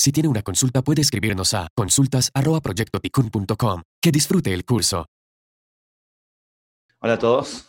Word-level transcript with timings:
Si 0.00 0.12
tiene 0.12 0.28
una 0.28 0.42
consulta 0.42 0.80
puede 0.80 1.02
escribirnos 1.02 1.52
a 1.54 1.68
consultas@proyectoticun.com. 1.74 3.82
Que 4.00 4.10
disfrute 4.10 4.54
el 4.54 4.64
curso. 4.64 5.06
Hola 7.00 7.14
a 7.14 7.18
todos. 7.18 7.68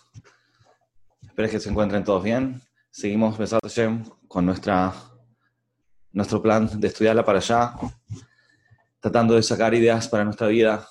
Espero 1.22 1.50
que 1.50 1.60
se 1.60 1.70
encuentren 1.70 2.04
todos 2.04 2.24
bien. 2.24 2.62
Seguimos 2.92 3.36
con 4.28 4.46
nuestra, 4.46 4.94
nuestro 6.12 6.42
plan 6.42 6.80
de 6.80 6.88
estudiarla 6.88 7.26
para 7.26 7.40
allá, 7.40 7.74
tratando 9.00 9.36
de 9.36 9.44
sacar 9.44 9.74
ideas 9.74 10.08
para 10.08 10.24
nuestra 10.24 10.48
vida. 10.48 10.88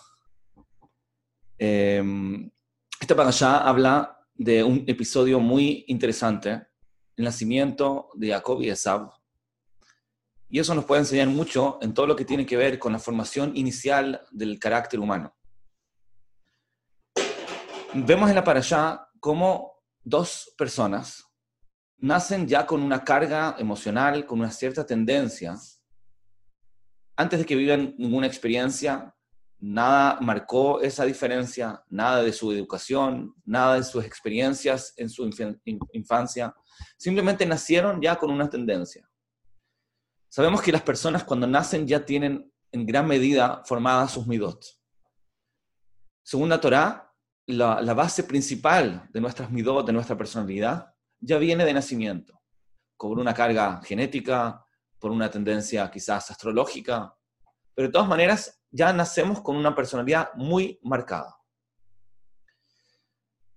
Eh, 1.58 2.50
esta 3.08 3.16
para 3.16 3.30
allá 3.30 3.56
habla 3.56 4.20
de 4.34 4.62
un 4.62 4.84
episodio 4.86 5.40
muy 5.40 5.82
interesante, 5.88 6.66
el 7.16 7.24
nacimiento 7.24 8.10
de 8.12 8.28
Jacob 8.28 8.60
y 8.60 8.68
Esab 8.68 9.10
y 10.50 10.58
eso 10.58 10.74
nos 10.74 10.84
puede 10.84 11.00
enseñar 11.00 11.28
mucho 11.28 11.78
en 11.80 11.94
todo 11.94 12.06
lo 12.06 12.14
que 12.14 12.26
tiene 12.26 12.44
que 12.44 12.58
ver 12.58 12.78
con 12.78 12.92
la 12.92 12.98
formación 12.98 13.56
inicial 13.56 14.20
del 14.30 14.58
carácter 14.58 15.00
humano. 15.00 15.34
Vemos 17.94 18.28
en 18.28 18.34
la 18.34 18.42
allá 18.42 19.08
cómo 19.20 19.82
dos 20.04 20.52
personas 20.58 21.24
nacen 21.96 22.46
ya 22.46 22.66
con 22.66 22.82
una 22.82 23.02
carga 23.02 23.56
emocional, 23.58 24.26
con 24.26 24.40
una 24.40 24.50
cierta 24.50 24.84
tendencia. 24.84 25.56
Antes 27.16 27.38
de 27.38 27.46
que 27.46 27.56
vivan 27.56 27.94
ninguna 27.96 28.26
experiencia, 28.26 29.14
nada 29.60 30.18
marcó 30.20 30.80
esa 30.80 31.04
diferencia, 31.04 31.82
nada 31.88 32.22
de 32.22 32.32
su 32.32 32.52
educación, 32.52 33.34
nada 33.44 33.74
de 33.74 33.82
sus 33.82 34.04
experiencias 34.04 34.94
en 34.96 35.10
su 35.10 35.28
infancia. 35.92 36.54
Simplemente 36.96 37.44
nacieron 37.46 38.00
ya 38.00 38.16
con 38.16 38.30
una 38.30 38.48
tendencia. 38.48 39.08
Sabemos 40.28 40.62
que 40.62 40.72
las 40.72 40.82
personas 40.82 41.24
cuando 41.24 41.46
nacen 41.46 41.86
ya 41.86 42.04
tienen 42.04 42.52
en 42.70 42.86
gran 42.86 43.06
medida 43.06 43.62
formadas 43.64 44.12
sus 44.12 44.26
midot. 44.26 44.64
Según 46.22 46.50
la 46.50 46.60
Torah, 46.60 47.12
la, 47.46 47.94
base 47.94 48.24
principal 48.24 49.08
de 49.10 49.20
nuestras 49.20 49.50
midot, 49.50 49.86
de 49.86 49.92
nuestra 49.92 50.16
personalidad, 50.16 50.94
ya 51.18 51.38
viene 51.38 51.64
de 51.64 51.72
nacimiento, 51.72 52.40
por 52.96 53.18
una 53.18 53.32
carga 53.32 53.80
genética, 53.82 54.64
por 54.98 55.10
una 55.10 55.30
tendencia 55.30 55.90
quizás 55.90 56.30
astrológica, 56.30 57.14
pero 57.74 57.88
de 57.88 57.92
todas 57.92 58.08
maneras 58.08 58.57
ya 58.70 58.92
nacemos 58.92 59.40
con 59.40 59.56
una 59.56 59.74
personalidad 59.74 60.30
muy 60.34 60.78
marcada. 60.82 61.36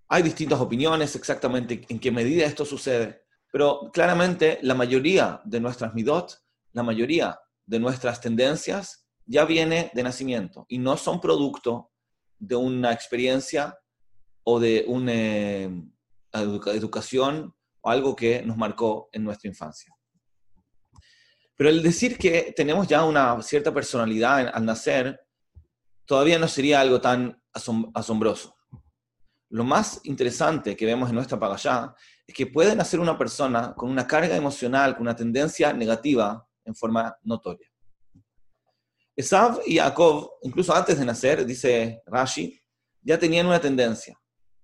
Hay 0.07 0.23
distintas 0.23 0.59
opiniones 0.59 1.15
exactamente 1.15 1.85
en 1.87 1.99
qué 1.99 2.11
medida 2.11 2.45
esto 2.45 2.65
sucede, 2.65 3.23
pero 3.51 3.89
claramente 3.93 4.59
la 4.61 4.73
mayoría 4.73 5.41
de 5.45 5.59
nuestras 5.59 5.93
midot 5.93 6.41
la 6.73 6.83
mayoría 6.83 7.39
de 7.65 7.79
nuestras 7.79 8.21
tendencias 8.21 9.05
ya 9.25 9.45
viene 9.45 9.91
de 9.93 10.03
nacimiento 10.03 10.65
y 10.67 10.77
no 10.77 10.97
son 10.97 11.19
producto 11.19 11.91
de 12.37 12.55
una 12.55 12.91
experiencia 12.91 13.77
o 14.43 14.59
de 14.59 14.85
una 14.87 15.13
eh, 15.13 15.69
educación 16.33 17.53
o 17.81 17.89
algo 17.89 18.15
que 18.15 18.41
nos 18.41 18.57
marcó 18.57 19.09
en 19.11 19.23
nuestra 19.23 19.49
infancia. 19.49 19.93
Pero 21.61 21.69
el 21.69 21.83
decir 21.83 22.17
que 22.17 22.55
tenemos 22.57 22.87
ya 22.87 23.05
una 23.05 23.39
cierta 23.43 23.71
personalidad 23.71 24.49
al 24.51 24.65
nacer 24.65 25.21
todavía 26.05 26.39
no 26.39 26.47
sería 26.47 26.81
algo 26.81 26.99
tan 26.99 27.39
asombroso. 27.93 28.57
Lo 29.49 29.63
más 29.63 30.01
interesante 30.05 30.75
que 30.75 30.87
vemos 30.87 31.09
en 31.09 31.13
nuestra 31.13 31.39
pagallá 31.39 31.93
es 32.25 32.33
que 32.33 32.47
puede 32.47 32.75
nacer 32.75 32.99
una 32.99 33.15
persona 33.15 33.75
con 33.75 33.91
una 33.91 34.07
carga 34.07 34.35
emocional, 34.35 34.93
con 34.93 35.03
una 35.03 35.15
tendencia 35.15 35.71
negativa, 35.71 36.43
en 36.65 36.73
forma 36.73 37.15
notoria. 37.21 37.69
Esav 39.15 39.61
y 39.67 39.77
Jacob, 39.77 40.31
incluso 40.41 40.73
antes 40.73 40.97
de 40.97 41.05
nacer, 41.05 41.45
dice 41.45 42.01
Rashi, 42.07 42.59
ya 43.03 43.19
tenían 43.19 43.45
una 43.45 43.61
tendencia. 43.61 44.19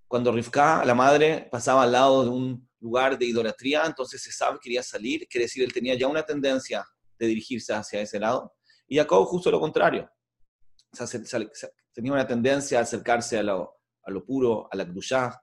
Cuando 0.08 0.32
Rivka, 0.32 0.84
la 0.84 0.96
madre, 0.96 1.48
pasaba 1.52 1.84
al 1.84 1.92
lado 1.92 2.24
de 2.24 2.30
un 2.32 2.68
lugar 2.80 3.20
de 3.20 3.26
idolatría, 3.26 3.86
entonces 3.86 4.26
Esav 4.26 4.60
quería 4.60 4.82
salir, 4.82 5.28
quiere 5.28 5.46
decir, 5.46 5.64
él 5.64 5.72
tenía 5.72 5.94
ya 5.94 6.08
una 6.08 6.24
tendencia 6.24 6.84
de 7.18 7.28
dirigirse 7.28 7.74
hacia 7.74 8.02
ese 8.02 8.20
lado. 8.20 8.54
Y 8.88 8.98
Jacob 8.98 9.26
justo 9.26 9.52
lo 9.52 9.60
contrario. 9.60 10.10
tenía 11.94 12.14
una 12.14 12.28
tendencia 12.28 12.80
a 12.80 12.82
acercarse 12.84 13.38
a 13.38 13.44
lo, 13.44 13.78
a 14.04 14.12
lo 14.12 14.26
puro, 14.26 14.68
a 14.72 14.76
la 14.76 14.86
krushá. 14.88 15.42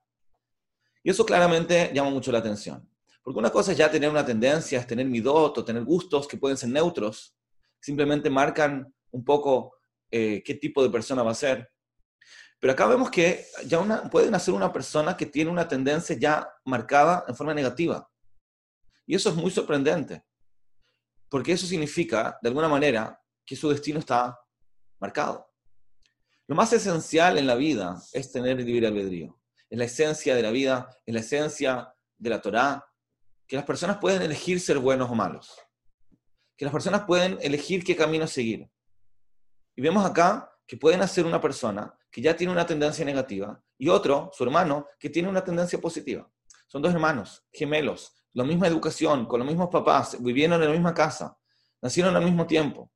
Y 1.02 1.10
eso 1.10 1.24
claramente 1.26 1.90
llama 1.94 2.10
mucho 2.10 2.32
la 2.32 2.38
atención. 2.38 2.88
Porque 3.22 3.38
una 3.38 3.50
cosa 3.50 3.72
es 3.72 3.78
ya 3.78 3.90
tener 3.90 4.10
una 4.10 4.24
tendencia, 4.24 4.78
es 4.78 4.86
tener 4.86 5.06
midot 5.06 5.56
o 5.56 5.64
tener 5.64 5.84
gustos 5.84 6.28
que 6.28 6.36
pueden 6.36 6.56
ser 6.56 6.70
neutros, 6.70 7.34
simplemente 7.80 8.30
marcan 8.30 8.94
un 9.10 9.24
poco 9.24 9.76
eh, 10.10 10.42
qué 10.44 10.54
tipo 10.54 10.82
de 10.82 10.90
persona 10.90 11.22
va 11.22 11.30
a 11.30 11.34
ser. 11.34 11.70
Pero 12.60 12.72
acá 12.72 12.86
vemos 12.86 13.10
que 13.10 13.46
ya 13.66 13.78
una, 13.78 14.08
puede 14.10 14.30
nacer 14.30 14.54
una 14.54 14.72
persona 14.72 15.16
que 15.16 15.26
tiene 15.26 15.50
una 15.50 15.68
tendencia 15.68 16.16
ya 16.18 16.48
marcada 16.64 17.24
en 17.28 17.34
forma 17.34 17.52
negativa. 17.52 18.10
Y 19.06 19.14
eso 19.14 19.28
es 19.28 19.36
muy 19.36 19.50
sorprendente, 19.50 20.24
porque 21.28 21.52
eso 21.52 21.66
significa, 21.66 22.38
de 22.42 22.48
alguna 22.48 22.68
manera, 22.68 23.20
que 23.44 23.56
su 23.56 23.68
destino 23.68 23.98
está 23.98 24.38
marcado. 25.00 25.50
Lo 26.46 26.54
más 26.54 26.72
esencial 26.72 27.38
en 27.38 27.46
la 27.46 27.54
vida 27.54 28.00
es 28.12 28.30
tener 28.30 28.58
libre 28.58 28.86
albedrío. 28.86 29.40
Es 29.70 29.78
la 29.78 29.84
esencia 29.84 30.34
de 30.34 30.42
la 30.42 30.50
vida, 30.50 30.88
es 31.06 31.14
la 31.14 31.20
esencia 31.20 31.94
de 32.18 32.30
la 32.30 32.40
Torá, 32.40 32.86
que 33.46 33.56
las 33.56 33.64
personas 33.64 33.98
pueden 33.98 34.22
elegir 34.22 34.60
ser 34.60 34.78
buenos 34.78 35.10
o 35.10 35.14
malos, 35.14 35.58
que 36.56 36.64
las 36.64 36.72
personas 36.72 37.04
pueden 37.06 37.38
elegir 37.40 37.84
qué 37.84 37.96
camino 37.96 38.26
seguir. 38.26 38.68
Y 39.76 39.82
vemos 39.82 40.04
acá 40.04 40.50
que 40.66 40.76
pueden 40.76 41.02
hacer 41.02 41.26
una 41.26 41.40
persona 41.40 41.94
que 42.10 42.22
ya 42.22 42.36
tiene 42.36 42.52
una 42.52 42.64
tendencia 42.64 43.04
negativa 43.04 43.62
y 43.76 43.88
otro, 43.88 44.30
su 44.32 44.44
hermano, 44.44 44.86
que 44.98 45.10
tiene 45.10 45.28
una 45.28 45.44
tendencia 45.44 45.80
positiva. 45.80 46.30
Son 46.68 46.80
dos 46.80 46.92
hermanos, 46.92 47.44
gemelos, 47.52 48.23
la 48.34 48.44
misma 48.44 48.66
educación, 48.66 49.26
con 49.26 49.38
los 49.38 49.48
mismos 49.48 49.68
papás, 49.70 50.16
vivieron 50.20 50.60
en 50.60 50.68
la 50.68 50.74
misma 50.74 50.92
casa, 50.92 51.36
nacieron 51.80 52.14
al 52.16 52.24
mismo 52.24 52.46
tiempo. 52.46 52.90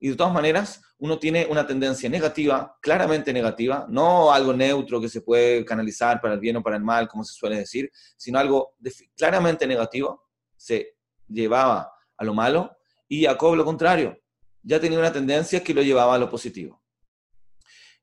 Y 0.00 0.08
de 0.08 0.16
todas 0.16 0.32
maneras, 0.32 0.80
uno 0.98 1.18
tiene 1.18 1.46
una 1.50 1.66
tendencia 1.66 2.08
negativa, 2.08 2.76
claramente 2.80 3.32
negativa, 3.32 3.86
no 3.88 4.32
algo 4.32 4.52
neutro 4.52 5.00
que 5.00 5.08
se 5.08 5.20
puede 5.20 5.64
canalizar 5.64 6.20
para 6.20 6.34
el 6.34 6.40
bien 6.40 6.56
o 6.56 6.62
para 6.62 6.76
el 6.76 6.82
mal, 6.82 7.06
como 7.06 7.22
se 7.24 7.34
suele 7.34 7.56
decir, 7.56 7.90
sino 8.16 8.38
algo 8.38 8.74
claramente 9.16 9.66
negativo, 9.66 10.24
se 10.56 10.96
llevaba 11.28 11.92
a 12.16 12.24
lo 12.24 12.32
malo, 12.32 12.76
y 13.08 13.24
Jacob 13.24 13.56
lo 13.56 13.64
contrario, 13.64 14.18
ya 14.62 14.80
tenía 14.80 14.98
una 14.98 15.12
tendencia 15.12 15.62
que 15.62 15.74
lo 15.74 15.82
llevaba 15.82 16.14
a 16.14 16.18
lo 16.18 16.30
positivo. 16.30 16.82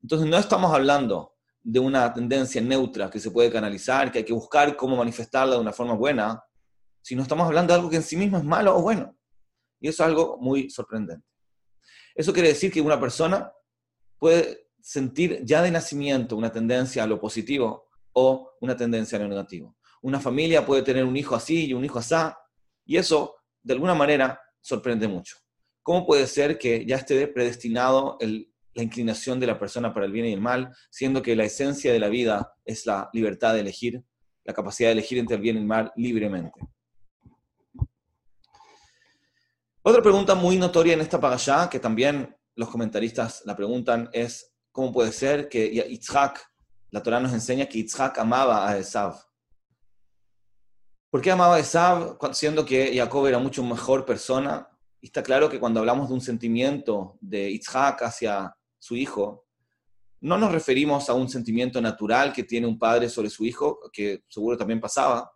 Entonces 0.01 0.29
no 0.29 0.37
estamos 0.37 0.73
hablando 0.73 1.33
de 1.63 1.79
una 1.79 2.13
tendencia 2.13 2.61
neutra 2.61 3.09
que 3.09 3.19
se 3.19 3.31
puede 3.31 3.51
canalizar, 3.51 4.11
que 4.11 4.19
hay 4.19 4.23
que 4.23 4.33
buscar 4.33 4.75
cómo 4.75 4.95
manifestarla 4.95 5.55
de 5.55 5.61
una 5.61 5.73
forma 5.73 5.93
buena, 5.95 6.43
sino 7.05 7.21
estamos 7.21 7.45
hablando 7.45 7.71
de 7.71 7.77
algo 7.77 7.89
que 7.91 7.97
en 7.97 8.03
sí 8.03 8.17
mismo 8.17 8.39
es 8.39 8.43
malo 8.43 8.75
o 8.75 8.81
bueno. 8.81 9.15
Y 9.79 9.89
eso 9.89 10.01
es 10.01 10.09
algo 10.09 10.39
muy 10.41 10.71
sorprendente. 10.71 11.23
Eso 12.15 12.33
quiere 12.33 12.47
decir 12.47 12.71
que 12.71 12.81
una 12.81 12.99
persona 12.99 13.51
puede 14.17 14.69
sentir 14.81 15.39
ya 15.45 15.61
de 15.61 15.69
nacimiento 15.69 16.35
una 16.35 16.51
tendencia 16.51 17.03
a 17.03 17.07
lo 17.07 17.21
positivo 17.21 17.89
o 18.13 18.53
una 18.59 18.75
tendencia 18.75 19.19
a 19.19 19.21
lo 19.21 19.27
negativo. 19.27 19.77
Una 20.01 20.19
familia 20.19 20.65
puede 20.65 20.81
tener 20.81 21.03
un 21.05 21.15
hijo 21.15 21.35
así 21.35 21.67
y 21.67 21.73
un 21.75 21.85
hijo 21.85 21.99
así, 21.99 22.15
y 22.85 22.97
eso, 22.97 23.35
de 23.61 23.73
alguna 23.73 23.93
manera, 23.93 24.41
sorprende 24.59 25.07
mucho. 25.07 25.37
¿Cómo 25.83 26.07
puede 26.07 26.25
ser 26.25 26.57
que 26.57 26.87
ya 26.87 26.95
esté 26.95 27.27
predestinado 27.27 28.17
la 28.19 28.81
inclinación 28.81 29.39
de 29.39 29.45
la 29.45 29.59
persona 29.59 29.93
para 29.93 30.07
el 30.07 30.11
bien 30.11 30.25
y 30.25 30.33
el 30.33 30.41
mal, 30.41 30.75
siendo 30.89 31.21
que 31.21 31.35
la 31.35 31.43
esencia 31.43 31.93
de 31.93 31.99
la 31.99 32.09
vida 32.09 32.51
es 32.65 32.87
la 32.87 33.11
libertad 33.13 33.53
de 33.53 33.59
elegir, 33.59 34.03
la 34.43 34.55
capacidad 34.55 34.89
de 34.89 34.93
elegir 34.93 35.19
entre 35.19 35.35
el 35.35 35.41
bien 35.43 35.57
y 35.57 35.59
el 35.59 35.65
mal 35.67 35.91
libremente? 35.95 36.59
Otra 39.87 40.01
pregunta 40.01 40.33
muy 40.33 40.57
notoria 40.57 40.95
en 40.95 41.01
esta 41.01 41.19
parashá, 41.19 41.69
que 41.69 41.79
también 41.79 42.35
los 42.55 42.69
comentaristas 42.69 43.43
la 43.45 43.55
preguntan, 43.55 44.09
es 44.13 44.51
cómo 44.71 44.91
puede 44.91 45.11
ser 45.11 45.47
que 45.47 45.69
Yitzhak, 45.69 46.41
la 46.89 47.03
Torah 47.03 47.19
nos 47.19 47.33
enseña 47.33 47.67
que 47.67 47.77
Yitzhak 47.77 48.17
amaba 48.17 48.67
a 48.67 48.79
Esav. 48.79 49.15
¿Por 51.11 51.21
qué 51.21 51.29
amaba 51.29 51.57
a 51.57 51.59
Esav 51.59 52.17
siendo 52.33 52.65
que 52.65 52.97
Jacob 52.97 53.27
era 53.27 53.37
mucho 53.37 53.63
mejor 53.63 54.07
persona? 54.07 54.67
Y 55.01 55.05
está 55.05 55.21
claro 55.21 55.51
que 55.51 55.59
cuando 55.59 55.81
hablamos 55.81 56.07
de 56.07 56.15
un 56.15 56.21
sentimiento 56.21 57.19
de 57.21 57.51
Yitzhak 57.51 58.01
hacia 58.01 58.57
su 58.79 58.95
hijo, 58.95 59.45
no 60.21 60.35
nos 60.39 60.51
referimos 60.51 61.11
a 61.11 61.13
un 61.13 61.29
sentimiento 61.29 61.79
natural 61.79 62.33
que 62.33 62.43
tiene 62.43 62.65
un 62.65 62.79
padre 62.79 63.07
sobre 63.07 63.29
su 63.29 63.45
hijo, 63.45 63.79
que 63.93 64.23
seguro 64.29 64.57
también 64.57 64.81
pasaba, 64.81 65.31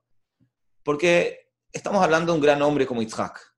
porque 0.81 1.51
estamos 1.71 2.03
hablando 2.03 2.31
de 2.31 2.39
un 2.39 2.43
gran 2.43 2.59
hombre 2.63 2.87
como 2.87 3.03
Yitzhak. 3.03 3.48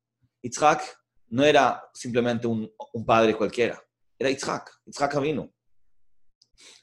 Yitzhak 0.42 0.84
no 1.30 1.44
era 1.44 1.84
simplemente 1.94 2.48
un, 2.48 2.72
padre 3.06 3.36
cualquiera, 3.36 3.82
era 4.18 4.30
Yitzhak, 4.30 4.82
Yitzhak 4.86 5.20
vino. 5.22 5.52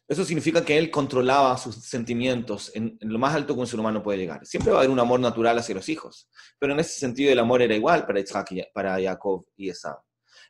Eso 0.08 0.24
significa 0.24 0.64
que 0.64 0.78
él 0.78 0.90
controlaba 0.90 1.56
sus 1.58 1.76
sentimientos 1.84 2.72
en, 2.74 2.98
lo 3.02 3.18
más 3.18 3.34
alto 3.34 3.54
que 3.54 3.60
un 3.60 3.66
ser 3.66 3.78
humano 3.78 4.02
puede 4.02 4.18
llegar. 4.18 4.44
Siempre 4.46 4.72
va 4.72 4.78
a 4.78 4.80
haber 4.80 4.90
un 4.90 4.98
amor 4.98 5.20
natural 5.20 5.58
hacia 5.58 5.74
los 5.74 5.88
hijos, 5.90 6.30
pero 6.58 6.72
en 6.72 6.80
ese 6.80 6.98
sentido 6.98 7.30
el 7.30 7.38
amor 7.38 7.60
era 7.60 7.74
igual 7.74 8.06
para 8.06 8.18
Isaac 8.18 8.52
y, 8.52 8.62
para 8.72 8.98
Jacob 9.00 9.46
y 9.54 9.68
Esau. 9.68 9.98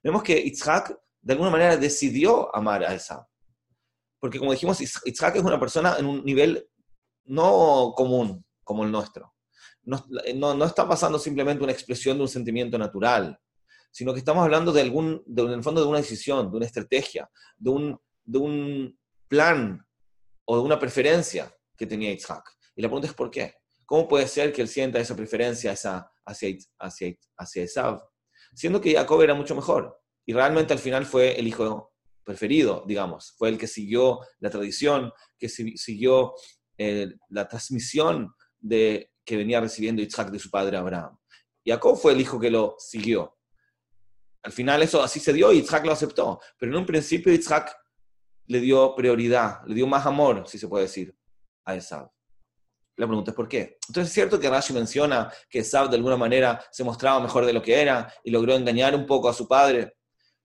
Vemos 0.02 0.22
que 0.22 0.38
Isaac 0.38 0.96
de 1.20 1.32
alguna 1.32 1.50
manera 1.50 1.76
decidió 1.76 2.55
amar 2.55 2.84
a 2.84 2.94
Esau. 2.94 3.26
Porque 4.20 4.38
como 4.38 4.52
dijimos, 4.52 4.81
Isaac 4.81 5.37
es 5.37 5.43
una 5.43 5.58
persona 5.58 5.96
en 5.99 6.06
un 6.06 6.25
nivel 6.25 6.69
no 7.25 7.93
común 7.96 8.44
como 8.62 8.84
el 8.84 8.93
nuestro. 8.93 9.34
No, 9.88 10.55
no, 10.55 10.64
está 10.67 10.87
pasando 10.87 11.19
simplemente 11.19 11.64
una 11.64 11.73
expresión 11.73 12.19
de 12.19 12.25
un 12.25 12.29
sentimiento 12.29 12.76
natural, 12.76 13.40
sino 13.90 14.12
que 14.12 14.19
estamos 14.19 14.44
hablando 14.44 14.70
de 14.70 14.82
algún, 14.82 15.23
de, 15.25 15.43
en 15.44 15.52
el 15.52 15.62
fondo 15.62 15.81
de 15.81 15.87
una 15.87 15.99
decisión, 15.99 16.50
de 16.50 16.56
una 16.58 16.67
estrategia, 16.67 17.31
de 17.56 17.70
un, 17.70 18.00
de 18.23 18.38
un 18.38 18.99
plan 19.29 19.82
o 20.44 20.56
de 20.56 20.62
una 20.62 20.79
preferencia 20.79 21.50
que 21.75 21.87
tenía 21.87 22.12
Isaac. 22.12 22.44
Y 22.76 22.82
la 22.82 22.88
pregunta 22.88 23.08
es 23.08 23.14
¿por 23.14 23.31
qué? 23.31 23.55
¿Cómo 23.87 24.06
puede 24.06 24.29
ser 24.29 24.52
que 24.52 24.61
él 24.61 24.69
sienta 24.69 25.00
esa 25.00 25.17
preferencia 25.17 25.73
hacia, 25.73 26.06
hacia, 26.26 27.17
hacia 27.38 27.62
Esav? 27.62 28.02
Siendo 28.55 28.82
que 28.82 28.93
Jacob 28.93 29.23
era 29.23 29.32
mucho 29.32 29.55
mejor. 29.55 29.99
Y 30.26 30.34
realmente 30.34 30.75
al 30.75 30.79
final 30.79 31.06
fue 31.06 31.38
el 31.41 31.49
hijo 31.49 31.94
preferido, 32.23 32.84
digamos. 32.87 33.34
Fue 33.38 33.49
el 33.49 33.56
que 33.56 33.67
siguió 33.67 34.20
la 34.41 34.50
tradición, 34.50 35.11
que 35.38 35.49
siguió 35.49 36.34
eh, 36.76 37.08
la 37.31 37.49
transmisión 37.49 38.34
de, 38.61 39.11
que 39.28 39.36
venía 39.36 39.60
recibiendo 39.60 40.00
Isaac 40.00 40.30
de 40.30 40.38
su 40.38 40.50
padre 40.50 40.78
Abraham. 40.78 41.14
Jacob 41.62 41.98
fue 41.98 42.12
el 42.12 42.20
hijo 42.22 42.40
que 42.40 42.50
lo 42.50 42.76
siguió. 42.78 43.36
Al 44.42 44.52
final 44.52 44.82
eso 44.82 45.02
así 45.02 45.20
se 45.20 45.34
dio 45.34 45.52
y 45.52 45.58
Isaac 45.58 45.84
lo 45.84 45.92
aceptó. 45.92 46.40
Pero 46.58 46.72
en 46.72 46.78
un 46.78 46.86
principio 46.86 47.30
Isaac 47.30 47.76
le 48.46 48.58
dio 48.60 48.94
prioridad, 48.94 49.60
le 49.66 49.75
dio 49.75 49.86
más 49.86 50.06
amor, 50.06 50.48
si 50.48 50.56
se 50.58 50.66
puede 50.66 50.84
decir, 50.84 51.14
a 51.66 51.75
Esab. 51.75 52.10
La 52.96 53.06
pregunta 53.06 53.32
es 53.32 53.34
por 53.34 53.46
qué. 53.46 53.76
Entonces 53.88 54.08
es 54.08 54.14
cierto 54.14 54.40
que 54.40 54.48
Rashi 54.48 54.72
menciona 54.72 55.31
que 55.50 55.58
Esab 55.58 55.90
de 55.90 55.96
alguna 55.96 56.16
manera 56.16 56.64
se 56.70 56.82
mostraba 56.82 57.20
mejor 57.20 57.44
de 57.44 57.52
lo 57.52 57.60
que 57.60 57.78
era 57.78 58.10
y 58.24 58.31
logró 58.31 58.54
engañar 58.54 58.94
un 58.94 59.04
poco 59.04 59.28
a 59.28 59.34
su 59.34 59.46
padre. 59.46 59.98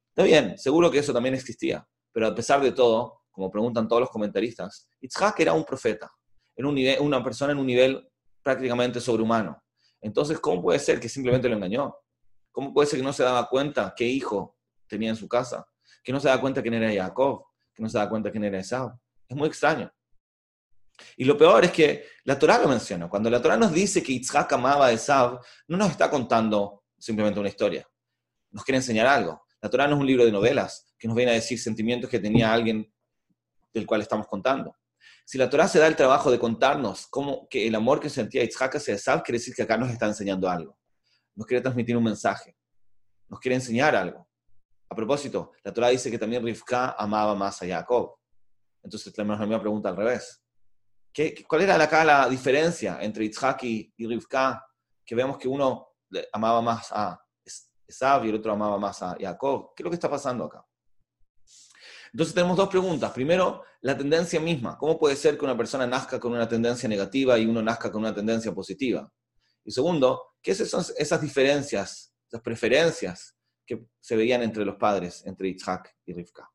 Está 0.09 0.23
bien, 0.23 0.57
seguro 0.57 0.91
que 0.91 0.99
eso 0.99 1.13
también 1.13 1.35
existía, 1.35 1.87
pero 2.11 2.27
a 2.27 2.35
pesar 2.35 2.59
de 2.59 2.73
todo, 2.73 3.21
como 3.31 3.49
preguntan 3.49 3.87
todos 3.87 4.01
los 4.01 4.09
comentaristas, 4.09 4.89
Itzhak 4.99 5.39
era 5.39 5.53
un 5.53 5.63
profeta, 5.63 6.11
era 6.53 6.67
una 6.99 7.23
persona 7.23 7.53
en 7.53 7.59
un 7.59 7.65
nivel 7.65 8.09
prácticamente 8.43 8.99
sobrehumano. 8.99 9.63
Entonces, 10.01 10.39
¿cómo 10.39 10.61
puede 10.61 10.79
ser 10.79 10.99
que 10.99 11.09
simplemente 11.09 11.47
lo 11.47 11.55
engañó? 11.55 11.95
¿Cómo 12.51 12.73
puede 12.73 12.87
ser 12.87 12.99
que 12.99 13.05
no 13.05 13.13
se 13.13 13.23
daba 13.23 13.47
cuenta 13.49 13.93
qué 13.95 14.05
hijo 14.05 14.57
tenía 14.87 15.09
en 15.09 15.15
su 15.15 15.27
casa? 15.27 15.65
Que 16.03 16.11
no 16.11 16.19
se 16.19 16.27
daba 16.27 16.41
cuenta 16.41 16.61
quién 16.61 16.75
era 16.75 16.91
Jacob? 16.93 17.45
que 17.73 17.81
no 17.81 17.89
se 17.89 17.97
da 17.97 18.07
cuenta 18.07 18.31
quién 18.31 18.43
era 18.43 18.59
Esau. 18.59 18.91
Es 19.27 19.35
muy 19.35 19.47
extraño. 19.47 19.91
Y 21.17 21.25
lo 21.25 21.37
peor 21.37 21.65
es 21.65 21.71
que 21.71 22.05
la 22.23 22.37
Torah 22.37 22.59
lo 22.59 22.67
menciona. 22.67 23.09
Cuando 23.09 23.29
la 23.29 23.41
Torah 23.41 23.57
nos 23.57 23.73
dice 23.73 24.03
que 24.03 24.13
Yitzhak 24.13 24.51
amaba 24.53 24.87
a 24.87 24.91
Esau, 24.91 25.39
no 25.67 25.77
nos 25.77 25.91
está 25.91 26.09
contando 26.09 26.83
simplemente 26.97 27.39
una 27.39 27.49
historia. 27.49 27.87
Nos 28.51 28.63
quiere 28.63 28.77
enseñar 28.77 29.07
algo. 29.07 29.43
La 29.61 29.69
Torah 29.69 29.87
no 29.87 29.95
es 29.95 30.01
un 30.01 30.07
libro 30.07 30.25
de 30.25 30.31
novelas 30.31 30.93
que 30.99 31.07
nos 31.07 31.17
viene 31.17 31.31
a 31.31 31.35
decir 31.35 31.59
sentimientos 31.59 32.09
que 32.09 32.19
tenía 32.19 32.53
alguien 32.53 32.93
del 33.73 33.87
cual 33.87 34.01
estamos 34.01 34.27
contando. 34.27 34.75
Si 35.25 35.37
la 35.37 35.49
Torah 35.49 35.67
se 35.67 35.79
da 35.79 35.87
el 35.87 35.95
trabajo 35.95 36.29
de 36.29 36.37
contarnos 36.37 37.07
cómo 37.07 37.47
que 37.49 37.65
el 37.67 37.75
amor 37.75 37.99
que 37.99 38.09
sentía 38.09 38.43
Yitzhak 38.43 38.75
hacia 38.75 38.95
Esau, 38.95 39.23
quiere 39.23 39.39
decir 39.39 39.55
que 39.55 39.63
acá 39.63 39.77
nos 39.77 39.89
está 39.89 40.05
enseñando 40.05 40.49
algo. 40.49 40.77
Nos 41.35 41.47
quiere 41.47 41.61
transmitir 41.61 41.95
un 41.95 42.03
mensaje. 42.03 42.55
Nos 43.29 43.39
quiere 43.39 43.55
enseñar 43.55 43.95
algo. 43.95 44.27
A 44.89 44.95
propósito, 44.95 45.53
la 45.63 45.73
Torah 45.73 45.89
dice 45.89 46.11
que 46.11 46.19
también 46.19 46.43
Rivka 46.43 46.91
amaba 46.97 47.33
más 47.35 47.61
a 47.63 47.67
Jacob. 47.67 48.15
Entonces 48.83 49.13
tenemos 49.13 49.39
la 49.39 49.45
misma 49.45 49.61
pregunta 49.61 49.89
al 49.89 49.95
revés. 49.95 50.43
¿Qué, 51.11 51.43
¿Cuál 51.47 51.61
era 51.61 51.81
acá 51.81 52.03
la 52.03 52.27
diferencia 52.27 52.99
entre 53.01 53.23
Yitzhak 53.23 53.63
y, 53.63 53.93
Rivka? 53.97 54.63
Que 55.05 55.15
vemos 55.15 55.37
que 55.37 55.47
uno 55.47 55.87
amaba 56.33 56.61
más 56.61 56.91
a 56.91 57.19
Esav 57.87 58.25
y 58.25 58.29
el 58.29 58.35
otro 58.35 58.51
amaba 58.51 58.77
más 58.77 59.01
a 59.01 59.15
Jacob. 59.19 59.73
¿Qué 59.75 59.81
es 59.81 59.85
lo 59.85 59.89
que 59.89 59.95
está 59.95 60.09
pasando 60.09 60.45
acá? 60.45 60.65
Entonces 62.13 62.33
tenemos 62.33 62.55
dos 62.55 62.69
preguntas. 62.69 63.11
Primero, 63.11 63.63
la 63.81 63.97
tendencia 63.97 64.39
misma. 64.39 64.77
¿Cómo 64.77 64.97
puede 64.97 65.15
ser 65.15 65.37
que 65.37 65.45
una 65.45 65.57
persona 65.57 65.87
nazca 65.87 66.19
con 66.19 66.31
una 66.31 66.47
tendencia 66.47 66.87
negativa 66.87 67.37
y 67.37 67.45
uno 67.45 67.61
nazca 67.61 67.91
con 67.91 68.01
una 68.01 68.13
tendencia 68.13 68.53
positiva? 68.53 69.11
Y 69.65 69.71
segundo, 69.71 70.35
¿qué 70.41 70.53
son 70.53 70.85
esas 70.97 71.21
diferencias, 71.21 72.13
esas 72.27 72.41
preferencias 72.41 73.35
que 73.65 73.85
se 73.99 74.15
veían 74.15 74.41
entre 74.41 74.65
los 74.65 74.75
padres, 74.75 75.25
entre 75.25 75.49
Isaac 75.49 75.95
y 76.05 76.13
Rivka. 76.13 76.49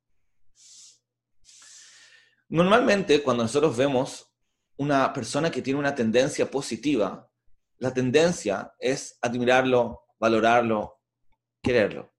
Normalmente, 2.48 3.22
cuando 3.22 3.42
nosotros 3.42 3.76
vemos 3.76 4.32
una 4.76 5.12
persona 5.12 5.50
que 5.50 5.62
tiene 5.62 5.78
una 5.78 5.94
tendencia 5.94 6.50
positiva, 6.50 7.30
la 7.78 7.92
tendencia 7.92 8.74
es 8.78 9.18
admirarlo, 9.20 10.02
valorarlo, 10.18 11.00
quererlo. 11.62 12.12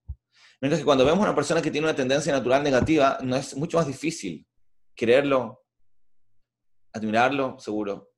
Mientras 0.60 0.80
que 0.80 0.84
cuando 0.84 1.04
vemos 1.04 1.20
una 1.20 1.34
persona 1.34 1.62
que 1.62 1.70
tiene 1.70 1.86
una 1.86 1.96
tendencia 1.96 2.32
natural 2.32 2.62
negativa, 2.62 3.18
no 3.22 3.36
es 3.36 3.56
mucho 3.56 3.78
más 3.78 3.86
difícil 3.86 4.46
quererlo, 4.94 5.64
admirarlo, 6.92 7.58
seguro, 7.58 8.10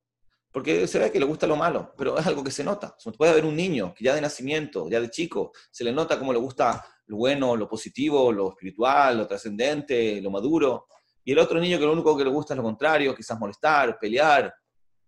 porque 0.51 0.85
se 0.85 0.99
ve 0.99 1.11
que 1.11 1.19
le 1.19 1.25
gusta 1.25 1.47
lo 1.47 1.55
malo, 1.55 1.93
pero 1.97 2.17
es 2.17 2.27
algo 2.27 2.43
que 2.43 2.51
se 2.51 2.63
nota. 2.63 2.95
Puede 3.17 3.31
haber 3.31 3.45
un 3.45 3.55
niño 3.55 3.93
que 3.95 4.03
ya 4.03 4.13
de 4.13 4.21
nacimiento, 4.21 4.89
ya 4.89 4.99
de 4.99 5.09
chico, 5.09 5.51
se 5.71 5.85
le 5.85 5.93
nota 5.93 6.19
cómo 6.19 6.33
le 6.33 6.39
gusta 6.39 6.85
lo 7.07 7.17
bueno, 7.17 7.55
lo 7.55 7.67
positivo, 7.67 8.31
lo 8.31 8.49
espiritual, 8.49 9.17
lo 9.17 9.27
trascendente, 9.27 10.21
lo 10.21 10.29
maduro. 10.29 10.87
Y 11.23 11.31
el 11.31 11.39
otro 11.39 11.59
niño 11.59 11.79
que 11.79 11.85
lo 11.85 11.93
único 11.93 12.15
que 12.17 12.25
le 12.25 12.29
gusta 12.29 12.53
es 12.53 12.57
lo 12.57 12.63
contrario, 12.63 13.15
quizás 13.15 13.39
molestar, 13.39 13.97
pelear, 13.97 14.53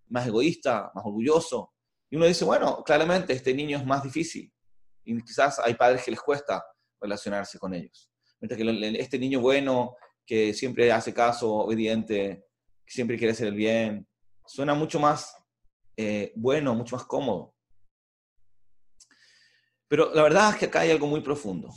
más 0.08 0.26
egoísta, 0.26 0.90
más 0.96 1.06
orgulloso. 1.06 1.74
Y 2.10 2.16
uno 2.16 2.26
dice, 2.26 2.46
bueno, 2.46 2.82
claramente 2.84 3.34
este 3.34 3.54
niño 3.54 3.78
es 3.78 3.86
más 3.86 4.02
difícil. 4.02 4.52
Y 5.04 5.22
quizás 5.22 5.60
hay 5.60 5.74
padres 5.76 6.04
que 6.04 6.12
les 6.12 6.22
cuesta 6.22 6.64
relacionarse 7.06 7.58
con 7.60 7.74
ellos. 7.74 8.12
Mientras 8.40 8.60
que 8.60 9.00
este 9.00 9.18
niño 9.18 9.40
bueno, 9.40 9.96
que 10.26 10.54
siempre 10.54 10.92
hace 10.92 11.14
caso, 11.14 11.54
obediente, 11.54 12.46
que 12.86 12.94
siempre 12.94 13.18
quiere 13.18 13.34
hacer 13.34 13.48
el 13.48 13.56
bien, 13.56 14.08
suena 14.46 14.74
mucho 14.74 15.00
más 15.00 15.36
eh, 15.98 16.34
bueno, 16.36 16.76
mucho 16.76 16.96
más 16.96 17.06
cómodo. 17.06 17.54
Pero 19.88 20.14
la 20.14 20.24
verdad 20.24 20.50
es 20.52 20.56
que 20.58 20.66
acá 20.66 20.82
hay 20.82 20.92
algo 20.92 21.08
muy 21.08 21.22
profundo. 21.22 21.70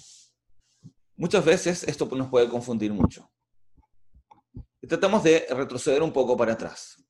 Muchas 1.16 1.44
veces 1.44 1.84
esto 1.84 2.06
nos 2.06 2.28
puede 2.28 2.48
confundir 2.48 2.92
mucho. 2.92 3.30
Y 4.80 4.86
tratamos 4.86 5.22
de 5.22 5.46
retroceder 5.50 6.02
un 6.02 6.12
poco 6.12 6.36
para 6.36 6.52
atrás. 6.52 7.04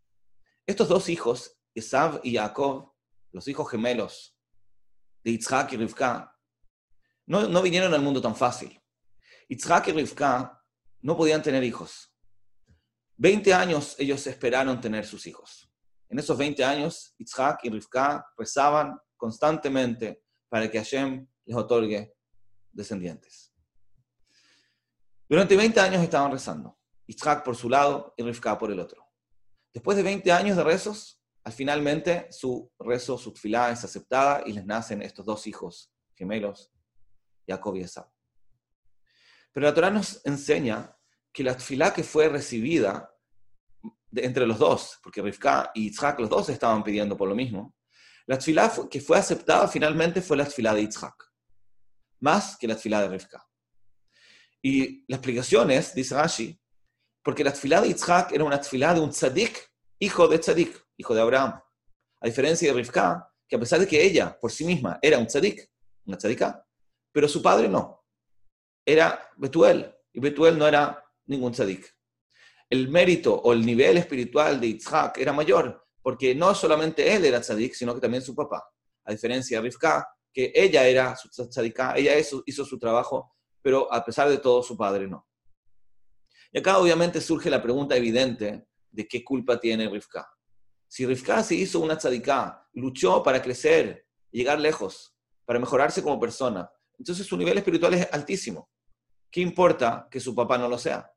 Estos 0.66 0.88
dos 0.88 1.08
hijos, 1.08 1.58
Esav 1.74 2.20
y 2.22 2.36
Jacob, 2.36 2.92
los 3.32 3.46
hijos 3.48 3.70
gemelos 3.70 4.36
de 5.24 5.32
Yitzhak 5.32 5.72
y 5.72 5.76
Rivka, 5.76 6.37
no, 7.28 7.62
vinieron 7.62 7.92
al 7.92 8.00
mundo 8.00 8.22
tan 8.22 8.34
fácil. 8.34 8.80
Yitzhak 9.48 9.88
y 9.88 9.92
Rivka 9.92 10.64
no 11.02 11.16
podían 11.16 11.42
tener 11.42 11.62
hijos. 11.62 12.14
20 13.16 13.52
años 13.52 13.94
ellos 13.98 14.26
esperaron 14.26 14.80
tener 14.80 15.04
sus 15.04 15.26
hijos. 15.26 15.70
En 16.08 16.18
esos 16.18 16.38
20 16.38 16.64
años, 16.64 17.14
Yitzhak 17.18 17.64
y 17.64 17.70
Rivka 17.70 18.26
rezaban 18.36 18.98
constantemente 19.16 20.22
para 20.48 20.70
que 20.70 20.78
Hashem 20.78 21.26
les 21.44 21.56
otorgue 21.56 22.14
descendientes. 22.72 23.52
Durante 25.28 25.54
20 25.54 25.78
años 25.80 26.02
estaban 26.02 26.32
rezando, 26.32 26.78
Yitzhak 27.06 27.44
por 27.44 27.56
su 27.56 27.68
lado 27.68 28.14
y 28.16 28.22
Rivka 28.22 28.56
por 28.56 28.72
el 28.72 28.80
otro. 28.80 29.06
Después 29.74 29.98
de 29.98 30.02
20 30.02 30.32
años 30.32 30.56
de 30.56 30.64
rezos, 30.64 31.20
al 31.44 31.52
finalmente 31.52 32.26
su 32.30 32.72
rezo, 32.78 33.18
su 33.18 33.32
tfilá 33.32 33.70
es 33.70 33.84
aceptada 33.84 34.42
y 34.46 34.52
les 34.52 34.64
nacen 34.64 35.02
estos 35.02 35.26
dos 35.26 35.46
hijos 35.46 35.92
gemelos, 36.14 36.72
Jacob 37.48 37.76
y 37.76 37.80
Esau. 37.80 38.06
Pero 39.52 39.66
la 39.66 39.74
Torah 39.74 39.90
nos 39.90 40.24
enseña 40.24 40.94
que 41.32 41.42
la 41.42 41.56
tfilá 41.56 41.92
que 41.92 42.04
fue 42.04 42.28
recibida 42.28 43.10
entre 44.14 44.46
los 44.46 44.58
dos, 44.58 44.98
porque 45.02 45.22
Rivka 45.22 45.70
y 45.74 45.84
Yitzhak 45.84 46.20
los 46.20 46.30
dos 46.30 46.48
estaban 46.48 46.82
pidiendo 46.82 47.16
por 47.16 47.28
lo 47.28 47.34
mismo, 47.34 47.74
la 48.26 48.38
tfilá 48.38 48.72
que 48.90 49.00
fue 49.00 49.18
aceptada 49.18 49.66
finalmente 49.68 50.20
fue 50.20 50.36
la 50.36 50.44
tfilá 50.44 50.74
de 50.74 50.82
Yitzhak, 50.82 51.14
más 52.20 52.56
que 52.56 52.68
la 52.68 52.76
tfilá 52.76 53.02
de 53.02 53.08
Rivka. 53.08 53.44
Y 54.62 55.04
la 55.08 55.16
explicación 55.16 55.70
es, 55.70 55.94
dice 55.94 56.14
Rashi, 56.14 56.60
porque 57.22 57.44
la 57.44 57.52
tfilá 57.52 57.80
de 57.80 57.88
Yitzhak 57.88 58.32
era 58.32 58.44
una 58.44 58.60
tfilá 58.60 58.94
de 58.94 59.00
un 59.00 59.10
tzadik, 59.10 59.72
hijo 59.98 60.28
de 60.28 60.38
tzadik, 60.38 60.86
hijo 60.96 61.14
de 61.14 61.20
Abraham. 61.20 61.60
A 62.20 62.26
diferencia 62.26 62.68
de 62.68 62.74
Rivka, 62.74 63.32
que 63.48 63.56
a 63.56 63.58
pesar 63.60 63.80
de 63.80 63.86
que 63.86 64.02
ella 64.02 64.38
por 64.38 64.50
sí 64.50 64.64
misma 64.64 64.98
era 65.00 65.18
un 65.18 65.26
tzadik, 65.26 65.70
una 66.04 66.16
tzadika, 66.16 66.67
pero 67.12 67.28
su 67.28 67.42
padre 67.42 67.68
no. 67.68 68.04
Era 68.84 69.30
Betuel, 69.36 69.94
y 70.12 70.20
Betuel 70.20 70.58
no 70.58 70.66
era 70.66 71.04
ningún 71.26 71.52
tzadik. 71.52 71.94
El 72.70 72.88
mérito 72.88 73.34
o 73.34 73.52
el 73.52 73.64
nivel 73.64 73.96
espiritual 73.96 74.60
de 74.60 74.68
Yitzhak 74.68 75.18
era 75.18 75.32
mayor, 75.32 75.86
porque 76.02 76.34
no 76.34 76.54
solamente 76.54 77.14
él 77.14 77.24
era 77.24 77.40
tzadik, 77.40 77.74
sino 77.74 77.94
que 77.94 78.00
también 78.00 78.22
su 78.22 78.34
papá. 78.34 78.68
A 79.04 79.12
diferencia 79.12 79.58
de 79.58 79.62
Rivka, 79.62 80.06
que 80.32 80.52
ella 80.54 80.86
era 80.86 81.16
su 81.16 81.28
ella 81.96 82.18
hizo, 82.18 82.42
hizo 82.46 82.64
su 82.64 82.78
trabajo, 82.78 83.34
pero 83.62 83.92
a 83.92 84.04
pesar 84.04 84.28
de 84.28 84.38
todo 84.38 84.62
su 84.62 84.76
padre 84.76 85.06
no. 85.06 85.26
Y 86.52 86.58
acá 86.58 86.78
obviamente 86.78 87.20
surge 87.20 87.50
la 87.50 87.62
pregunta 87.62 87.96
evidente 87.96 88.66
de 88.90 89.06
qué 89.06 89.24
culpa 89.24 89.60
tiene 89.60 89.88
Rivka. 89.88 90.28
Si 90.86 91.04
Rivka 91.04 91.42
se 91.42 91.54
hizo 91.54 91.80
una 91.80 91.98
tzadiká, 91.98 92.66
luchó 92.72 93.22
para 93.22 93.42
crecer, 93.42 94.06
llegar 94.30 94.58
lejos, 94.58 95.14
para 95.44 95.58
mejorarse 95.58 96.02
como 96.02 96.18
persona, 96.18 96.70
entonces 96.98 97.26
su 97.26 97.36
nivel 97.36 97.58
espiritual 97.58 97.94
es 97.94 98.08
altísimo. 98.12 98.70
¿Qué 99.30 99.40
importa 99.40 100.08
que 100.10 100.20
su 100.20 100.34
papá 100.34 100.58
no 100.58 100.68
lo 100.68 100.78
sea? 100.78 101.10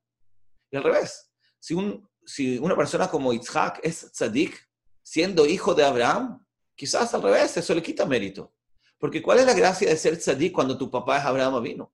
Y 0.70 0.78
al 0.78 0.84
revés, 0.84 1.32
si, 1.60 1.74
un, 1.74 2.08
si 2.26 2.58
una 2.60 2.76
persona 2.76 3.10
como 3.10 3.34
Yitzhak 3.34 3.80
es 3.84 4.12
tzadik, 4.12 4.70
siendo 5.02 5.46
hijo 5.46 5.74
de 5.74 5.84
Abraham, 5.84 6.46
quizás 6.76 7.14
al 7.14 7.24
revés, 7.24 7.58
eso 7.58 7.74
le 7.74 7.82
quita 7.82 8.06
mérito. 8.06 8.54
Porque 9.00 9.22
¿cuál 9.22 9.40
es 9.40 9.46
la 9.46 9.54
gracia 9.54 9.90
de 9.90 9.98
ser 9.98 10.18
tzadik 10.18 10.54
cuando 10.54 10.78
tu 10.78 10.92
papá 10.92 11.18
es 11.18 11.26
Abraham 11.26 11.56
Avino? 11.56 11.94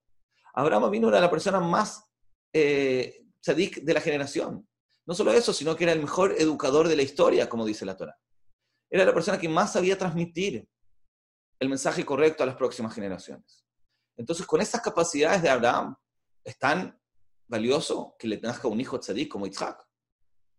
Abraham 0.53 0.86
Avino 0.86 1.08
era 1.08 1.22
la 1.22 1.29
persona 1.29 1.60
más 1.60 2.03
eh, 2.51 3.24
de 3.46 3.94
la 3.94 4.01
generación. 4.01 4.67
No 5.06 5.13
solo 5.13 5.32
eso, 5.32 5.53
sino 5.53 5.75
que 5.75 5.86
era 5.86 5.94
el 5.94 6.01
mejor 6.01 6.36
educador 6.38 6.88
de 6.88 6.98
la 6.98 7.03
historia, 7.03 7.48
como 7.48 7.65
dice 7.65 7.86
la 7.86 7.96
Torah. 7.96 8.17
Era 8.89 9.06
la 9.06 9.13
persona 9.13 9.39
que 9.39 9.48
más 9.48 9.74
sabía 9.74 9.98
transmitir 9.98 10.67
el 11.60 11.70
mensaje 11.70 12.06
correcto 12.06 12.44
a 12.44 12.46
las 12.46 12.56
próximas 12.56 12.94
generaciones. 12.94 13.66
Entonces, 14.17 14.45
con 14.45 14.59
esas 14.62 14.81
capacidades 14.81 15.41
de 15.43 15.50
Abraham, 15.50 15.95
es 16.43 16.57
tan 16.57 17.00
valioso 17.47 18.15
que 18.17 18.27
le 18.27 18.41
nazca 18.41 18.67
un 18.67 18.81
hijo 18.81 19.00
tzadik 19.00 19.29
como 19.29 19.45
Yitzhak. 19.45 19.88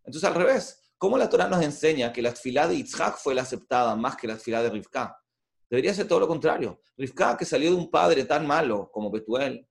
Entonces, 0.05 0.29
al 0.29 0.37
revés, 0.37 0.93
¿cómo 0.97 1.19
la 1.19 1.29
Torah 1.29 1.49
nos 1.49 1.63
enseña 1.63 2.13
que 2.13 2.23
la 2.23 2.33
fila 2.33 2.69
de 2.69 2.77
Yitzhak 2.77 3.19
fue 3.19 3.35
la 3.35 3.43
aceptada 3.43 3.97
más 3.97 4.17
que 4.17 4.29
la 4.29 4.37
fila 4.37 4.63
de 4.63 4.71
Rivka? 4.71 5.21
Debería 5.69 5.93
ser 5.93 6.07
todo 6.07 6.21
lo 6.21 6.29
contrario. 6.29 6.81
Rivka, 6.97 7.37
que 7.37 7.45
salió 7.45 7.71
de 7.71 7.77
un 7.77 7.91
padre 7.91 8.25
tan 8.25 8.47
malo 8.47 8.91
como 8.93 9.11
Betuel, 9.11 9.69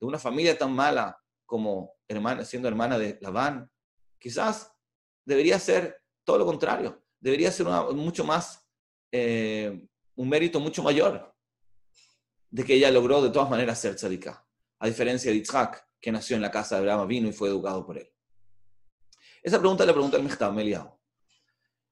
de 0.00 0.06
una 0.06 0.18
familia 0.18 0.56
tan 0.56 0.72
mala 0.72 1.16
como 1.44 1.94
hermana, 2.08 2.44
siendo 2.44 2.68
hermana 2.68 2.98
de 2.98 3.18
Labán, 3.20 3.70
quizás 4.18 4.72
debería 5.24 5.58
ser 5.58 6.02
todo 6.24 6.38
lo 6.38 6.46
contrario. 6.46 7.04
Debería 7.20 7.52
ser 7.52 7.66
mucho 7.66 8.24
más, 8.24 8.66
eh, 9.12 9.86
un 10.16 10.28
mérito 10.28 10.58
mucho 10.58 10.82
mayor 10.82 11.33
de 12.54 12.64
que 12.64 12.74
ella 12.74 12.88
logró 12.92 13.20
de 13.20 13.30
todas 13.30 13.50
maneras 13.50 13.80
ser 13.80 13.96
tzadika, 13.96 14.46
a 14.78 14.86
diferencia 14.86 15.28
de 15.28 15.38
Yitzhak, 15.38 15.88
que 16.00 16.12
nació 16.12 16.36
en 16.36 16.42
la 16.42 16.52
casa 16.52 16.76
de 16.76 16.82
Abraham 16.82 17.08
vino 17.08 17.28
y 17.28 17.32
fue 17.32 17.48
educado 17.48 17.84
por 17.84 17.98
él. 17.98 18.08
Esa 19.42 19.58
pregunta 19.58 19.84
la 19.84 19.92
pregunta 19.92 20.18
el 20.18 20.22
Mechtab 20.22 20.52
Meliao. 20.52 21.00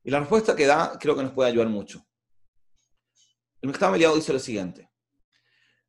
Y 0.04 0.12
la 0.12 0.20
respuesta 0.20 0.54
que 0.54 0.66
da 0.66 0.96
creo 1.00 1.16
que 1.16 1.24
nos 1.24 1.32
puede 1.32 1.50
ayudar 1.50 1.68
mucho. 1.68 2.06
El 3.60 3.70
Mechtab 3.70 3.90
Meliao 3.90 4.14
dice 4.14 4.32
lo 4.32 4.38
siguiente. 4.38 4.88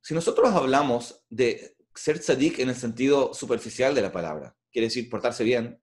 Si 0.02 0.16
nosotros 0.16 0.52
hablamos 0.52 1.24
de 1.30 1.78
ser 1.94 2.18
tzadik 2.18 2.58
en 2.58 2.70
el 2.70 2.76
sentido 2.76 3.32
superficial 3.32 3.94
de 3.94 4.02
la 4.02 4.12
palabra, 4.12 4.58
quiere 4.72 4.88
decir 4.88 5.08
portarse 5.08 5.44
bien, 5.44 5.80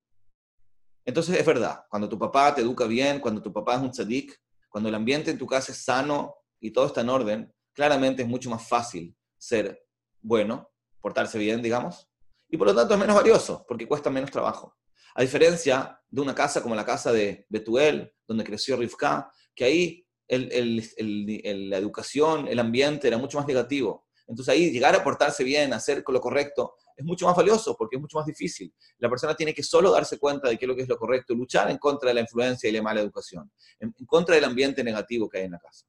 entonces 1.05 1.39
es 1.39 1.47
verdad, 1.47 1.87
cuando 1.89 2.09
tu 2.09 2.19
papá 2.19 2.57
te 2.57 2.63
educa 2.63 2.87
bien, 2.87 3.21
cuando 3.21 3.41
tu 3.41 3.53
papá 3.53 3.77
es 3.77 3.83
un 3.83 3.93
tzadik, 3.93 4.37
cuando 4.69 4.89
el 4.89 4.97
ambiente 4.97 5.31
en 5.31 5.39
tu 5.39 5.47
casa 5.47 5.71
es 5.71 5.79
sano 5.79 6.35
y 6.59 6.73
todo 6.73 6.87
está 6.87 7.03
en 7.03 7.09
orden, 7.09 7.55
claramente 7.73 8.23
es 8.23 8.29
mucho 8.29 8.51
más 8.51 8.67
fácil 8.67 9.17
ser 9.39 9.87
bueno, 10.21 10.71
portarse 11.01 11.39
bien, 11.39 11.63
digamos, 11.63 12.09
y 12.49 12.57
por 12.57 12.67
lo 12.67 12.75
tanto 12.75 12.95
es 12.95 13.01
menos 13.01 13.17
valioso, 13.17 13.65
porque 13.67 13.87
cuesta 13.87 14.11
menos 14.11 14.31
trabajo. 14.31 14.77
A 15.15 15.23
diferencia 15.23 16.01
de 16.09 16.21
una 16.21 16.35
casa 16.35 16.63
como 16.63 16.75
la 16.75 16.85
casa 16.85 17.13
de 17.13 17.47
Betuel, 17.49 18.13
donde 18.27 18.45
creció 18.45 18.77
Rivka, 18.77 19.33
que 19.55 19.65
ahí 19.65 20.07
la 20.29 21.77
educación, 21.79 22.47
el 22.49 22.59
ambiente 22.59 23.09
era 23.09 23.19
mucho 23.19 23.39
más 23.39 23.47
negativo. 23.47 24.07
Entonces 24.27 24.53
ahí 24.53 24.71
llegar 24.71 24.95
a 24.95 25.03
portarse 25.03 25.43
bien, 25.43 25.73
hacer 25.73 26.05
lo 26.07 26.21
correcto, 26.21 26.75
es 26.97 27.05
mucho 27.05 27.27
más 27.27 27.37
valioso 27.37 27.77
porque 27.77 27.97
es 27.97 28.03
mucho 28.03 28.19
más 28.19 28.27
difícil. 28.27 28.73
La 28.99 29.09
persona 29.09 29.35
tiene 29.35 29.55
que 29.55 29.63
solo 29.63 29.91
darse 29.91 30.19
cuenta 30.19 30.49
de 30.49 30.59
qué 30.59 30.67
es 30.67 30.69
lo 30.69 30.77
que 30.77 30.83
es 30.83 30.89
lo 30.89 30.99
correcto, 30.99 31.35
luchar 31.35 31.71
en 31.71 31.79
contra 31.79 32.11
de 32.11 32.15
la 32.15 32.21
influencia 32.21 32.69
y 32.69 32.73
la 32.73 32.83
mala 32.83 33.01
educación, 33.01 33.51
en, 33.81 33.93
contra 34.07 34.35
del 34.35 34.45
ambiente 34.45 34.85
negativo 34.85 35.29
que 35.29 35.39
hay 35.39 35.45
en 35.45 35.53
la 35.53 35.59
casa. 35.59 35.87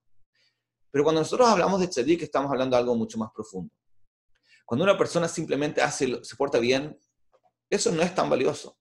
Pero 0.91 1.03
cuando 1.03 1.21
nosotros 1.21 1.47
hablamos 1.47 1.79
de 1.79 1.87
tzadik, 1.87 2.21
estamos 2.21 2.51
hablando 2.51 2.75
de 2.75 2.81
algo 2.81 2.95
mucho 2.95 3.17
más 3.17 3.31
profundo. 3.33 3.73
Cuando 4.65 4.83
una 4.83 4.97
persona 4.97 5.27
simplemente 5.27 5.81
hace, 5.81 6.23
se 6.23 6.35
porta 6.35 6.59
bien, 6.59 6.97
eso 7.69 7.91
no 7.91 8.01
es 8.01 8.13
tan 8.13 8.29
valioso. 8.29 8.77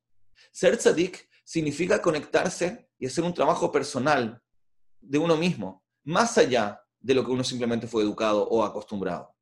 Ser 0.53 0.77
tzadik 0.77 1.29
significa 1.45 2.03
conectarse 2.03 2.91
y 2.99 3.07
hacer 3.07 3.25
un 3.25 3.35
trabajo 3.35 3.71
personal 3.71 4.43
de 5.01 5.19
uno 5.19 5.37
mismo, 5.37 5.85
más 6.05 6.37
allá 6.39 6.83
de 6.99 7.15
lo 7.15 7.25
que 7.25 7.31
uno 7.31 7.45
simplemente 7.45 7.87
fue 7.87 8.03
educado 8.03 8.47
o 8.49 8.63
acostumbrado. 8.63 9.35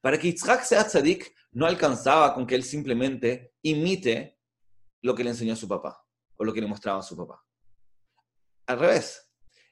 Para 0.00 0.18
que 0.18 0.28
Yitzhak 0.28 0.64
sea 0.64 0.86
tzadik, 0.86 1.34
no 1.52 1.66
alcanzaba 1.66 2.34
con 2.34 2.46
que 2.46 2.54
él 2.54 2.64
simplemente 2.64 3.54
imite 3.62 4.38
lo 5.02 5.14
que 5.14 5.24
le 5.24 5.30
enseñó 5.30 5.52
a 5.52 5.56
su 5.56 5.68
papá 5.68 6.04
o 6.36 6.44
lo 6.44 6.52
que 6.52 6.60
le 6.60 6.66
mostraba 6.66 7.00
a 7.00 7.02
su 7.02 7.16
papá. 7.16 7.42
Al 8.66 8.78
revés, 8.78 9.25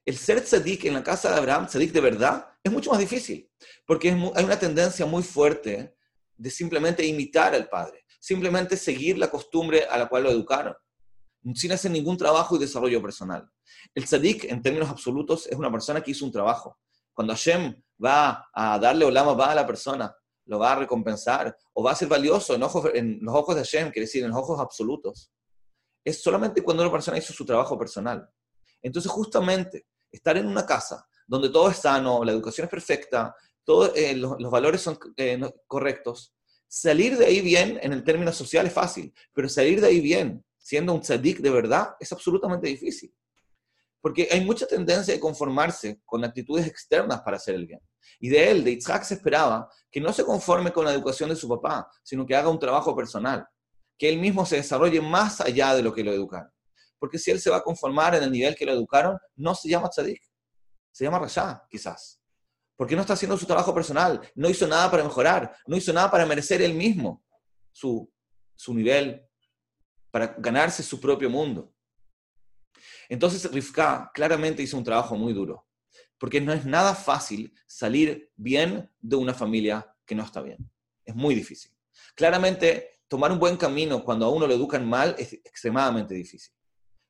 el 0.06 0.18
ser 0.18 0.42
tzadik 0.42 0.84
en 0.84 0.94
la 0.94 1.02
casa 1.02 1.30
de 1.30 1.38
Abraham, 1.38 1.66
tzadik 1.66 1.92
de 1.92 2.00
verdad, 2.00 2.46
es 2.62 2.70
mucho 2.70 2.90
más 2.90 2.98
difícil, 2.98 3.50
porque 3.86 4.10
hay 4.10 4.44
una 4.44 4.58
tendencia 4.58 5.06
muy 5.06 5.22
fuerte 5.22 5.96
de 6.36 6.50
simplemente 6.50 7.04
imitar 7.04 7.54
al 7.54 7.68
padre, 7.68 8.04
simplemente 8.20 8.76
seguir 8.76 9.18
la 9.18 9.30
costumbre 9.30 9.84
a 9.84 9.96
la 9.96 10.08
cual 10.08 10.24
lo 10.24 10.30
educaron, 10.30 10.74
sin 11.54 11.72
hacer 11.72 11.90
ningún 11.90 12.16
trabajo 12.16 12.56
y 12.56 12.58
desarrollo 12.58 13.00
personal. 13.00 13.48
El 13.94 14.04
tzadik, 14.04 14.44
en 14.44 14.62
términos 14.62 14.90
absolutos, 14.90 15.46
es 15.46 15.56
una 15.56 15.70
persona 15.70 16.02
que 16.02 16.10
hizo 16.10 16.24
un 16.24 16.32
trabajo. 16.32 16.78
Cuando 17.12 17.32
Hashem 17.32 17.74
va 18.02 18.48
a 18.52 18.78
darle 18.78 19.04
olama 19.04 19.34
va 19.34 19.52
a 19.52 19.54
la 19.54 19.66
persona, 19.66 20.14
lo 20.46 20.58
va 20.58 20.72
a 20.72 20.76
recompensar 20.76 21.56
o 21.72 21.82
va 21.82 21.92
a 21.92 21.94
ser 21.94 22.08
valioso 22.08 22.54
en, 22.54 22.62
ojos, 22.62 22.90
en 22.94 23.18
los 23.22 23.34
ojos 23.34 23.54
de 23.54 23.62
Hashem, 23.62 23.90
quiere 23.90 24.06
decir, 24.06 24.22
en 24.24 24.30
los 24.30 24.38
ojos 24.38 24.60
absolutos. 24.60 25.30
Es 26.04 26.22
solamente 26.22 26.62
cuando 26.62 26.82
una 26.82 26.92
persona 26.92 27.16
hizo 27.16 27.32
su 27.32 27.46
trabajo 27.46 27.78
personal. 27.78 28.28
Entonces, 28.82 29.10
justamente, 29.10 29.86
estar 30.14 30.36
en 30.36 30.46
una 30.46 30.64
casa 30.64 31.06
donde 31.26 31.48
todo 31.48 31.70
es 31.70 31.78
sano, 31.78 32.24
la 32.24 32.32
educación 32.32 32.66
es 32.66 32.70
perfecta, 32.70 33.34
todos 33.64 33.92
eh, 33.94 34.14
los, 34.14 34.50
valores 34.50 34.80
son 34.80 34.98
eh, 35.16 35.40
correctos, 35.66 36.34
salir 36.68 37.16
de 37.16 37.26
ahí 37.26 37.40
bien 37.40 37.78
en 37.82 37.92
el 37.92 38.04
término 38.04 38.32
social 38.32 38.66
es 38.66 38.72
fácil, 38.72 39.12
pero 39.32 39.48
salir 39.48 39.80
de 39.80 39.88
ahí 39.88 40.00
bien 40.00 40.44
siendo 40.58 40.94
un 40.94 41.00
tzadik 41.00 41.40
de 41.40 41.50
verdad 41.50 41.94
es 42.00 42.10
absolutamente 42.12 42.66
difícil. 42.68 43.14
Porque 44.00 44.28
hay 44.30 44.44
mucha 44.44 44.66
tendencia 44.66 45.14
de 45.14 45.20
conformarse 45.20 46.00
con 46.04 46.24
actitudes 46.24 46.66
externas 46.66 47.20
para 47.22 47.36
hacer 47.36 47.54
el 47.54 47.66
bien. 47.66 47.80
Y 48.18 48.28
de 48.28 48.50
él, 48.50 48.64
de 48.64 48.72
Isaac, 48.72 49.02
se 49.04 49.14
esperaba 49.14 49.68
que 49.90 50.00
no 50.00 50.12
se 50.12 50.24
conforme 50.24 50.72
con 50.72 50.84
la 50.84 50.92
educación 50.92 51.30
de 51.30 51.36
su 51.36 51.48
papá, 51.48 51.90
sino 52.02 52.26
que 52.26 52.34
haga 52.34 52.48
un 52.48 52.58
trabajo 52.58 52.94
personal, 52.94 53.46
que 53.98 54.08
él 54.08 54.18
mismo 54.18 54.44
se 54.44 54.56
desarrolle 54.56 55.00
más 55.00 55.40
allá 55.40 55.74
de 55.74 55.82
lo 55.82 55.92
que 55.92 56.04
lo 56.04 56.12
educaron. 56.12 56.50
Porque 57.04 57.18
si 57.18 57.30
él 57.30 57.38
se 57.38 57.50
va 57.50 57.58
a 57.58 57.62
conformar 57.62 58.14
en 58.14 58.22
el 58.22 58.32
nivel 58.32 58.56
que 58.56 58.64
lo 58.64 58.72
educaron, 58.72 59.18
no 59.36 59.54
se 59.54 59.68
llama 59.68 59.90
tzadik, 59.90 60.22
se 60.90 61.04
llama 61.04 61.18
rasha, 61.18 61.62
quizás. 61.68 62.18
Porque 62.76 62.96
no 62.96 63.02
está 63.02 63.12
haciendo 63.12 63.36
su 63.36 63.44
trabajo 63.44 63.74
personal, 63.74 64.22
no 64.34 64.48
hizo 64.48 64.66
nada 64.66 64.90
para 64.90 65.04
mejorar, 65.04 65.54
no 65.66 65.76
hizo 65.76 65.92
nada 65.92 66.10
para 66.10 66.24
merecer 66.24 66.62
él 66.62 66.72
mismo 66.72 67.22
su, 67.72 68.10
su 68.54 68.72
nivel, 68.72 69.22
para 70.10 70.28
ganarse 70.38 70.82
su 70.82 70.98
propio 70.98 71.28
mundo. 71.28 71.74
Entonces 73.10 73.52
Rivka 73.52 74.10
claramente 74.14 74.62
hizo 74.62 74.78
un 74.78 74.84
trabajo 74.84 75.14
muy 75.14 75.34
duro, 75.34 75.68
porque 76.16 76.40
no 76.40 76.54
es 76.54 76.64
nada 76.64 76.94
fácil 76.94 77.54
salir 77.66 78.32
bien 78.34 78.90
de 78.98 79.16
una 79.16 79.34
familia 79.34 79.94
que 80.06 80.14
no 80.14 80.22
está 80.22 80.40
bien. 80.40 80.56
Es 81.04 81.14
muy 81.14 81.34
difícil. 81.34 81.70
Claramente, 82.14 83.02
tomar 83.08 83.30
un 83.30 83.38
buen 83.38 83.58
camino 83.58 84.02
cuando 84.02 84.24
a 84.24 84.30
uno 84.30 84.46
lo 84.46 84.54
educan 84.54 84.88
mal 84.88 85.14
es 85.18 85.34
extremadamente 85.34 86.14
difícil. 86.14 86.53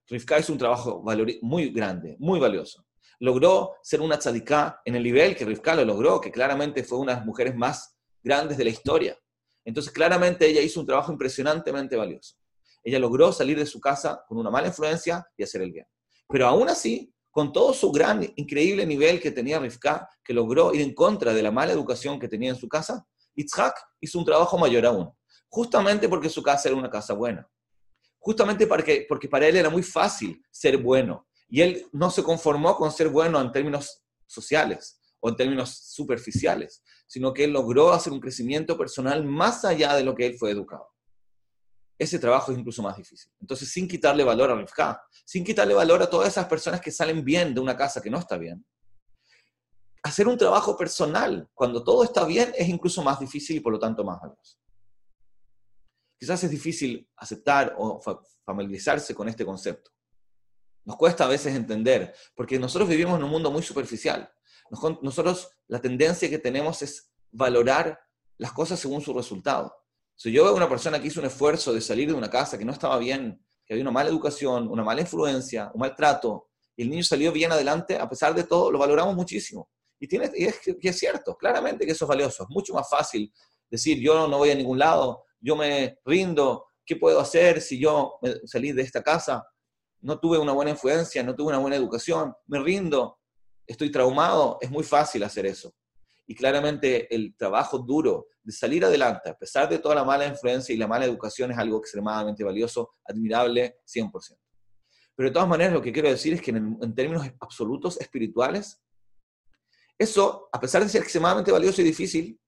Rivka 0.09 0.39
hizo 0.39 0.53
un 0.53 0.59
trabajo 0.59 1.03
muy 1.43 1.71
grande, 1.71 2.17
muy 2.19 2.39
valioso. 2.39 2.87
Logró 3.21 3.75
ser 3.83 4.01
una 4.01 4.19
tzadiká 4.19 4.81
en 4.85 4.97
el 4.97 5.03
nivel 5.03 5.35
que 5.35 5.45
Rivka 5.45 5.75
lo 5.75 5.85
logró, 5.85 6.21
que 6.21 6.31
claramente 6.31 6.85
fue 6.85 6.99
una 6.99 7.13
de 7.13 7.19
las 7.19 7.27
mujeres 7.27 7.55
más 7.55 7.97
grandes 8.23 8.59
de 8.59 8.65
la 8.65 8.71
historia. 8.71 9.19
Entonces, 9.65 9.93
claramente 9.93 10.47
ella 10.47 10.61
hizo 10.61 10.81
un 10.81 10.87
trabajo 10.87 11.11
impresionantemente 11.13 11.97
valioso. 11.97 12.37
Ella 12.83 12.99
logró 12.99 13.33
salir 13.33 13.59
de 13.59 13.65
su 13.65 13.81
casa 13.81 14.23
con 14.29 14.37
una 14.37 14.51
mala 14.51 14.67
influencia 14.67 15.27
y 15.37 15.43
hacer 15.43 15.63
el 15.63 15.73
bien. 15.73 15.87
Pero 16.29 16.47
aún 16.47 16.69
así, 16.69 17.15
con 17.31 17.53
todo 17.53 17.73
su 17.73 17.91
gran, 17.91 18.23
increíble 18.37 18.85
nivel 18.85 19.21
que 19.21 19.31
tenía 19.31 19.59
Rivka, 19.59 20.09
que 20.23 20.35
logró 20.35 20.75
ir 20.75 20.83
en 20.83 20.95
contra 20.95 21.33
de 21.33 21.43
la 21.43 21.51
mala 21.51 21.73
educación 21.73 22.21
que 22.21 22.29
tenía 22.29 22.51
en 22.51 22.57
su 22.57 22.69
casa, 22.69 23.07
Yitzhak 23.35 23.75
hizo 24.01 24.19
un 24.19 24.25
trabajo 24.25 24.59
mayor 24.59 24.87
aún, 24.87 25.11
justamente 25.49 26.09
porque 26.09 26.29
su 26.29 26.43
casa 26.43 26.69
era 26.69 26.77
una 26.77 26.91
casa 26.91 27.15
buena. 27.15 27.49
Justamente 28.25 28.67
porque, 28.67 29.05
porque 29.07 29.29
para 29.29 29.47
él 29.47 29.57
era 29.57 29.69
muy 29.69 29.83
fácil 29.83 30.43
ser 30.51 30.79
bueno. 30.79 31.27
Y 31.49 31.61
él 31.61 31.87
no 31.93 32.11
se 32.11 32.23
conformó 32.23 32.75
con 32.75 32.91
ser 32.91 33.11
bueno 33.11 33.41
en 33.41 33.53
términos 33.53 34.03
sociales 34.27 34.99
o 35.21 35.29
en 35.29 35.37
términos 35.37 35.77
superficiales, 35.93 36.83
sino 37.07 37.35
que 37.35 37.45
él 37.45 37.53
logró 37.53 37.93
hacer 37.93 38.13
un 38.13 38.21
crecimiento 38.21 38.79
personal 38.79 39.25
más 39.25 39.65
allá 39.65 39.95
de 39.95 40.05
lo 40.05 40.15
que 40.15 40.27
él 40.27 40.37
fue 40.39 40.51
educado 40.51 40.95
ese 41.99 42.19
trabajo 42.19 42.51
es 42.53 42.59
incluso 42.59 42.83
más 42.83 42.97
difícil. 42.97 43.31
Entonces, 43.41 43.71
sin 43.71 43.87
quitarle 43.87 44.25
valor 44.25 44.51
a 44.51 44.57
Rivka, 44.57 45.01
sin 45.25 45.45
quitarle 45.45 45.75
valor 45.75 46.03
a 46.03 46.11
todas 46.11 46.29
esas 46.29 46.47
personas 46.47 46.81
que 46.81 46.91
salen 46.91 47.25
bien 47.25 47.55
de 47.55 47.61
una 47.61 47.77
casa 47.77 48.01
que 48.01 48.11
no 48.11 48.19
está 48.19 48.37
bien, 48.37 48.65
hacer 50.03 50.27
un 50.27 50.37
trabajo 50.37 50.77
personal 50.77 51.49
cuando 51.55 51.83
todo 51.83 52.05
está 52.05 52.25
bien 52.25 52.53
es 52.57 52.69
incluso 52.69 53.03
más 53.03 53.21
difícil 53.21 53.57
y 53.57 53.61
por 53.61 53.73
lo 53.73 53.79
tanto 53.79 54.05
más 54.05 54.21
valioso. 54.21 54.59
Quizás 56.25 56.43
es 56.43 56.51
difícil 56.51 57.07
aceptar 57.19 57.75
o 57.77 58.01
familiarizarse 58.47 59.15
con 59.15 59.29
este 59.29 59.45
concepto. 59.45 59.91
Nos 60.87 60.97
cuesta 60.97 61.27
a 61.27 61.29
veces 61.29 61.55
entender, 61.55 62.15
porque 62.35 62.59
nosotros 62.59 62.89
vivimos 62.89 63.19
en 63.19 63.25
un 63.25 63.31
mundo 63.31 63.51
muy 63.51 63.63
superficial. 63.63 64.33
Nosotros, 65.03 65.51
la 65.67 65.83
tendencia 65.83 66.31
que 66.31 66.39
tenemos 66.39 66.81
es 66.81 67.13
valorar 67.31 68.01
las 68.39 68.53
cosas 68.53 68.81
según 68.81 69.03
su 69.03 69.13
resultado. 69.13 69.77
Si 70.15 70.33
yo 70.33 70.45
veo 70.45 70.55
a 70.55 70.57
una 70.57 70.69
persona 70.69 70.99
que 70.99 71.09
hizo 71.09 71.21
un 71.21 71.27
esfuerzo 71.27 71.75
de 71.75 71.83
salir 71.83 72.09
de 72.09 72.15
una 72.15 72.31
casa 72.31 72.57
que 72.57 72.65
no 72.65 72.73
estaba 72.73 72.97
bien, 72.97 73.45
que 73.67 73.75
había 73.75 73.83
una 73.83 73.93
mala 73.93 74.09
educación, 74.09 74.69
una 74.69 74.83
mala 74.83 75.03
influencia, 75.03 75.71
un 75.75 75.81
maltrato, 75.81 76.49
y 76.75 76.85
el 76.85 76.91
niño 76.91 77.03
salió 77.03 77.33
bien 77.33 77.53
adelante, 77.53 77.99
a 77.99 78.09
pesar 78.09 78.35
de 78.35 78.45
todo, 78.45 78.71
lo 78.73 78.79
valoramos 78.79 79.15
muchísimo. 79.15 79.69
Y, 80.01 80.09
tiene, 80.09 80.31
y 80.35 80.45
es, 80.47 80.59
y 80.67 80.89
es 80.89 80.99
cierto, 80.99 81.37
claramente 81.37 81.85
que 81.85 81.93
eso 81.93 82.07
es 82.07 82.09
valioso. 82.09 82.45
Es 82.45 82.49
mucho 82.49 82.73
más 82.73 82.89
fácil 82.89 83.31
decir, 83.69 83.99
yo 84.01 84.27
no 84.27 84.39
voy 84.39 84.51
a 84.51 84.55
ningún 84.55 84.79
lado, 84.79 85.24
yo 85.45 85.57
me 85.57 85.99
rindo, 86.07 86.69
¿qué 86.87 86.97
puedo 86.97 87.21
hacer 87.21 87.61
si 87.61 87.79
yo 87.79 88.19
salí 88.47 88.73
de 88.73 88.81
esta 88.81 89.03
casa? 89.03 89.47
No 90.01 90.19
tuve 90.19 90.39
una 90.39 90.53
buena 90.53 90.71
influencia, 90.71 91.23
no 91.23 91.35
tuve 91.35 91.49
una 91.49 91.59
buena 91.59 91.77
educación, 91.77 92.35
me 92.47 92.61
rindo, 92.61 93.19
estoy 93.67 93.91
traumado, 93.91 94.57
es 94.63 94.71
muy 94.71 94.85
fácil 94.85 95.23
hacer 95.23 95.45
eso. 95.45 95.75
Y 96.27 96.35
claramente 96.35 97.15
el 97.15 97.37
trabajo 97.37 97.79
duro 97.79 98.29
de 98.43 98.53
salir 98.53 98.87
adelante, 98.87 99.29
a 99.29 99.37
pesar 99.37 99.69
de 99.69 99.79
toda 99.79 99.95
la 99.95 100.05
mala 100.05 100.27
influencia 100.27 100.75
y 100.75 100.79
la 100.79 100.87
mala 100.89 101.05
educación, 101.05 101.53
es 101.53 101.59
algo 101.59 101.79
extremadamente 101.79 102.43
valioso, 102.43 102.93
admirable, 103.07 103.81
100%. 103.85 104.39
Pero 105.15 105.29
de 105.29 105.33
todas 105.33 105.49
maneras, 105.49 105.75
lo 105.75 105.83
que 105.83 105.93
quiero 105.93 106.09
decir 106.09 106.33
es 106.33 106.41
que 106.41 106.53
en, 106.53 106.79
en 106.81 106.95
términos 106.95 107.31
absolutos, 107.39 108.01
espirituales, 108.01 108.83
eso, 109.99 110.49
a 110.53 110.59
pesar 110.59 110.83
de 110.83 110.89
ser 110.89 111.03
extremadamente 111.03 111.53
valioso 111.53 111.83
y 111.83 111.85
difícil, 111.85 112.41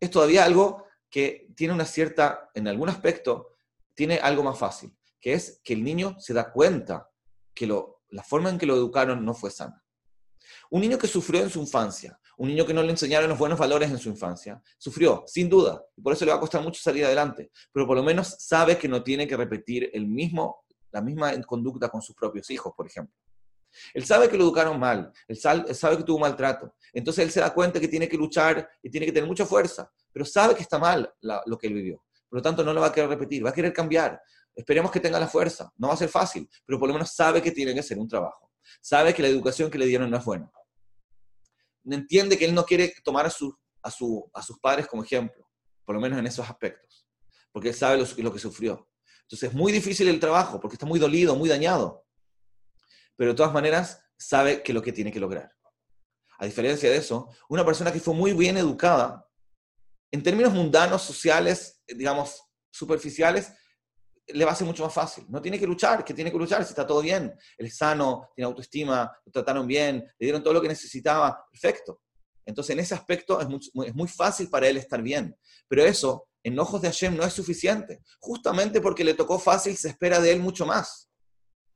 es 0.00 0.10
todavía 0.10 0.44
algo 0.44 0.84
que 1.12 1.46
tiene 1.54 1.74
una 1.74 1.84
cierta, 1.84 2.50
en 2.54 2.66
algún 2.66 2.88
aspecto, 2.88 3.54
tiene 3.94 4.16
algo 4.16 4.42
más 4.42 4.58
fácil, 4.58 4.96
que 5.20 5.34
es 5.34 5.60
que 5.62 5.74
el 5.74 5.84
niño 5.84 6.16
se 6.18 6.32
da 6.32 6.50
cuenta 6.50 7.10
que 7.54 7.66
la 7.66 8.22
forma 8.22 8.48
en 8.48 8.58
que 8.58 8.64
lo 8.64 8.74
educaron 8.74 9.22
no 9.22 9.34
fue 9.34 9.50
sana. 9.50 9.84
Un 10.70 10.80
niño 10.80 10.98
que 10.98 11.06
sufrió 11.06 11.42
en 11.42 11.50
su 11.50 11.60
infancia, 11.60 12.18
un 12.38 12.48
niño 12.48 12.64
que 12.64 12.72
no 12.72 12.82
le 12.82 12.90
enseñaron 12.90 13.28
los 13.28 13.38
buenos 13.38 13.58
valores 13.58 13.90
en 13.90 13.98
su 13.98 14.08
infancia, 14.08 14.60
sufrió, 14.78 15.22
sin 15.26 15.50
duda, 15.50 15.84
y 15.94 16.00
por 16.00 16.14
eso 16.14 16.24
le 16.24 16.30
va 16.30 16.38
a 16.38 16.40
costar 16.40 16.62
mucho 16.62 16.80
salir 16.80 17.04
adelante, 17.04 17.52
pero 17.70 17.86
por 17.86 17.96
lo 17.96 18.02
menos 18.02 18.34
sabe 18.38 18.78
que 18.78 18.88
no 18.88 19.02
tiene 19.02 19.28
que 19.28 19.36
repetir 19.36 19.90
el 19.92 20.06
mismo, 20.06 20.64
la 20.90 21.02
misma 21.02 21.38
conducta 21.42 21.90
con 21.90 22.00
sus 22.00 22.16
propios 22.16 22.50
hijos, 22.50 22.72
por 22.74 22.86
ejemplo. 22.86 23.14
Él 23.94 24.04
sabe 24.04 24.28
que 24.28 24.36
lo 24.36 24.44
educaron 24.44 24.78
mal, 24.78 25.12
él 25.28 25.36
sabe 25.36 25.96
que 25.96 26.04
tuvo 26.04 26.18
maltrato, 26.18 26.74
entonces 26.92 27.24
él 27.24 27.30
se 27.30 27.40
da 27.40 27.52
cuenta 27.52 27.80
que 27.80 27.88
tiene 27.88 28.08
que 28.08 28.16
luchar 28.16 28.68
y 28.82 28.90
tiene 28.90 29.06
que 29.06 29.12
tener 29.12 29.28
mucha 29.28 29.46
fuerza, 29.46 29.90
pero 30.12 30.24
sabe 30.24 30.54
que 30.54 30.62
está 30.62 30.78
mal 30.78 31.12
lo 31.20 31.58
que 31.58 31.66
él 31.66 31.74
vivió. 31.74 32.04
Por 32.28 32.38
lo 32.38 32.42
tanto, 32.42 32.64
no 32.64 32.72
lo 32.72 32.80
va 32.80 32.86
a 32.86 32.92
querer 32.92 33.10
repetir, 33.10 33.44
va 33.44 33.50
a 33.50 33.52
querer 33.52 33.74
cambiar. 33.74 34.18
Esperemos 34.54 34.90
que 34.90 35.00
tenga 35.00 35.20
la 35.20 35.28
fuerza. 35.28 35.70
No 35.76 35.88
va 35.88 35.94
a 35.94 35.98
ser 35.98 36.08
fácil, 36.08 36.48
pero 36.64 36.78
por 36.78 36.88
lo 36.88 36.94
menos 36.94 37.12
sabe 37.14 37.42
que 37.42 37.50
tiene 37.50 37.74
que 37.74 37.80
hacer 37.80 37.98
un 37.98 38.08
trabajo. 38.08 38.50
Sabe 38.80 39.12
que 39.12 39.20
la 39.20 39.28
educación 39.28 39.70
que 39.70 39.76
le 39.76 39.84
dieron 39.84 40.10
no 40.10 40.16
es 40.16 40.24
buena. 40.24 40.50
Entiende 41.84 42.38
que 42.38 42.46
él 42.46 42.54
no 42.54 42.64
quiere 42.64 42.94
tomar 43.04 43.26
a, 43.26 43.28
a, 43.28 43.88
a 44.34 44.42
sus 44.42 44.58
padres 44.62 44.86
como 44.86 45.02
ejemplo, 45.02 45.46
por 45.84 45.94
lo 45.94 46.00
menos 46.00 46.18
en 46.18 46.26
esos 46.26 46.48
aspectos, 46.48 47.06
porque 47.52 47.68
él 47.68 47.74
sabe 47.74 47.98
lo, 47.98 48.06
lo 48.22 48.32
que 48.32 48.38
sufrió. 48.38 48.88
Entonces 49.22 49.50
es 49.50 49.54
muy 49.54 49.70
difícil 49.72 50.08
el 50.08 50.18
trabajo, 50.18 50.58
porque 50.58 50.76
está 50.76 50.86
muy 50.86 50.98
dolido, 50.98 51.36
muy 51.36 51.48
dañado. 51.48 52.01
Pero 53.16 53.32
de 53.32 53.36
todas 53.36 53.52
maneras, 53.52 54.02
sabe 54.16 54.62
que 54.62 54.72
lo 54.72 54.82
que 54.82 54.92
tiene 54.92 55.12
que 55.12 55.20
lograr. 55.20 55.52
A 56.38 56.46
diferencia 56.46 56.90
de 56.90 56.96
eso, 56.96 57.28
una 57.48 57.64
persona 57.64 57.92
que 57.92 58.00
fue 58.00 58.14
muy 58.14 58.32
bien 58.32 58.56
educada, 58.56 59.26
en 60.10 60.22
términos 60.22 60.52
mundanos, 60.52 61.02
sociales, 61.02 61.82
digamos, 61.86 62.42
superficiales, 62.70 63.52
le 64.26 64.44
va 64.44 64.52
a 64.52 64.54
ser 64.54 64.66
mucho 64.66 64.84
más 64.84 64.92
fácil. 64.92 65.24
No 65.28 65.40
tiene 65.40 65.58
que 65.58 65.66
luchar, 65.66 66.04
que 66.04 66.14
tiene 66.14 66.30
que 66.30 66.38
luchar 66.38 66.64
si 66.64 66.70
está 66.70 66.86
todo 66.86 67.00
bien. 67.00 67.32
Él 67.56 67.66
es 67.66 67.76
sano, 67.76 68.30
tiene 68.34 68.46
autoestima, 68.46 69.10
lo 69.24 69.32
trataron 69.32 69.66
bien, 69.66 69.96
le 70.18 70.24
dieron 70.26 70.42
todo 70.42 70.54
lo 70.54 70.60
que 70.60 70.68
necesitaba, 70.68 71.44
perfecto. 71.50 72.00
Entonces, 72.44 72.74
en 72.74 72.80
ese 72.80 72.94
aspecto 72.94 73.40
es 73.40 73.48
muy, 73.48 73.86
es 73.86 73.94
muy 73.94 74.08
fácil 74.08 74.48
para 74.50 74.68
él 74.68 74.76
estar 74.76 75.00
bien. 75.00 75.36
Pero 75.68 75.84
eso, 75.84 76.28
en 76.42 76.58
ojos 76.58 76.82
de 76.82 76.88
Hashem, 76.88 77.16
no 77.16 77.24
es 77.24 77.32
suficiente. 77.32 78.02
Justamente 78.20 78.80
porque 78.80 79.04
le 79.04 79.14
tocó 79.14 79.38
fácil, 79.38 79.76
se 79.76 79.88
espera 79.88 80.20
de 80.20 80.32
él 80.32 80.40
mucho 80.40 80.66
más. 80.66 81.11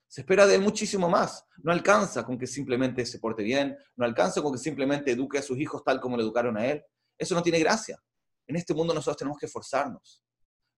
Se 0.09 0.21
espera 0.21 0.47
de 0.47 0.57
él 0.57 0.63
muchísimo 0.63 1.09
más. 1.09 1.45
No 1.63 1.73
alcanza 1.73 2.25
con 2.25 2.39
que 2.39 2.47
simplemente 2.47 3.05
se 3.05 3.19
porte 3.19 3.43
bien, 3.43 3.77
no 3.97 4.05
alcanza 4.05 4.43
con 4.43 4.53
que 4.53 4.59
simplemente 4.59 5.13
eduque 5.13 5.39
a 5.39 5.43
sus 5.43 5.59
hijos 5.59 5.83
tal 5.85 6.01
como 6.01 6.17
le 6.17 6.23
educaron 6.23 6.57
a 6.57 6.67
él. 6.67 6.83
Eso 7.19 7.35
no 7.35 7.43
tiene 7.43 7.59
gracia. 7.59 8.01
En 8.47 8.57
este 8.57 8.75
mundo 8.75 8.95
nosotros 8.95 9.17
tenemos 9.17 9.39
que 9.39 9.47
esforzarnos. 9.47 10.23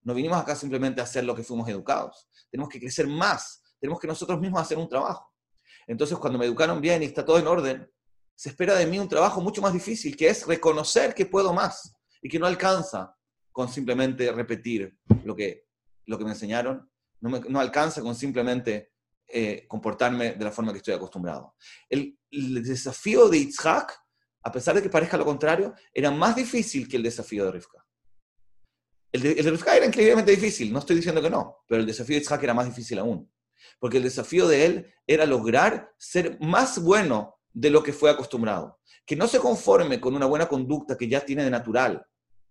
No 0.01 0.13
vinimos 0.13 0.37
acá 0.37 0.55
simplemente 0.55 1.01
a 1.01 1.03
hacer 1.03 1.23
lo 1.23 1.35
que 1.35 1.43
fuimos 1.43 1.67
educados. 1.69 2.27
Tenemos 2.49 2.69
que 2.69 2.79
crecer 2.79 3.07
más. 3.07 3.61
Tenemos 3.79 3.99
que 3.99 4.07
nosotros 4.07 4.39
mismos 4.39 4.61
hacer 4.61 4.77
un 4.77 4.89
trabajo. 4.89 5.31
Entonces, 5.87 6.17
cuando 6.17 6.39
me 6.39 6.45
educaron 6.45 6.81
bien 6.81 7.01
y 7.03 7.05
está 7.05 7.25
todo 7.25 7.39
en 7.39 7.47
orden, 7.47 7.91
se 8.35 8.49
espera 8.49 8.75
de 8.75 8.85
mí 8.85 8.99
un 8.99 9.09
trabajo 9.09 9.41
mucho 9.41 9.61
más 9.61 9.73
difícil, 9.73 10.15
que 10.15 10.29
es 10.29 10.47
reconocer 10.47 11.13
que 11.13 11.25
puedo 11.25 11.53
más 11.53 11.93
y 12.21 12.29
que 12.29 12.39
no 12.39 12.45
alcanza 12.45 13.15
con 13.51 13.69
simplemente 13.69 14.31
repetir 14.31 14.97
lo 15.23 15.35
que, 15.35 15.67
lo 16.05 16.17
que 16.17 16.23
me 16.23 16.31
enseñaron. 16.31 16.89
No, 17.19 17.29
no 17.29 17.59
alcanza 17.59 18.01
con 18.01 18.15
simplemente 18.15 18.93
eh, 19.31 19.65
comportarme 19.67 20.33
de 20.33 20.45
la 20.45 20.51
forma 20.51 20.71
que 20.71 20.79
estoy 20.79 20.93
acostumbrado. 20.93 21.55
El, 21.89 22.17
el 22.31 22.63
desafío 22.63 23.29
de 23.29 23.39
Yitzhak 23.39 23.99
a 24.43 24.51
pesar 24.51 24.75
de 24.75 24.81
que 24.81 24.89
parezca 24.89 25.17
lo 25.17 25.25
contrario, 25.25 25.73
era 25.93 26.11
más 26.11 26.35
difícil 26.35 26.87
que 26.87 26.97
el 26.97 27.03
desafío 27.03 27.45
de 27.45 27.51
Rivka. 27.51 27.85
El 29.11 29.21
de, 29.21 29.51
Rivka 29.51 29.75
era 29.75 29.85
increíblemente 29.85 30.31
difícil, 30.31 30.71
no 30.71 30.79
estoy 30.79 30.97
diciendo 30.97 31.21
que 31.21 31.29
no, 31.29 31.57
pero 31.67 31.81
el 31.81 31.87
desafío 31.87 32.15
de 32.15 32.21
Isaac 32.21 32.43
era 32.43 32.53
más 32.53 32.65
difícil 32.65 32.99
aún. 32.99 33.31
Porque 33.79 33.97
el 33.97 34.03
desafío 34.03 34.47
de 34.47 34.65
él 34.65 34.93
era 35.05 35.25
lograr 35.25 35.93
ser 35.97 36.39
más 36.39 36.81
bueno 36.81 37.39
de 37.51 37.69
lo 37.69 37.83
que 37.83 37.93
fue 37.93 38.09
acostumbrado. 38.09 38.79
Que 39.05 39.15
no 39.15 39.27
se 39.27 39.39
conforme 39.39 39.99
con 39.99 40.15
una 40.15 40.25
buena 40.25 40.47
conducta 40.47 40.95
que 40.95 41.07
ya 41.07 41.21
tiene 41.21 41.43
de 41.43 41.49
natural, 41.49 42.05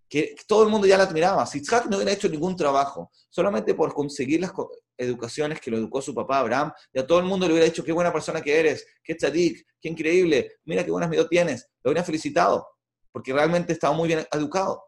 que 0.08 0.34
todo 0.46 0.64
el 0.64 0.68
mundo 0.68 0.86
ya 0.86 0.98
la 0.98 1.04
admiraba. 1.04 1.48
Isaac 1.52 1.86
no 1.88 1.96
hubiera 1.96 2.12
hecho 2.12 2.28
ningún 2.28 2.56
trabajo, 2.56 3.10
solamente 3.30 3.74
por 3.74 3.94
conseguir 3.94 4.40
las 4.40 4.52
educaciones 4.98 5.60
que 5.60 5.70
lo 5.70 5.78
educó 5.78 6.02
su 6.02 6.14
papá 6.14 6.40
Abraham, 6.40 6.72
ya 6.92 7.06
todo 7.06 7.20
el 7.20 7.24
mundo 7.24 7.46
le 7.46 7.52
hubiera 7.52 7.66
dicho, 7.66 7.84
qué 7.84 7.92
buena 7.92 8.12
persona 8.12 8.40
que 8.40 8.58
eres, 8.58 8.86
qué 9.02 9.14
tzadik, 9.14 9.64
qué 9.80 9.88
increíble, 9.88 10.56
mira 10.64 10.84
qué 10.84 10.90
buenas 10.90 11.08
medidas 11.08 11.28
tienes, 11.28 11.70
lo 11.82 11.90
hubieran 11.90 12.04
felicitado, 12.04 12.66
porque 13.12 13.32
realmente 13.32 13.72
estaba 13.72 13.94
muy 13.94 14.08
bien 14.08 14.26
educado. 14.32 14.82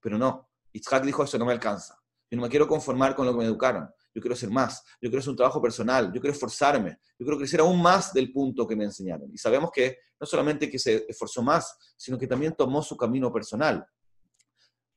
Pero 0.00 0.18
no, 0.18 0.48
Isaac 0.72 1.04
dijo, 1.04 1.22
eso 1.22 1.38
no 1.38 1.46
me 1.46 1.52
alcanza. 1.52 1.96
Yo 2.30 2.36
no 2.36 2.42
me 2.42 2.48
quiero 2.48 2.66
conformar 2.66 3.14
con 3.14 3.26
lo 3.26 3.32
que 3.32 3.38
me 3.38 3.44
educaron. 3.44 3.88
Yo 4.14 4.20
quiero 4.20 4.34
ser 4.34 4.50
más. 4.50 4.82
Yo 5.00 5.10
quiero 5.10 5.18
hacer 5.18 5.30
un 5.30 5.36
trabajo 5.36 5.60
personal. 5.60 6.06
Yo 6.06 6.20
quiero 6.20 6.32
esforzarme. 6.32 6.90
Yo 7.18 7.26
quiero 7.26 7.36
crecer 7.36 7.60
aún 7.60 7.80
más 7.80 8.12
del 8.12 8.32
punto 8.32 8.66
que 8.66 8.74
me 8.74 8.84
enseñaron. 8.84 9.30
Y 9.32 9.38
sabemos 9.38 9.70
que 9.70 9.98
no 10.18 10.26
solamente 10.26 10.70
que 10.70 10.78
se 10.78 11.04
esforzó 11.08 11.42
más, 11.42 11.76
sino 11.96 12.18
que 12.18 12.26
también 12.26 12.54
tomó 12.56 12.82
su 12.82 12.96
camino 12.96 13.30
personal 13.30 13.86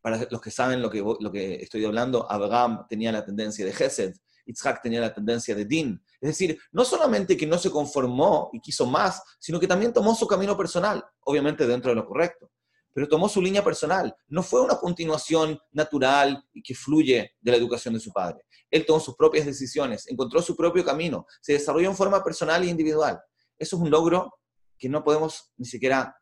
para 0.06 0.20
los 0.30 0.40
que 0.40 0.52
saben 0.52 0.84
lo 0.84 0.90
que, 0.92 1.00
lo 1.00 1.32
que 1.32 1.56
estoy 1.56 1.84
hablando, 1.84 2.32
Abraham 2.32 2.86
tenía 2.88 3.12
la 3.12 3.26
tendencia 3.26 3.66
de 3.66 3.74
Gesed, 3.74 4.14
Isaac 4.46 4.82
tenía 4.82 5.02
la 5.02 5.14
tendencia 5.14 5.56
de 5.56 5.66
Din. 5.66 6.02
Es 6.22 6.30
decir, 6.30 6.60
no 6.72 6.86
solamente 6.86 7.36
que 7.38 7.48
no 7.48 7.58
se 7.58 7.72
conformó 7.72 8.50
y 8.54 8.60
quiso 8.60 8.86
más, 8.86 9.22
sino 9.40 9.60
que 9.60 9.68
también 9.68 9.94
tomó 9.94 10.16
su 10.16 10.28
camino 10.28 10.56
personal, 10.58 11.04
obviamente 11.22 11.68
dentro 11.68 11.92
de 11.92 11.96
lo 11.96 12.06
correcto, 12.06 12.52
pero 12.94 13.08
tomó 13.08 13.28
su 13.28 13.42
línea 13.42 13.64
personal. 13.64 14.16
No 14.28 14.42
fue 14.42 14.62
una 14.62 14.78
continuación 14.78 15.60
natural 15.72 16.44
y 16.54 16.62
que 16.62 16.74
fluye 16.74 17.36
de 17.42 17.52
la 17.52 17.58
educación 17.58 17.94
de 17.94 18.00
su 18.00 18.12
padre. 18.12 18.46
Él 18.72 18.86
tomó 18.86 19.00
sus 19.00 19.16
propias 19.16 19.46
decisiones, 19.46 20.08
encontró 20.08 20.42
su 20.42 20.56
propio 20.56 20.84
camino, 20.84 21.26
se 21.42 21.54
desarrolló 21.54 21.90
en 21.90 21.96
forma 21.96 22.24
personal 22.24 22.64
e 22.64 22.68
individual. 22.68 23.20
Eso 23.58 23.76
es 23.76 23.82
un 23.82 23.90
logro 23.90 24.40
que 24.78 24.90
no 24.90 25.04
podemos 25.04 25.52
ni 25.58 25.66
siquiera 25.66 26.16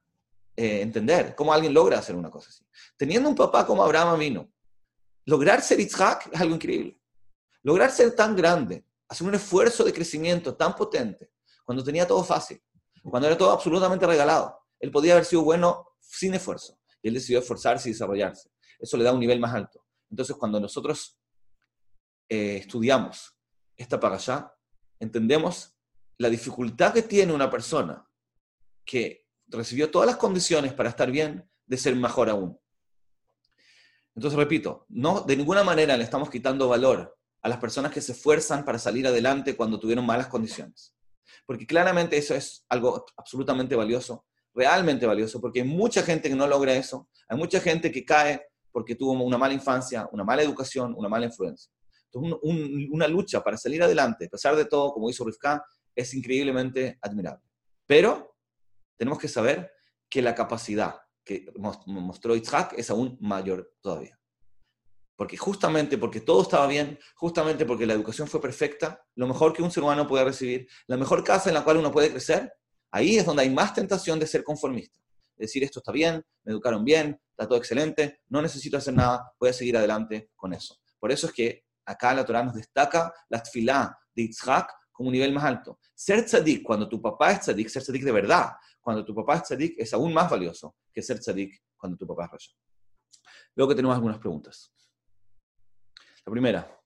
eh, 0.55 0.81
entender 0.81 1.36
cómo 1.36 1.53
alguien 1.53 1.73
logra 1.73 1.99
hacer 1.99 2.15
una 2.15 2.29
cosa 2.29 2.49
así. 2.49 2.63
Teniendo 2.97 3.29
un 3.29 3.36
papá 3.36 3.65
como 3.65 3.83
Abraham 3.83 4.19
vino, 4.19 4.51
lograr 5.25 5.62
ser 5.62 5.79
Isaac 5.79 6.29
es 6.31 6.41
algo 6.41 6.55
increíble. 6.55 6.99
Lograr 7.63 7.91
ser 7.91 8.15
tan 8.15 8.36
grande, 8.36 8.86
hacer 9.08 9.28
un 9.28 9.36
esfuerzo 9.36 9.84
de 9.84 9.93
crecimiento 9.93 10.56
tan 10.56 10.76
potente, 10.76 11.32
cuando 11.63 11.84
tenía 11.84 12.06
todo 12.06 12.23
fácil, 12.23 12.62
cuando 13.04 13.28
era 13.28 13.38
todo 13.38 13.52
absolutamente 13.52 14.06
regalado. 14.06 14.60
Él 14.80 14.91
podía 14.91 15.13
haber 15.13 15.26
sido 15.26 15.43
bueno 15.43 15.88
sin 15.99 16.34
esfuerzo. 16.34 16.80
Y 17.02 17.08
él 17.08 17.13
decidió 17.13 17.39
esforzarse 17.39 17.89
y 17.89 17.93
desarrollarse. 17.93 18.49
Eso 18.80 18.97
le 18.97 19.04
da 19.04 19.13
un 19.13 19.19
nivel 19.19 19.39
más 19.39 19.54
alto. 19.54 19.86
Entonces, 20.10 20.36
cuando 20.36 20.60
nosotros 20.60 21.17
eh, 22.30 22.58
estudiamos 22.58 23.36
esta 23.78 23.99
para 23.99 24.15
allá, 24.15 24.54
entendemos 24.99 25.73
la 26.17 26.30
dificultad 26.30 26.93
que 26.93 27.02
tiene 27.02 27.34
una 27.34 27.49
persona 27.49 28.08
que 28.86 29.26
recibió 29.47 29.89
todas 29.89 30.08
las 30.08 30.17
condiciones 30.17 30.73
para 30.73 30.89
estar 30.89 31.10
bien, 31.12 31.49
de 31.65 31.78
ser 31.78 31.95
mejor 31.95 32.30
aún. 32.30 32.60
Entonces, 34.15 34.38
repito, 34.38 34.86
no, 34.89 35.21
de 35.21 35.36
ninguna 35.36 35.63
manera 35.63 35.97
le 35.97 36.04
estamos 36.04 36.30
quitando 36.30 36.67
valor 36.67 37.17
a 37.43 37.49
las 37.49 37.60
personas 37.60 37.91
que 37.91 38.01
se 38.01 38.13
esfuerzan 38.13 38.63
para 38.63 38.79
salir 38.79 39.06
adelante 39.06 39.56
cuando 39.56 39.79
tuvieron 39.79 40.06
malas 40.06 40.27
condiciones. 40.27 40.95
Porque 41.45 41.67
claramente 41.67 42.17
eso 42.17 42.34
es 42.34 42.65
algo 42.69 43.06
absolutamente 43.17 43.75
valioso, 43.75 44.25
realmente 44.53 45.06
valioso, 45.06 45.41
porque 45.41 45.62
hay 45.62 45.67
mucha 45.67 46.03
gente 46.03 46.29
que 46.29 46.36
no 46.36 46.47
logra 46.47 46.73
eso, 46.73 47.10
hay 47.27 47.38
mucha 47.38 47.60
gente 47.60 47.91
que 47.91 48.06
cae 48.06 48.41
porque 48.71 48.95
tuvo 48.95 49.12
una 49.12 49.38
mala 49.38 49.53
infancia, 49.53 50.08
una 50.12 50.23
mala 50.23 50.41
educación, 50.41 50.95
una 50.97 51.10
mala 51.10 51.25
influencia. 51.25 51.71
Entonces, 52.06 52.39
una 52.91 53.08
lucha 53.08 53.43
para 53.43 53.58
salir 53.58 53.84
adelante, 53.84 54.25
a 54.25 54.29
pesar 54.29 54.56
de 54.56 54.65
todo, 54.65 54.93
como 54.93 55.10
hizo 55.10 55.25
Rivka, 55.25 55.63
es 55.95 56.13
increíblemente 56.13 56.97
admirable. 57.01 57.43
Pero 57.86 58.38
tenemos 58.97 59.19
que 59.19 59.27
saber 59.27 59.71
que 60.10 60.21
la 60.21 60.34
capacidad 60.34 60.95
que 61.25 61.51
mostró 61.58 62.36
Isaac 62.36 62.75
es 62.77 62.89
aún 62.89 63.17
mayor 63.19 63.73
todavía. 63.82 64.17
Porque 65.23 65.38
justamente 65.38 65.97
porque 65.97 66.19
todo 66.19 66.41
estaba 66.41 66.67
bien, 66.67 66.99
justamente 67.15 67.65
porque 67.65 67.86
la 67.86 67.93
educación 67.93 68.27
fue 68.27 68.41
perfecta, 68.41 69.01
lo 69.15 69.25
mejor 69.25 69.53
que 69.53 69.63
un 69.63 69.71
ser 69.71 69.81
humano 69.81 70.05
puede 70.05 70.25
recibir, 70.25 70.67
la 70.86 70.97
mejor 70.97 71.23
casa 71.23 71.49
en 71.49 71.53
la 71.53 71.63
cual 71.63 71.77
uno 71.77 71.93
puede 71.93 72.12
crecer, 72.12 72.51
ahí 72.91 73.15
es 73.15 73.25
donde 73.25 73.43
hay 73.43 73.49
más 73.49 73.73
tentación 73.73 74.19
de 74.19 74.27
ser 74.27 74.43
conformista. 74.43 74.99
Decir 75.38 75.63
esto 75.63 75.79
está 75.79 75.93
bien, 75.93 76.21
me 76.43 76.51
educaron 76.51 76.83
bien, 76.83 77.17
está 77.29 77.47
todo 77.47 77.57
excelente, 77.57 78.19
no 78.27 78.41
necesito 78.41 78.75
hacer 78.75 78.95
nada, 78.95 79.31
voy 79.39 79.47
a 79.47 79.53
seguir 79.53 79.77
adelante 79.77 80.29
con 80.36 80.53
eso. 80.53 80.75
Por 80.99 81.09
eso 81.09 81.27
es 81.27 81.31
que 81.31 81.63
acá 81.86 82.13
la 82.13 82.25
Torah 82.25 82.43
nos 82.43 82.55
destaca 82.55 83.13
la 83.29 83.41
tfilá 83.41 83.97
de 84.13 84.23
Yitzhak 84.23 84.73
como 84.91 85.07
un 85.07 85.13
nivel 85.13 85.31
más 85.31 85.45
alto. 85.45 85.79
Ser 85.95 86.25
tzadik, 86.25 86.63
cuando 86.63 86.89
tu 86.89 87.01
papá 87.01 87.31
es 87.31 87.39
tzadik, 87.39 87.69
ser 87.69 87.81
tzadik 87.81 88.03
de 88.03 88.12
verdad, 88.12 88.49
cuando 88.81 89.05
tu 89.05 89.15
papá 89.15 89.38
es 89.38 89.43
tzadik, 89.43 89.75
es 89.77 89.93
aún 89.93 90.13
más 90.13 90.29
valioso 90.29 90.75
que 90.91 91.01
ser 91.01 91.17
tzadik 91.21 91.63
cuando 91.77 91.97
tu 91.97 92.05
papá 92.05 92.25
es 92.25 92.31
rasha. 92.31 92.51
Luego 93.55 93.69
que 93.69 93.75
tenemos 93.75 93.95
algunas 93.95 94.17
preguntas. 94.17 94.72
La 96.25 96.31
primera. 96.31 96.79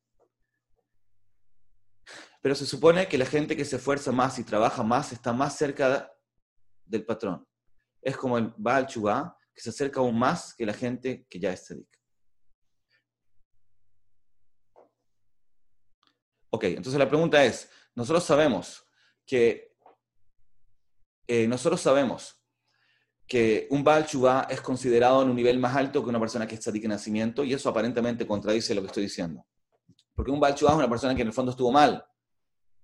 Pero 2.41 2.55
se 2.55 2.65
supone 2.65 3.07
que 3.07 3.17
la 3.17 3.25
gente 3.25 3.55
que 3.55 3.65
se 3.65 3.75
esfuerza 3.75 4.11
más 4.11 4.39
y 4.39 4.43
trabaja 4.43 4.83
más 4.83 5.11
está 5.11 5.33
más 5.33 5.57
cerca 5.57 6.11
del 6.85 7.05
patrón. 7.05 7.45
Es 8.01 8.15
como 8.15 8.37
el 8.37 8.53
Baal 8.57 8.87
Chubá, 8.87 9.37
que 9.53 9.61
se 9.61 9.69
acerca 9.69 9.99
aún 9.99 10.17
más 10.17 10.53
que 10.55 10.65
la 10.65 10.73
gente 10.73 11.25
que 11.29 11.39
ya 11.39 11.51
es 11.51 11.65
tzadik. 11.65 11.97
Ok, 16.49 16.63
entonces 16.63 16.97
la 16.97 17.09
pregunta 17.09 17.43
es, 17.43 17.69
nosotros 17.93 18.23
sabemos 18.23 18.85
que 19.25 19.75
eh, 21.27 21.47
nosotros 21.47 21.81
sabemos 21.81 22.36
que 23.27 23.67
un 23.71 23.83
Baal 23.83 24.05
Chubá 24.05 24.47
es 24.49 24.61
considerado 24.61 25.21
en 25.21 25.29
un 25.29 25.35
nivel 25.35 25.59
más 25.59 25.75
alto 25.75 26.01
que 26.01 26.09
una 26.09 26.19
persona 26.19 26.47
que 26.47 26.55
es 26.55 26.61
tzadik 26.61 26.85
en 26.85 26.91
nacimiento, 26.91 27.43
y 27.43 27.53
eso 27.53 27.69
aparentemente 27.69 28.25
contradice 28.25 28.73
lo 28.73 28.81
que 28.81 28.87
estoy 28.87 29.03
diciendo. 29.03 29.45
Porque 30.15 30.31
un 30.31 30.39
Baal 30.39 30.55
Chubá 30.55 30.71
es 30.71 30.77
una 30.77 30.89
persona 30.89 31.13
que 31.13 31.21
en 31.21 31.27
el 31.27 31.33
fondo 31.33 31.51
estuvo 31.51 31.71
mal, 31.71 32.03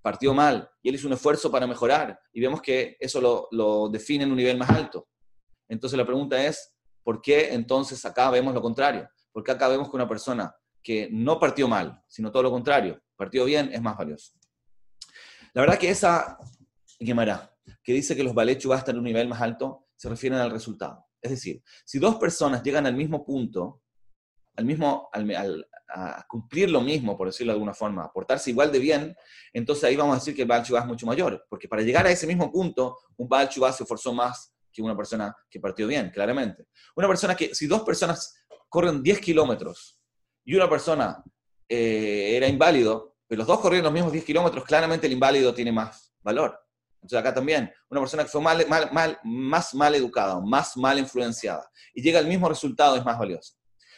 partió 0.02 0.34
mal, 0.34 0.70
y 0.82 0.90
él 0.90 0.96
hizo 0.96 1.08
un 1.08 1.14
esfuerzo 1.14 1.50
para 1.50 1.66
mejorar, 1.66 2.20
y 2.34 2.42
vemos 2.42 2.62
que 2.62 2.98
eso 3.00 3.22
lo, 3.22 3.48
lo 3.52 3.88
define 3.90 4.26
en 4.26 4.32
un 4.32 4.38
nivel 4.38 4.58
más 4.58 4.70
alto. 4.70 5.08
Entonces 5.70 5.98
la 5.98 6.06
pregunta 6.06 6.44
es, 6.46 6.76
¿por 7.04 7.22
qué 7.22 7.54
entonces 7.54 8.04
acá 8.06 8.30
vemos 8.30 8.54
lo 8.54 8.62
contrario? 8.62 9.08
Porque 9.32 9.52
acá 9.52 9.70
vemos 9.70 9.90
que 9.90 9.96
una 9.96 10.08
persona 10.08 10.54
que 10.84 11.08
no 11.10 11.40
partió 11.40 11.68
mal, 11.70 12.04
sino 12.08 12.30
todo 12.32 12.44
lo 12.44 12.52
contrario, 12.52 13.02
partió 13.16 13.46
bien, 13.46 13.72
es 13.72 13.82
más 13.82 13.98
valioso. 13.98 14.34
La 15.54 15.62
verdad 15.62 15.78
que 15.78 15.90
esa 15.90 16.38
Gemara, 17.00 17.56
que 17.84 17.94
dice 17.94 18.16
que 18.16 18.24
los 18.24 18.34
balechus 18.34 18.72
va 18.72 18.76
a 18.76 18.80
estar 18.80 18.94
en 18.94 19.00
un 19.00 19.06
nivel 19.06 19.28
más 19.28 19.42
alto, 19.42 19.83
se 20.04 20.10
refieren 20.10 20.38
al 20.38 20.52
resultado. 20.52 21.06
Es 21.22 21.32
decir, 21.32 21.64
si 21.86 21.98
dos 21.98 22.16
personas 22.16 22.62
llegan 22.62 22.86
al 22.86 22.94
mismo 22.94 23.24
punto, 23.24 23.84
al 24.58 24.66
mismo, 24.66 25.10
a 25.14 26.26
cumplir 26.28 26.70
lo 26.70 26.82
mismo, 26.82 27.16
por 27.18 27.28
decirlo 27.28 27.54
de 27.54 27.56
alguna 27.56 27.74
forma, 27.74 28.04
a 28.04 28.12
portarse 28.12 28.50
igual 28.50 28.70
de 28.70 28.80
bien, 28.80 29.16
entonces 29.54 29.86
ahí 29.86 29.96
vamos 29.96 30.18
a 30.18 30.20
decir 30.20 30.36
que 30.36 30.42
el 30.42 30.48
Baal 30.50 30.64
es 30.64 30.86
mucho 30.86 31.06
mayor, 31.06 31.46
porque 31.50 31.70
para 31.70 31.84
llegar 31.84 32.06
a 32.06 32.12
ese 32.12 32.28
mismo 32.28 32.52
punto, 32.52 32.98
un 33.16 33.30
Baal 33.30 33.50
se 33.50 33.84
esforzó 33.84 34.12
más 34.12 34.54
que 34.74 34.82
una 34.82 34.98
persona 34.98 35.34
que 35.50 35.62
partió 35.62 35.88
bien, 35.88 36.10
claramente. 36.10 36.68
Una 36.98 37.08
persona 37.08 37.34
que, 37.34 37.56
si 37.56 37.66
dos 37.66 37.84
personas 37.84 38.36
corren 38.68 39.02
10 39.02 39.22
kilómetros 39.22 40.02
y 40.44 40.54
una 40.54 40.70
persona 40.70 41.24
eh, 41.70 42.36
era 42.36 42.50
inválido, 42.50 43.16
pero 43.26 43.40
los 43.40 43.48
dos 43.48 43.62
corrieron 43.62 43.86
los 43.86 43.94
mismos 43.94 44.12
10 44.12 44.26
kilómetros, 44.26 44.66
claramente 44.66 45.08
el 45.08 45.14
inválido 45.14 45.54
tiene 45.54 45.72
más 45.72 46.14
valor. 46.22 46.60
Entonces 47.04 47.20
acá 47.20 47.34
también, 47.34 47.70
una 47.90 48.00
persona 48.00 48.24
que 48.24 48.30
fue 48.30 48.40
mal, 48.40 48.66
mal, 48.70 49.20
más 49.24 49.74
mal 49.76 49.94
educada, 49.94 50.40
más 50.40 50.78
mal 50.78 50.98
influenciada, 50.98 51.70
y 51.94 52.02
llega 52.02 52.18
al 52.18 52.28
mismo 52.28 52.48
resultado 52.48 52.96
es 52.96 53.04
más 53.04 53.20
valiosa. 53.20 53.56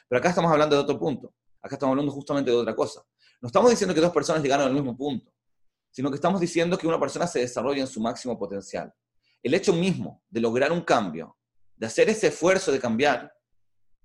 Pero 0.10 0.20
acá 0.20 0.30
estamos 0.30 0.52
hablando 0.52 0.76
de 0.76 0.82
otro 0.82 0.98
punto. 0.98 1.32
Acá 1.62 1.76
estamos 1.76 1.94
hablando 1.94 2.12
justamente 2.12 2.50
de 2.50 2.58
otra 2.58 2.76
cosa. 2.76 3.04
No 3.42 3.48
estamos 3.48 3.70
diciendo 3.70 3.94
que 3.94 4.02
dos 4.02 4.12
personas 4.12 4.42
llegaron 4.42 4.66
al 4.66 4.74
mismo 4.74 4.98
punto, 4.98 5.32
sino 5.92 6.10
que 6.10 6.16
estamos 6.16 6.42
diciendo 6.42 6.80
que 6.80 6.88
una 6.88 7.00
persona 7.00 7.28
se 7.28 7.40
desarrolla 7.42 7.82
en 7.82 7.88
su 7.88 8.02
máximo 8.02 8.40
potencial. 8.40 8.92
El 9.44 9.54
hecho 9.54 9.72
mismo 9.72 10.24
de 10.28 10.42
lograr 10.42 10.72
un 10.72 10.82
cambio, 10.82 11.38
de 11.76 11.86
hacer 11.86 12.10
ese 12.10 12.28
esfuerzo 12.28 12.72
de 12.72 12.80
cambiar, 12.80 13.32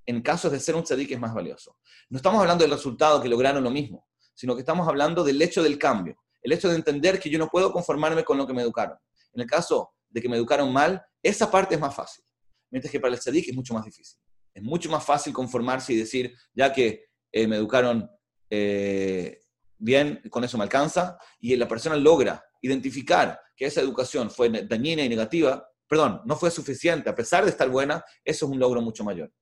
en 0.05 0.21
casos 0.21 0.53
de 0.53 0.61
ser 0.61 0.75
un 0.75 0.83
tzadik 0.83 1.11
es 1.13 1.21
más 1.21 1.33
valioso. 1.33 1.79
No 2.11 2.19
estamos 2.19 2.39
hablando 2.41 2.65
del 2.65 2.73
resultado 2.73 3.23
que 3.23 3.29
lograron 3.29 3.65
lo 3.65 3.71
mismo, 3.71 4.07
sino 4.35 4.55
que 4.55 4.61
estamos 4.61 4.87
hablando 4.87 5.25
del 5.25 5.41
hecho 5.41 5.63
del 5.63 5.79
cambio, 5.79 6.17
el 6.43 6.53
hecho 6.53 6.69
de 6.69 6.77
entender 6.77 7.19
que 7.19 7.31
yo 7.31 7.39
no 7.39 7.49
puedo 7.49 7.73
conformarme 7.73 8.25
con 8.25 8.39
lo 8.39 8.47
que 8.47 8.53
me 8.53 8.63
educaron. 8.63 8.97
En 9.33 9.43
el 9.43 9.47
caso 9.47 9.93
de 10.09 10.21
que 10.21 10.29
me 10.29 10.37
educaron 10.37 10.73
mal, 10.73 11.03
esa 11.23 11.51
parte 11.51 11.75
es 11.75 11.81
más 11.81 11.95
fácil, 11.95 12.25
mientras 12.71 12.91
que 12.91 13.01
para 13.01 13.15
el 13.15 13.21
tzadik 13.21 13.49
es 13.49 13.55
mucho 13.55 13.75
más 13.75 13.85
difícil. 13.85 14.19
Es 14.53 14.63
mucho 14.63 14.91
más 14.91 15.05
fácil 15.05 15.33
conformarse 15.33 15.93
y 15.93 15.97
decir, 15.97 16.35
ya 16.53 16.73
que 16.73 17.05
eh, 17.31 17.47
me 17.47 17.57
educaron 17.57 18.11
eh, 18.49 19.41
bien, 19.79 20.21
con 20.31 20.43
eso 20.45 20.59
me 20.59 20.65
alcanza, 20.65 21.17
y 21.39 21.55
la 21.57 21.69
persona 21.69 21.97
logra 21.97 22.45
identificar 22.61 23.41
que 23.57 23.67
esa 23.67 23.81
educación 23.81 24.31
fue 24.31 24.49
dañina 24.49 25.03
y 25.03 25.09
negativa, 25.09 25.67
perdón, 25.87 26.23
no 26.25 26.37
fue 26.37 26.51
suficiente, 26.51 27.09
a 27.09 27.15
pesar 27.15 27.45
de 27.45 27.51
estar 27.51 27.69
buena, 27.69 28.05
eso 28.25 28.47
es 28.47 28.53
un 28.53 28.59
logro 28.59 28.83
mucho 28.83 29.05
mayor 29.05 29.33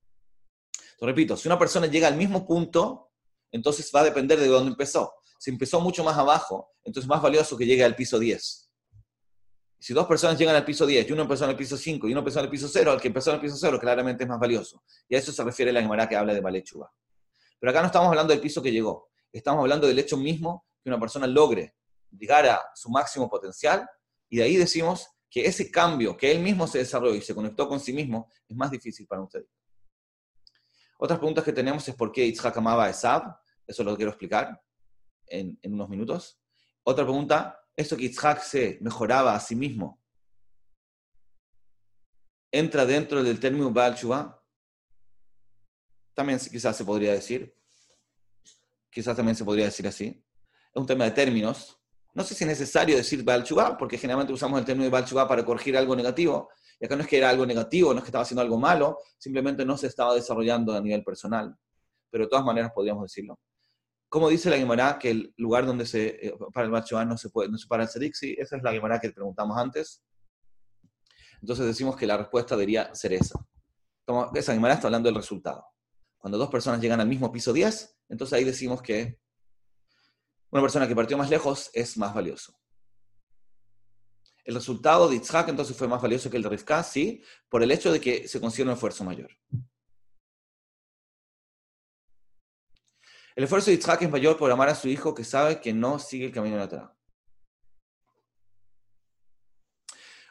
repito, 1.07 1.37
si 1.37 1.47
una 1.47 1.59
persona 1.59 1.87
llega 1.87 2.07
al 2.07 2.15
mismo 2.15 2.45
punto, 2.45 3.11
entonces 3.51 3.91
va 3.93 4.01
a 4.01 4.05
depender 4.05 4.39
de 4.39 4.47
dónde 4.47 4.71
empezó. 4.71 5.13
Si 5.39 5.49
empezó 5.49 5.79
mucho 5.79 6.03
más 6.03 6.17
abajo, 6.17 6.73
entonces 6.83 7.05
es 7.05 7.09
más 7.09 7.21
valioso 7.21 7.55
que 7.55 7.65
llegue 7.65 7.85
al 7.85 7.95
piso 7.95 8.19
10. 8.19 8.69
Si 9.79 9.93
dos 9.93 10.05
personas 10.05 10.37
llegan 10.37 10.53
al 10.53 10.65
piso 10.65 10.85
10 10.85 11.09
y 11.09 11.13
empezó 11.13 11.45
en 11.45 11.51
el 11.51 11.55
piso 11.55 11.77
5 11.77 12.09
y 12.09 12.11
empezó 12.11 12.39
en 12.39 12.45
el 12.45 12.51
piso 12.51 12.67
0, 12.67 12.91
al 12.91 12.99
que 12.99 13.07
empezó 13.07 13.29
en 13.29 13.35
el 13.35 13.41
piso 13.41 13.55
0 13.57 13.79
claramente 13.79 14.25
es 14.25 14.29
más 14.29 14.37
valioso. 14.37 14.83
Y 15.07 15.15
a 15.15 15.17
eso 15.17 15.31
se 15.31 15.41
refiere 15.41 15.71
la 15.71 15.81
Gemara 15.81 16.09
que 16.09 16.17
habla 16.17 16.33
de 16.33 16.41
Malechuga. 16.41 16.91
Pero 17.57 17.71
acá 17.71 17.79
no 17.79 17.87
estamos 17.87 18.09
hablando 18.09 18.33
del 18.33 18.41
piso 18.41 18.61
que 18.61 18.69
llegó, 18.69 19.09
estamos 19.31 19.61
hablando 19.61 19.87
del 19.87 19.97
hecho 19.97 20.17
mismo 20.17 20.65
que 20.83 20.89
una 20.89 20.99
persona 20.99 21.25
logre 21.25 21.77
llegar 22.11 22.45
a 22.47 22.61
su 22.75 22.89
máximo 22.89 23.29
potencial 23.29 23.87
y 24.27 24.37
de 24.37 24.43
ahí 24.43 24.57
decimos 24.57 25.07
que 25.29 25.45
ese 25.45 25.71
cambio 25.71 26.17
que 26.17 26.33
él 26.33 26.39
mismo 26.39 26.67
se 26.67 26.79
desarrolló 26.79 27.15
y 27.15 27.21
se 27.21 27.33
conectó 27.33 27.69
con 27.69 27.79
sí 27.79 27.93
mismo 27.93 28.29
es 28.45 28.57
más 28.57 28.71
difícil 28.71 29.07
para 29.07 29.21
usted. 29.21 29.45
Otras 30.97 31.17
preguntas 31.17 31.45
que 31.45 31.53
tenemos 31.53 31.87
es 31.87 31.95
por 31.95 32.11
qué 32.11 32.25
Yitzhak 32.25 32.57
amaba 32.57 32.85
a 32.85 32.89
Esab. 32.89 33.37
Eso 33.65 33.85
lo 33.85 33.95
quiero 33.95 34.11
explicar 34.11 34.59
en, 35.29 35.59
unos 35.63 35.89
minutos. 35.89 36.39
Otra 36.83 37.03
pregunta, 37.03 37.59
¿esto 37.75 37.95
que 37.95 38.03
Yitzhak 38.03 38.41
se 38.41 38.77
mejoraba 38.81 39.35
a 39.35 39.39
sí 39.39 39.55
mismo 39.55 40.01
entra 42.51 42.85
dentro 42.85 43.23
del 43.23 43.39
término 43.39 43.71
Baal? 43.71 43.95
También 46.13 46.39
quizás 46.39 46.75
se 46.75 46.83
podría 46.83 47.13
decir. 47.13 47.55
Quizás 48.89 49.15
también 49.15 49.35
se 49.35 49.45
podría 49.45 49.65
decir 49.65 49.87
así. 49.87 50.07
Es 50.73 50.81
un 50.81 50.87
tema 50.87 51.05
de 51.05 51.11
términos. 51.11 51.79
No 52.13 52.23
sé 52.23 52.33
si 52.33 52.43
es 52.43 52.47
necesario 52.47 52.97
decir 52.97 53.23
Baal 53.23 53.45
porque 53.77 53.97
generalmente 53.97 54.33
usamos 54.33 54.59
el 54.59 54.65
término 54.65 54.89
Baal 54.89 55.05
para 55.27 55.45
corregir 55.45 55.77
algo 55.77 55.95
negativo, 55.95 56.49
y 56.79 56.85
acá 56.85 56.95
no 56.95 57.03
es 57.03 57.07
que 57.07 57.17
era 57.17 57.29
algo 57.29 57.45
negativo, 57.45 57.93
no 57.93 57.99
es 57.99 58.03
que 58.03 58.09
estaba 58.09 58.23
haciendo 58.23 58.41
algo 58.41 58.57
malo, 58.57 58.99
simplemente 59.17 59.65
no 59.65 59.77
se 59.77 59.87
estaba 59.87 60.15
desarrollando 60.15 60.73
a 60.73 60.81
nivel 60.81 61.03
personal. 61.03 61.55
Pero 62.09 62.23
de 62.23 62.29
todas 62.29 62.45
maneras 62.45 62.71
podríamos 62.73 63.03
decirlo. 63.03 63.37
Como 64.09 64.27
dice 64.27 64.49
la 64.49 64.57
Gemara, 64.57 64.97
que 64.97 65.11
el 65.11 65.33
lugar 65.37 65.65
donde 65.65 65.85
se 65.85 66.27
eh, 66.27 66.33
para 66.51 66.65
el 66.65 66.71
macho 66.71 67.03
no 67.05 67.15
se 67.15 67.29
puede, 67.29 67.49
no 67.49 67.57
se 67.57 67.67
para 67.67 67.83
el 67.83 67.89
Sedik, 67.89 68.15
sí, 68.15 68.35
esa 68.37 68.57
es 68.57 68.63
la 68.63 68.71
Gemara 68.71 68.99
que 68.99 69.11
preguntamos 69.11 69.55
antes. 69.57 70.03
Entonces 71.41 71.65
decimos 71.67 71.95
que 71.95 72.07
la 72.07 72.17
respuesta 72.17 72.55
debería 72.55 72.93
ser 72.95 73.13
esa. 73.13 73.39
esa 74.33 74.53
Gemara 74.53 74.73
está 74.73 74.87
hablando 74.87 75.07
del 75.07 75.15
resultado. 75.15 75.63
Cuando 76.17 76.37
dos 76.37 76.49
personas 76.49 76.81
llegan 76.81 76.99
al 76.99 77.07
mismo 77.07 77.31
piso 77.31 77.53
10, 77.53 77.97
entonces 78.09 78.37
ahí 78.37 78.43
decimos 78.43 78.81
que 78.81 79.19
una 80.49 80.61
persona 80.61 80.87
que 80.87 80.95
partió 80.95 81.17
más 81.17 81.29
lejos 81.29 81.69
es 81.73 81.97
más 81.97 82.13
valioso. 82.13 82.59
El 84.43 84.55
resultado 84.55 85.07
de 85.07 85.17
Yitzhak 85.17 85.49
entonces 85.49 85.77
fue 85.77 85.87
más 85.87 86.01
valioso 86.01 86.29
que 86.29 86.37
el 86.37 86.43
de 86.43 86.49
Rivka, 86.49 86.81
sí, 86.81 87.23
por 87.47 87.61
el 87.61 87.69
hecho 87.71 87.91
de 87.91 88.01
que 88.01 88.27
se 88.27 88.41
considera 88.41 88.71
un 88.71 88.73
esfuerzo 88.73 89.03
mayor. 89.03 89.29
El 93.35 93.43
esfuerzo 93.43 93.69
de 93.69 93.77
Yitzhak 93.77 94.01
es 94.01 94.09
mayor 94.09 94.37
por 94.37 94.51
amar 94.51 94.69
a 94.69 94.75
su 94.75 94.87
hijo 94.87 95.13
que 95.13 95.23
sabe 95.23 95.61
que 95.61 95.73
no 95.73 95.99
sigue 95.99 96.25
el 96.25 96.31
camino 96.31 96.55
de 96.55 96.61
la 96.61 96.69
Torah. 96.69 96.95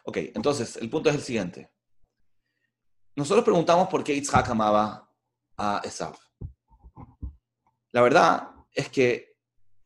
Ok, 0.04 0.16
entonces 0.34 0.76
el 0.76 0.88
punto 0.88 1.10
es 1.10 1.16
el 1.16 1.22
siguiente. 1.22 1.70
Nosotros 3.14 3.44
preguntamos 3.44 3.88
por 3.88 4.04
qué 4.04 4.14
Yitzhak 4.14 4.48
amaba 4.50 5.12
a 5.56 5.80
Esav. 5.84 6.16
La 7.92 8.02
verdad 8.02 8.50
es 8.72 8.88
que 8.88 9.36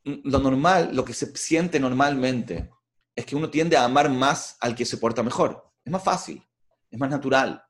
lo 0.05 0.38
normal, 0.38 0.94
lo 0.94 1.05
que 1.05 1.14
se 1.14 1.35
siente 1.37 1.79
normalmente 1.79 2.70
es 3.14 3.25
que 3.25 3.37
uno 3.37 3.51
tiende 3.51 3.77
a 3.77 3.85
amar 3.85 4.11
más 4.11 4.57
al 4.61 4.75
que 4.75 4.85
se 4.85 4.96
porta 4.96 5.22
mejor. 5.22 5.70
Es 5.85 5.92
más 5.92 6.03
fácil, 6.03 6.46
es 6.90 6.98
más 6.98 7.11
natural. 7.11 7.64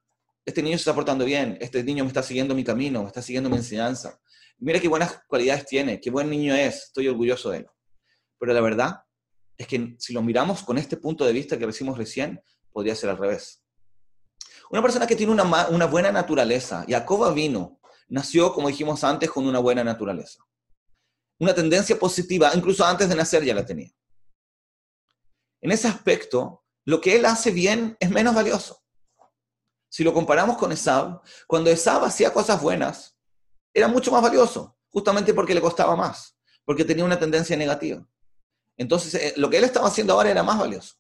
este 0.45 0.63
niño 0.63 0.77
se 0.77 0.83
está 0.83 0.95
portando 0.95 1.25
bien, 1.25 1.57
este 1.61 1.85
niño 1.85 2.05
me 2.05 2.09
está 2.09 2.23
siguiendo 2.23 2.55
mi 2.55 2.65
camino, 2.65 3.03
me 3.03 3.07
está 3.07 3.23
siguiendo 3.23 3.49
mi 3.49 3.57
enseñanza. 3.57 4.21
Mira 4.63 4.79
qué 4.79 4.87
buenas 4.87 5.21
cualidades 5.27 5.67
tiene, 5.67 6.01
qué 6.01 6.09
buen 6.09 6.31
niño 6.31 6.55
es, 6.55 6.85
estoy 6.85 7.09
orgulloso 7.09 7.51
de 7.51 7.59
él. 7.59 7.67
Pero 8.39 8.53
la 8.53 8.61
verdad 8.61 9.03
es 9.57 9.67
que 9.67 9.97
si 9.99 10.13
lo 10.13 10.23
miramos 10.23 10.63
con 10.63 10.79
este 10.79 10.97
punto 10.97 11.25
de 11.25 11.33
vista 11.33 11.59
que 11.59 11.67
decimos 11.67 11.99
recién, 11.99 12.41
podría 12.71 12.95
ser 12.95 13.11
al 13.11 13.19
revés. 13.19 13.65
Una 14.71 14.81
persona 14.81 15.09
que 15.09 15.17
tiene 15.17 15.33
una, 15.33 15.67
una 15.67 15.87
buena 15.87 16.13
naturaleza, 16.13 16.85
Jacob 16.89 17.35
vino, 17.35 17.81
nació, 18.07 18.55
como 18.55 18.69
dijimos 18.69 19.03
antes, 19.03 19.33
con 19.33 19.49
una 19.49 19.59
buena 19.59 19.83
naturaleza. 19.83 20.45
Una 21.41 21.53
tendencia 21.53 21.99
positiva, 21.99 22.53
incluso 22.55 22.85
antes 22.85 23.09
de 23.09 23.17
nacer 23.17 23.43
ya 23.45 23.57
la 23.57 23.67
tenía. 23.67 23.91
En 25.61 25.73
ese 25.73 25.89
aspecto, 25.89 26.65
lo 26.85 27.01
que 27.01 27.17
él 27.17 27.27
hace 27.27 27.51
bien 27.51 27.97
es 27.99 28.11
menos 28.11 28.33
valioso. 28.33 28.81
Si 29.89 30.05
lo 30.05 30.15
comparamos 30.15 30.57
con 30.57 30.71
Esab, 30.71 31.21
cuando 31.49 31.69
Esab 31.69 32.05
hacía 32.05 32.33
cosas 32.33 32.63
buenas, 32.63 33.12
era 33.75 33.89
mucho 33.89 34.11
más 34.11 34.23
valioso, 34.23 34.77
justamente 34.89 35.35
porque 35.35 35.55
le 35.55 35.61
costaba 35.61 35.97
más, 35.97 36.37
porque 36.65 36.85
tenía 36.85 37.05
una 37.05 37.19
tendencia 37.19 37.57
negativa. 37.57 38.07
Entonces, 38.77 39.15
eh, 39.15 39.35
lo 39.37 39.49
que 39.51 39.59
él 39.59 39.65
estaba 39.65 39.89
haciendo 39.89 40.15
ahora 40.15 40.31
era 40.31 40.43
más 40.43 40.59
valioso, 40.59 40.97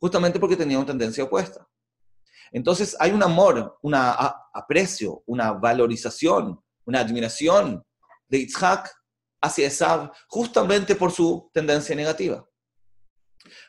justamente 0.00 0.38
porque 0.38 0.56
tenía 0.56 0.78
una 0.78 0.86
tendencia 0.86 1.24
opuesta. 1.24 1.68
Entonces, 2.52 2.96
hay 3.00 3.10
un 3.10 3.22
amor, 3.22 3.78
un 3.82 3.94
aprecio, 3.94 5.22
una 5.26 5.52
valorización, 5.52 6.62
una 6.84 7.00
admiración 7.00 7.84
de 8.28 8.38
Yitzhak 8.40 8.90
hacia 9.40 9.66
Esab, 9.66 10.12
justamente 10.28 10.94
por 10.94 11.10
su 11.10 11.50
tendencia 11.52 11.96
negativa. 11.96 12.46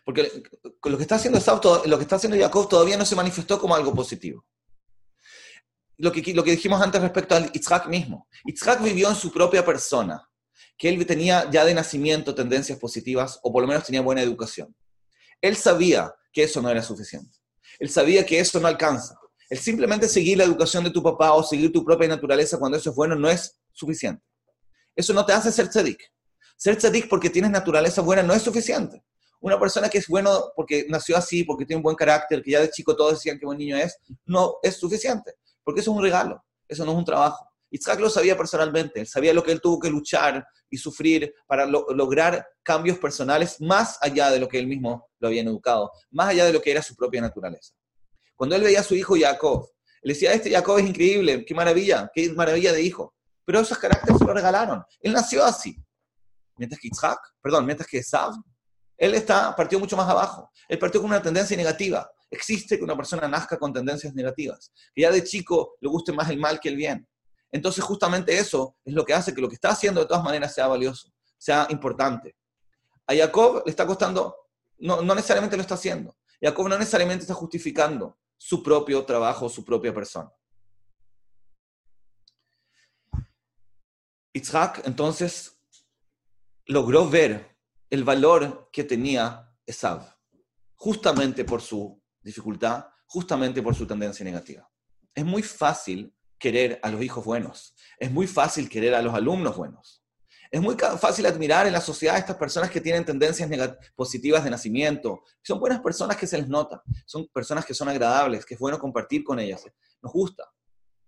Porque 0.05 0.43
lo 0.83 0.97
que 0.97 1.03
está 1.03 1.15
haciendo 1.15 1.39
Esab, 1.39 1.61
lo 1.85 1.97
que 1.97 2.03
está 2.03 2.17
haciendo 2.17 2.37
Jacob 2.37 2.69
todavía 2.69 2.97
no 2.97 3.05
se 3.05 3.15
manifestó 3.15 3.59
como 3.59 3.75
algo 3.75 3.93
positivo. 3.93 4.45
Lo 5.97 6.11
que, 6.11 6.33
lo 6.33 6.43
que 6.43 6.51
dijimos 6.51 6.81
antes 6.81 7.01
respecto 7.01 7.35
a 7.35 7.51
Yitzhak 7.51 7.87
mismo. 7.87 8.27
Yitzhak 8.45 8.83
vivió 8.83 9.09
en 9.09 9.15
su 9.15 9.31
propia 9.31 9.63
persona, 9.63 10.27
que 10.77 10.89
él 10.89 11.05
tenía 11.05 11.49
ya 11.49 11.63
de 11.63 11.73
nacimiento 11.73 12.35
tendencias 12.35 12.77
positivas, 12.77 13.39
o 13.43 13.51
por 13.51 13.61
lo 13.61 13.67
menos 13.67 13.85
tenía 13.85 14.01
buena 14.01 14.21
educación. 14.21 14.75
Él 15.41 15.55
sabía 15.55 16.13
que 16.33 16.43
eso 16.43 16.61
no 16.61 16.69
era 16.69 16.83
suficiente. 16.83 17.37
Él 17.79 17.89
sabía 17.89 18.25
que 18.25 18.39
eso 18.39 18.59
no 18.59 18.67
alcanza. 18.67 19.17
El 19.49 19.59
simplemente 19.59 20.07
seguir 20.07 20.37
la 20.37 20.43
educación 20.43 20.83
de 20.83 20.89
tu 20.89 21.03
papá 21.03 21.33
o 21.33 21.43
seguir 21.43 21.71
tu 21.71 21.83
propia 21.85 22.07
naturaleza 22.07 22.57
cuando 22.57 22.77
eso 22.77 22.89
es 22.89 22.95
bueno 22.95 23.15
no 23.15 23.29
es 23.29 23.59
suficiente. 23.71 24.23
Eso 24.95 25.13
no 25.13 25.25
te 25.25 25.33
hace 25.33 25.51
ser 25.51 25.69
tzadik. 25.69 25.99
Ser 26.57 26.77
tzadik 26.77 27.07
porque 27.09 27.29
tienes 27.29 27.51
naturaleza 27.51 28.01
buena 28.01 28.23
no 28.23 28.33
es 28.33 28.41
suficiente. 28.41 29.03
Una 29.41 29.59
persona 29.59 29.89
que 29.89 29.99
es 29.99 30.07
bueno 30.07 30.51
porque 30.55 30.85
nació 30.89 31.17
así, 31.17 31.43
porque 31.43 31.65
tiene 31.65 31.77
un 31.77 31.83
buen 31.83 31.95
carácter, 31.95 32.41
que 32.41 32.51
ya 32.51 32.61
de 32.61 32.71
chico 32.71 32.95
todos 32.95 33.13
decían 33.13 33.37
que 33.37 33.45
buen 33.45 33.57
niño 33.57 33.77
es, 33.77 33.97
no 34.25 34.55
es 34.63 34.77
suficiente. 34.77 35.35
Porque 35.65 35.81
eso 35.81 35.91
es 35.91 35.97
un 35.97 36.03
regalo, 36.03 36.41
eso 36.69 36.85
no 36.85 36.93
es 36.93 36.97
un 36.97 37.03
trabajo. 37.03 37.49
Isaac 37.71 37.99
lo 37.99 38.09
sabía 38.09 38.37
personalmente, 38.37 39.01
él 39.01 39.07
sabía 39.07 39.33
lo 39.33 39.43
que 39.43 39.51
él 39.51 39.59
tuvo 39.59 39.79
que 39.79 39.89
luchar 39.89 40.47
y 40.69 40.77
sufrir 40.77 41.33
para 41.45 41.65
lograr 41.65 42.47
cambios 42.63 42.97
personales 42.99 43.59
más 43.59 43.97
allá 44.01 44.29
de 44.29 44.39
lo 44.39 44.47
que 44.47 44.59
él 44.59 44.67
mismo 44.67 45.09
lo 45.19 45.27
había 45.27 45.41
educado, 45.41 45.91
más 46.11 46.29
allá 46.29 46.45
de 46.45 46.53
lo 46.53 46.61
que 46.61 46.71
era 46.71 46.81
su 46.81 46.95
propia 46.95 47.19
naturaleza. 47.19 47.73
Cuando 48.35 48.55
él 48.55 48.63
veía 48.63 48.79
a 48.79 48.83
su 48.83 48.95
hijo 48.95 49.15
Jacob, 49.19 49.67
él 50.03 50.09
decía, 50.09 50.31
este 50.33 50.51
Jacob 50.51 50.77
es 50.77 50.85
increíble, 50.85 51.43
qué 51.43 51.55
maravilla, 51.55 52.09
qué 52.13 52.31
maravilla 52.31 52.71
de 52.71 52.81
hijo. 52.81 53.15
Pero 53.43 53.59
esos 53.59 53.77
caracteres 53.77 54.19
se 54.19 54.25
lo 54.25 54.33
regalaron. 54.33 54.83
Él 55.01 55.13
nació 55.13 55.43
así. 55.43 55.75
Mientras 56.57 56.79
que 56.79 56.87
Isaac, 56.87 57.19
perdón, 57.41 57.65
mientras 57.65 57.89
que 57.89 57.97
Esab, 57.97 58.33
él 58.97 59.13
está, 59.13 59.55
partió 59.55 59.79
mucho 59.79 59.97
más 59.97 60.07
abajo. 60.07 60.51
Él 60.67 60.79
partió 60.79 61.01
con 61.01 61.09
una 61.09 61.21
tendencia 61.21 61.57
negativa. 61.57 62.09
Existe 62.29 62.77
que 62.77 62.83
una 62.83 62.95
persona 62.95 63.27
nazca 63.27 63.57
con 63.57 63.71
tendencias 63.71 64.13
negativas, 64.13 64.71
que 64.93 65.03
ya 65.03 65.11
de 65.11 65.23
chico 65.23 65.77
le 65.79 65.89
guste 65.89 66.11
más 66.11 66.29
el 66.29 66.39
mal 66.39 66.59
que 66.59 66.69
el 66.69 66.75
bien. 66.75 67.07
Entonces 67.51 67.83
justamente 67.83 68.37
eso 68.37 68.75
es 68.83 68.93
lo 68.93 69.05
que 69.05 69.13
hace 69.13 69.33
que 69.33 69.41
lo 69.41 69.47
que 69.47 69.55
está 69.55 69.69
haciendo 69.69 70.01
de 70.01 70.07
todas 70.07 70.23
maneras 70.23 70.53
sea 70.53 70.67
valioso, 70.67 71.13
sea 71.37 71.67
importante. 71.69 72.35
A 73.07 73.15
Jacob 73.15 73.63
le 73.65 73.69
está 73.69 73.85
costando, 73.85 74.35
no, 74.79 75.01
no 75.01 75.15
necesariamente 75.15 75.55
lo 75.55 75.61
está 75.61 75.75
haciendo. 75.75 76.17
Jacob 76.41 76.67
no 76.67 76.77
necesariamente 76.77 77.23
está 77.23 77.33
justificando 77.33 78.17
su 78.37 78.61
propio 78.61 79.05
trabajo, 79.05 79.47
su 79.47 79.63
propia 79.63 79.93
persona. 79.93 80.31
Isaac 84.33 84.81
entonces 84.83 85.61
logró 86.65 87.09
ver 87.09 87.57
el 87.89 88.03
valor 88.03 88.69
que 88.71 88.83
tenía 88.83 89.55
Esav, 89.65 90.17
justamente 90.75 91.45
por 91.45 91.61
su 91.61 92.01
dificultad, 92.25 92.85
justamente 93.05 93.61
por 93.61 93.75
su 93.75 93.85
tendencia 93.85 94.25
negativa. 94.25 94.69
Es 95.13 95.23
muy 95.23 95.43
fácil 95.43 96.13
querer 96.37 96.79
a 96.83 96.89
los 96.89 97.01
hijos 97.01 97.23
buenos, 97.23 97.75
es 97.97 98.11
muy 98.11 98.27
fácil 98.27 98.67
querer 98.67 98.95
a 98.95 99.01
los 99.01 99.13
alumnos 99.13 99.55
buenos. 99.55 100.01
Es 100.51 100.61
muy 100.61 100.75
fácil 100.75 101.25
admirar 101.25 101.65
en 101.67 101.73
la 101.73 101.81
sociedad 101.81 102.15
a 102.15 102.19
estas 102.19 102.37
personas 102.37 102.69
que 102.69 102.79
tienen 102.79 103.03
tendencias 103.03 103.49
positivas 103.95 104.43
de 104.43 104.51
nacimiento. 104.51 105.23
Son 105.41 105.59
buenas 105.59 105.81
personas 105.81 106.17
que 106.17 106.27
se 106.27 106.37
les 106.37 106.47
nota, 106.47 106.81
son 107.05 107.27
personas 107.27 107.65
que 107.65 107.73
son 107.73 107.89
agradables, 107.89 108.45
que 108.45 108.53
es 108.53 108.59
bueno 108.59 108.79
compartir 108.79 109.23
con 109.23 109.39
ellas, 109.39 109.65
nos 110.01 110.13
gusta. 110.13 110.43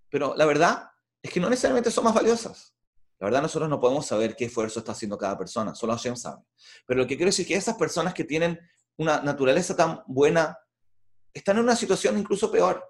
Pero 0.10 0.34
la 0.36 0.46
verdad 0.46 0.90
es 1.22 1.32
que 1.32 1.40
no 1.40 1.50
necesariamente 1.50 1.92
son 1.92 2.04
más 2.04 2.14
valiosas. 2.14 2.74
La 3.20 3.26
verdad, 3.26 3.42
nosotros 3.42 3.70
no 3.70 3.80
podemos 3.80 4.06
saber 4.06 4.36
qué 4.36 4.46
esfuerzo 4.46 4.80
está 4.80 4.92
haciendo 4.92 5.18
cada 5.18 5.38
persona, 5.38 5.74
solo 5.74 5.94
Hashem 5.94 6.16
sabe. 6.16 6.44
Pero 6.86 7.02
lo 7.02 7.08
que 7.08 7.16
quiero 7.16 7.30
decir 7.30 7.44
es 7.44 7.48
que 7.48 7.56
esas 7.56 7.76
personas 7.76 8.14
que 8.14 8.24
tienen 8.24 8.60
una 8.98 9.22
naturaleza 9.22 9.76
tan 9.76 10.02
buena 10.08 10.58
están 11.34 11.58
en 11.58 11.64
una 11.64 11.76
situación 11.76 12.18
incluso 12.18 12.52
peor, 12.52 12.84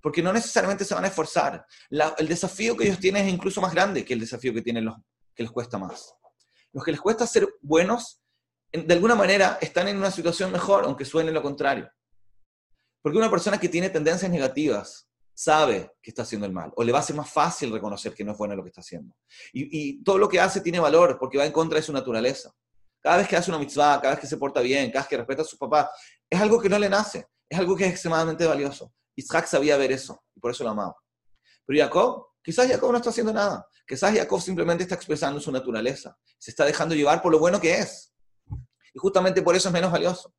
porque 0.00 0.22
no 0.22 0.32
necesariamente 0.32 0.84
se 0.84 0.94
van 0.94 1.04
a 1.04 1.08
esforzar. 1.08 1.66
el 1.90 2.28
desafío 2.28 2.76
que 2.76 2.84
ellos 2.84 2.98
tienen 2.98 3.26
es 3.26 3.32
incluso 3.32 3.60
más 3.60 3.72
grande 3.72 4.04
que 4.04 4.14
el 4.14 4.20
desafío 4.20 4.54
que 4.54 4.62
tienen 4.62 4.84
los 4.84 4.96
que 5.34 5.42
les 5.42 5.52
cuesta 5.52 5.78
más. 5.78 6.14
Los 6.72 6.84
que 6.84 6.92
les 6.92 7.00
cuesta 7.00 7.26
ser 7.26 7.48
buenos, 7.60 8.20
de 8.72 8.94
alguna 8.94 9.14
manera 9.14 9.58
están 9.60 9.88
en 9.88 9.96
una 9.96 10.10
situación 10.10 10.52
mejor, 10.52 10.84
aunque 10.84 11.04
suene 11.04 11.32
lo 11.32 11.42
contrario. 11.42 11.90
Porque 13.02 13.18
una 13.18 13.30
persona 13.30 13.58
que 13.58 13.68
tiene 13.68 13.90
tendencias 13.90 14.30
negativas, 14.30 15.10
sabe 15.40 15.92
que 16.02 16.10
está 16.10 16.20
haciendo 16.20 16.46
el 16.46 16.52
mal, 16.52 16.70
o 16.76 16.84
le 16.84 16.92
va 16.92 16.98
a 16.98 17.02
ser 17.02 17.16
más 17.16 17.30
fácil 17.30 17.72
reconocer 17.72 18.12
que 18.12 18.22
no 18.22 18.32
es 18.32 18.38
bueno 18.38 18.54
lo 18.54 18.62
que 18.62 18.68
está 18.68 18.82
haciendo. 18.82 19.14
Y, 19.54 20.02
todo 20.04 20.18
lo 20.18 20.28
que 20.28 20.38
hace 20.38 20.60
tiene 20.60 20.78
valor 20.78 21.16
porque 21.18 21.38
va 21.38 21.46
en 21.46 21.52
contra 21.52 21.76
de 21.76 21.82
su 21.82 21.94
naturaleza. 21.94 22.52
Cada 23.00 23.16
vez 23.16 23.28
que 23.28 23.36
hace 23.36 23.50
una 23.50 23.58
mitzvah, 23.58 23.98
cada 24.02 24.14
vez 24.14 24.20
que 24.20 24.26
se 24.26 24.36
porta 24.36 24.60
bien, 24.60 24.90
cada 24.90 25.00
vez 25.00 25.08
que 25.08 25.16
respeta 25.16 25.40
a 25.40 25.46
sus 25.46 25.58
papás, 25.58 25.88
es 26.28 26.38
algo 26.38 26.60
que 26.60 26.68
no 26.68 26.78
le 26.78 26.90
nace, 26.90 27.26
es 27.50 27.58
algo 27.58 27.76
que 27.76 27.84
es 27.84 27.90
extremadamente 27.90 28.46
valioso. 28.46 28.94
Isaac 29.16 29.46
sabía 29.46 29.76
ver 29.76 29.90
eso 29.90 30.22
y 30.34 30.40
por 30.40 30.52
eso 30.52 30.62
lo 30.62 30.70
amaba. 30.70 30.96
Pero 31.66 31.82
Jacob, 31.84 32.26
quizás 32.42 32.68
Jacob 32.68 32.92
no 32.92 32.98
está 32.98 33.10
haciendo 33.10 33.32
nada. 33.32 33.66
Quizás 33.86 34.14
Jacob 34.14 34.40
simplemente 34.40 34.84
está 34.84 34.94
expresando 34.94 35.40
su 35.40 35.50
naturaleza. 35.50 36.16
Se 36.38 36.52
está 36.52 36.64
dejando 36.64 36.94
llevar 36.94 37.20
por 37.20 37.32
lo 37.32 37.40
bueno 37.40 37.60
que 37.60 37.74
es. 37.74 38.14
Y 38.94 38.98
justamente 38.98 39.42
por 39.42 39.56
eso 39.56 39.68
es 39.68 39.72
menos 39.72 39.90
valioso. 39.90 40.32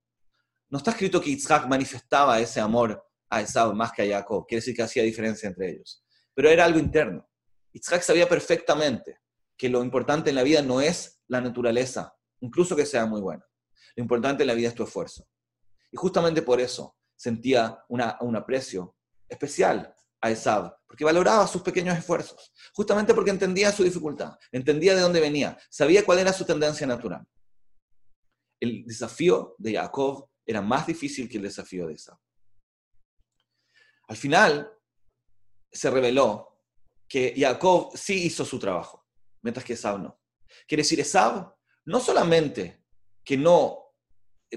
No 0.70 0.78
está 0.78 0.92
escrito 0.92 1.20
que 1.20 1.32
Isaac 1.32 1.68
manifestaba 1.68 2.40
ese 2.40 2.62
amor 2.62 3.06
a 3.30 3.42
Esau 3.42 3.76
más 3.76 3.92
que 3.92 4.04
a 4.04 4.20
Jacob. 4.20 4.46
Quiere 4.48 4.62
decir 4.62 4.74
que 4.74 4.84
hacía 4.84 5.04
diferencia 5.04 5.48
entre 5.48 5.70
ellos. 5.70 6.02
Pero 6.34 6.50
era 6.50 6.64
algo 6.64 6.80
interno. 6.80 7.30
Isaac 7.74 8.04
sabía 8.04 8.28
perfectamente 8.28 9.20
que 9.58 9.68
lo 9.68 9.84
importante 9.84 10.30
en 10.30 10.38
la 10.38 10.44
vida 10.44 10.62
no 10.62 10.80
es 10.80 11.22
la 11.28 11.42
naturaleza, 11.42 12.16
incluso 12.40 12.74
que 12.74 12.86
sea 12.86 13.06
muy 13.06 13.20
buena. 13.20 13.46
Lo 13.98 14.02
importante 14.02 14.44
en 14.44 14.48
la 14.48 14.54
vida 14.54 14.70
es 14.70 14.76
tu 14.76 14.84
esfuerzo. 14.84 15.28
Y 15.92 15.98
justamente 15.98 16.42
por 16.42 16.62
eso 16.62 16.96
sentía 17.22 17.78
una, 17.88 18.18
un 18.22 18.36
aprecio 18.36 18.96
especial 19.30 19.94
a 20.22 20.32
Esau, 20.32 20.74
porque 20.88 21.06
valoraba 21.06 21.46
sus 21.46 21.62
pequeños 21.62 21.96
esfuerzos, 21.96 22.52
justamente 22.74 23.14
porque 23.14 23.30
entendía 23.30 23.72
su 23.72 23.84
dificultad, 23.84 24.40
entendía 24.52 24.96
de 24.96 25.02
dónde 25.02 25.20
venía, 25.20 25.56
sabía 25.70 26.04
cuál 26.04 26.18
era 26.18 26.34
su 26.34 26.46
tendencia 26.46 26.88
natural. 26.88 27.24
El 28.60 28.86
desafío 28.86 29.56
de 29.60 29.76
Jacob 29.76 30.30
era 30.44 30.64
más 30.64 30.88
difícil 30.88 31.30
que 31.30 31.38
el 31.38 31.44
desafío 31.44 31.86
de 31.86 31.94
Esau. 31.94 32.18
Al 34.08 34.18
final 34.18 34.74
se 35.72 35.92
reveló 35.92 36.64
que 37.08 37.36
Jacob 37.38 37.92
sí 37.96 38.26
hizo 38.26 38.46
su 38.46 38.58
trabajo, 38.58 39.06
mientras 39.44 39.64
que 39.64 39.74
Esab 39.74 40.00
no. 40.00 40.20
Quiere 40.68 40.82
decir, 40.82 41.00
Esab 41.00 41.54
no 41.86 42.00
solamente 42.00 42.84
que 43.24 43.38
no 43.38 43.94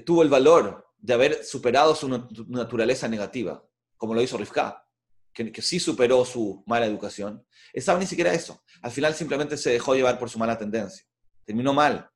tuvo 0.07 0.23
el 0.23 0.31
valor 0.31 0.84
de 1.05 1.13
haber 1.13 1.45
superado 1.45 1.95
su 1.95 2.09
naturaleza 2.49 3.07
negativa, 3.09 3.63
como 3.99 4.15
lo 4.15 4.23
hizo 4.23 4.39
Rivka, 4.39 4.89
que, 5.35 5.61
sí 5.61 5.79
superó 5.79 6.25
su 6.25 6.65
mala 6.67 6.87
educación, 6.87 7.47
Esab 7.75 7.99
ni 7.99 8.07
siquiera 8.07 8.33
eso. 8.33 8.63
Al 8.81 8.91
final 8.91 9.15
simplemente 9.15 9.59
se 9.59 9.71
dejó 9.71 9.95
llevar 9.95 10.19
por 10.19 10.31
su 10.31 10.39
mala 10.39 10.57
tendencia. 10.57 11.05
Terminó 11.45 11.75
mal. 11.75 12.09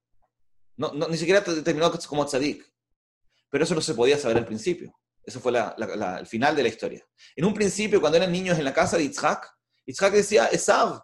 No, 0.79 0.91
ni 0.95 1.19
siquiera 1.19 1.45
terminó 1.45 1.93
como 2.09 2.25
tzadik. 2.25 2.65
Pero 3.51 3.65
eso 3.65 3.75
no 3.75 3.83
se 3.83 3.93
podía 3.93 4.17
saber 4.17 4.39
al 4.39 4.47
principio. 4.47 4.99
Eso 5.23 5.39
fue 5.39 5.53
el 5.53 6.27
final 6.27 6.57
de 6.57 6.63
la 6.63 6.69
historia. 6.71 7.07
En 7.37 7.45
un 7.45 7.53
principio, 7.53 8.01
cuando 8.01 8.17
eran 8.17 8.33
niños 8.33 8.59
en 8.59 8.65
la 8.65 8.73
casa 8.73 8.97
de 8.97 9.03
Yitzhak, 9.03 9.53
Yitzhak 9.85 10.15
decía, 10.15 10.47
Esav, 10.47 11.03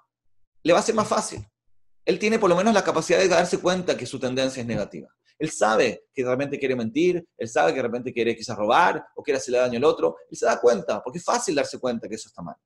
le 0.63 0.73
va 0.73 0.79
a 0.79 0.83
ser 0.83 0.95
más 0.95 1.09
fácil. 1.09 1.47
Él 2.07 2.19
tiene 2.19 2.39
por 2.39 2.49
lo 2.49 2.57
menos 2.57 2.73
la 2.73 2.83
capacidad 2.83 3.19
de 3.19 3.29
darse 3.29 3.59
cuenta 3.59 3.95
que 3.95 4.07
su 4.07 4.19
tendencia 4.19 4.63
es 4.63 4.67
negativa. 4.67 5.09
Él 5.39 5.51
sabe 5.51 6.07
que 6.13 6.23
de 6.23 6.31
repente 6.31 6.59
quiere 6.59 6.77
mentir, 6.77 7.27
él 7.37 7.49
sabe 7.49 7.73
que 7.73 7.77
de 7.77 7.83
repente 7.83 8.13
quiere 8.13 8.37
quizás 8.37 8.57
robar 8.57 9.05
o 9.17 9.23
quiere 9.23 9.39
hacerle 9.39 9.59
daño 9.59 9.79
al 9.79 9.85
otro, 9.85 10.17
él 10.31 10.37
se 10.37 10.47
da 10.47 10.61
cuenta, 10.61 11.03
porque 11.03 11.19
es 11.19 11.25
fácil 11.25 11.55
darse 11.55 11.79
cuenta 11.79 12.09
que 12.09 12.15
eso 12.15 12.29
está 12.29 12.43
mal. 12.43 12.57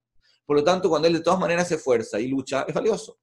Por 0.44 0.56
lo 0.56 0.64
tanto, 0.64 0.88
cuando 0.88 1.08
él 1.08 1.14
de 1.14 1.20
todas 1.20 1.38
maneras 1.38 1.68
se 1.68 1.74
esfuerza 1.74 2.18
y 2.18 2.28
lucha, 2.28 2.64
es 2.66 2.74
valioso. 2.74 3.18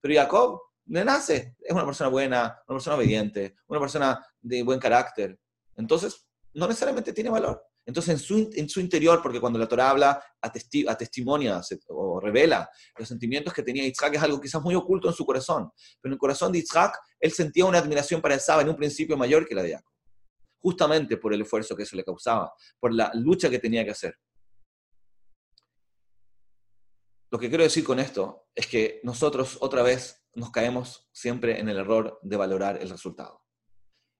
Pero 0.00 0.14
Jacob 0.14 0.60
le 0.86 1.04
nace, 1.04 1.56
es 1.60 1.72
una 1.72 1.84
persona 1.84 2.10
buena, 2.10 2.62
una 2.66 2.76
persona 2.76 2.96
obediente, 2.96 3.56
una 3.68 3.80
persona 3.80 4.26
de 4.40 4.62
buen 4.62 4.78
carácter. 4.78 5.38
Entonces, 5.76 6.26
no 6.54 6.66
necesariamente 6.66 7.12
tiene 7.12 7.30
valor. 7.30 7.64
Entonces, 7.84 8.14
en 8.14 8.18
su, 8.18 8.50
en 8.54 8.68
su 8.68 8.80
interior, 8.80 9.20
porque 9.22 9.40
cuando 9.40 9.58
la 9.58 9.66
Torah 9.66 9.90
habla, 9.90 10.24
a 10.40 10.96
testimonia 10.96 11.60
o 11.88 12.20
revela 12.20 12.68
los 12.96 13.08
sentimientos 13.08 13.52
que 13.52 13.62
tenía 13.62 13.84
Isaac, 13.84 14.14
es 14.14 14.22
algo 14.22 14.40
quizás 14.40 14.62
muy 14.62 14.74
oculto 14.74 15.08
en 15.08 15.14
su 15.14 15.26
corazón. 15.26 15.70
Pero 16.00 16.10
en 16.10 16.12
el 16.12 16.18
corazón 16.18 16.52
de 16.52 16.58
Isaac, 16.58 16.96
él 17.18 17.32
sentía 17.32 17.64
una 17.64 17.78
admiración 17.78 18.20
para 18.20 18.36
Esab 18.36 18.60
en 18.60 18.68
un 18.68 18.76
principio 18.76 19.16
mayor 19.16 19.46
que 19.46 19.54
la 19.54 19.62
de 19.62 19.72
Jacob. 19.72 19.92
Justamente 20.60 21.16
por 21.16 21.34
el 21.34 21.42
esfuerzo 21.42 21.74
que 21.74 21.82
eso 21.82 21.96
le 21.96 22.04
causaba, 22.04 22.52
por 22.78 22.94
la 22.94 23.10
lucha 23.14 23.50
que 23.50 23.58
tenía 23.58 23.84
que 23.84 23.90
hacer. 23.90 24.16
Lo 27.32 27.38
que 27.38 27.48
quiero 27.48 27.64
decir 27.64 27.82
con 27.82 27.98
esto 27.98 28.46
es 28.54 28.66
que 28.66 29.00
nosotros 29.02 29.58
otra 29.60 29.82
vez 29.82 30.22
nos 30.34 30.50
caemos 30.50 31.08
siempre 31.12 31.58
en 31.58 31.68
el 31.68 31.78
error 31.78 32.18
de 32.22 32.36
valorar 32.36 32.80
el 32.80 32.90
resultado. 32.90 33.42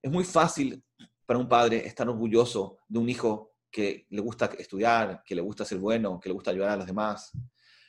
Es 0.02 0.10
muy 0.10 0.24
fácil 0.24 0.82
para 1.26 1.38
un 1.38 1.48
padre 1.48 1.86
estar 1.86 2.08
orgulloso 2.08 2.78
de 2.88 2.98
un 2.98 3.08
hijo 3.08 3.51
que 3.72 4.06
le 4.10 4.20
gusta 4.20 4.50
estudiar, 4.58 5.22
que 5.24 5.34
le 5.34 5.40
gusta 5.40 5.64
ser 5.64 5.78
bueno, 5.78 6.20
que 6.20 6.28
le 6.28 6.34
gusta 6.34 6.50
ayudar 6.50 6.70
a 6.70 6.76
los 6.76 6.86
demás. 6.86 7.32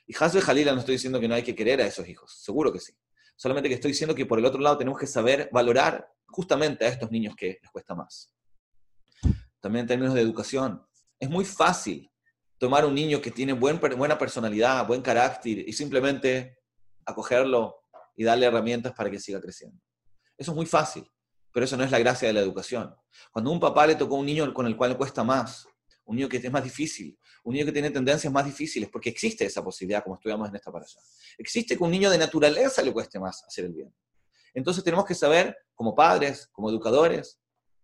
Y 0.07 0.15
Hasbe 0.17 0.41
Jalila 0.41 0.73
no 0.73 0.79
estoy 0.79 0.95
diciendo 0.95 1.19
que 1.19 1.27
no 1.27 1.35
hay 1.35 1.43
que 1.43 1.53
querer 1.53 1.81
a 1.81 1.85
esos 1.85 2.07
hijos, 2.07 2.33
seguro 2.41 2.71
que 2.71 2.79
sí. 2.79 2.93
Solamente 3.35 3.67
que 3.67 3.75
estoy 3.75 3.91
diciendo 3.91 4.15
que 4.15 4.25
por 4.25 4.39
el 4.39 4.45
otro 4.45 4.61
lado 4.61 4.77
tenemos 4.77 4.99
que 4.99 5.07
saber 5.07 5.49
valorar 5.51 6.09
justamente 6.27 6.85
a 6.85 6.87
estos 6.87 7.11
niños 7.11 7.35
que 7.35 7.59
les 7.61 7.71
cuesta 7.71 7.93
más. 7.93 8.33
También 9.59 9.83
en 9.83 9.87
términos 9.87 10.13
de 10.13 10.21
educación, 10.21 10.85
es 11.19 11.29
muy 11.29 11.45
fácil 11.45 12.09
tomar 12.57 12.85
un 12.85 12.95
niño 12.95 13.21
que 13.21 13.31
tiene 13.31 13.53
buena 13.53 14.17
personalidad, 14.17 14.87
buen 14.87 15.01
carácter 15.01 15.67
y 15.67 15.73
simplemente 15.73 16.59
acogerlo 17.05 17.81
y 18.15 18.23
darle 18.23 18.45
herramientas 18.45 18.93
para 18.93 19.09
que 19.09 19.19
siga 19.19 19.41
creciendo. 19.41 19.81
Eso 20.37 20.51
es 20.51 20.55
muy 20.55 20.65
fácil, 20.65 21.09
pero 21.51 21.65
eso 21.65 21.75
no 21.75 21.83
es 21.83 21.91
la 21.91 21.99
gracia 21.99 22.27
de 22.27 22.33
la 22.33 22.39
educación. 22.39 22.95
Cuando 23.31 23.51
un 23.51 23.59
papá 23.59 23.87
le 23.87 23.95
tocó 23.95 24.15
a 24.15 24.19
un 24.19 24.25
niño 24.25 24.53
con 24.53 24.65
el 24.65 24.77
cual 24.77 24.91
le 24.91 24.97
cuesta 24.97 25.23
más, 25.23 25.67
un 26.05 26.15
niño 26.15 26.29
que 26.29 26.37
es 26.37 26.51
más 26.51 26.63
difícil, 26.63 27.17
un 27.43 27.53
niño 27.53 27.65
que 27.65 27.71
tiene 27.71 27.89
tendencias 27.89 28.31
más 28.31 28.45
difíciles, 28.45 28.89
porque 28.89 29.09
existe 29.09 29.45
esa 29.45 29.63
posibilidad, 29.63 30.03
como 30.03 30.15
estudiamos 30.15 30.49
en 30.49 30.55
esta 30.55 30.71
parasha. 30.71 30.99
Existe 31.37 31.77
que 31.77 31.83
un 31.83 31.91
niño 31.91 32.09
de 32.09 32.17
naturaleza 32.17 32.81
le 32.81 32.91
cueste 32.91 33.19
más 33.19 33.43
hacer 33.45 33.65
el 33.65 33.73
bien. 33.73 33.93
Entonces 34.53 34.83
tenemos 34.83 35.05
que 35.05 35.15
saber, 35.15 35.57
como 35.73 35.95
padres, 35.95 36.47
como 36.51 36.69
educadores, 36.69 37.39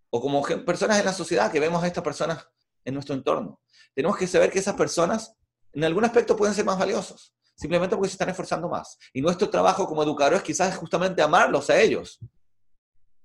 o 0.10 0.22
como 0.22 0.42
personas 0.66 1.00
en 1.00 1.06
la 1.06 1.14
sociedad 1.14 1.52
que 1.52 1.60
vemos 1.60 1.84
a 1.84 1.88
estas 1.88 2.04
personas 2.04 2.48
en 2.84 2.94
nuestro 2.94 3.16
entorno, 3.16 3.62
tenemos 3.94 4.18
que 4.18 4.28
saber 4.28 4.52
que 4.52 4.60
esas 4.60 4.76
personas 4.76 5.36
en 5.74 5.84
algún 5.84 6.04
aspecto 6.04 6.36
pueden 6.36 6.56
ser 6.56 6.66
más 6.66 6.80
valiosos, 6.80 7.36
simplemente 7.56 7.96
porque 7.96 8.10
se 8.10 8.14
están 8.14 8.30
esforzando 8.30 8.68
más. 8.70 8.98
Y 9.14 9.22
nuestro 9.22 9.50
trabajo 9.50 9.86
como 9.88 10.04
educadores 10.04 10.42
quizás 10.42 10.70
es 10.70 10.78
justamente 10.78 11.22
amarlos 11.22 11.70
a 11.70 11.80
ellos, 11.80 12.20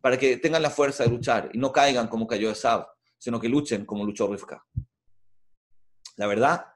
para 0.00 0.18
que 0.18 0.36
tengan 0.36 0.60
la 0.60 0.68
fuerza 0.68 1.04
de 1.04 1.10
luchar 1.10 1.50
y 1.54 1.58
no 1.58 1.72
caigan 1.72 2.08
como 2.08 2.26
cayó 2.26 2.50
Esab, 2.50 2.86
sino 3.24 3.40
que 3.40 3.48
luchen 3.48 3.86
como 3.86 4.04
luchó 4.04 4.28
Rivka. 4.28 4.62
La 6.16 6.26
verdad 6.26 6.66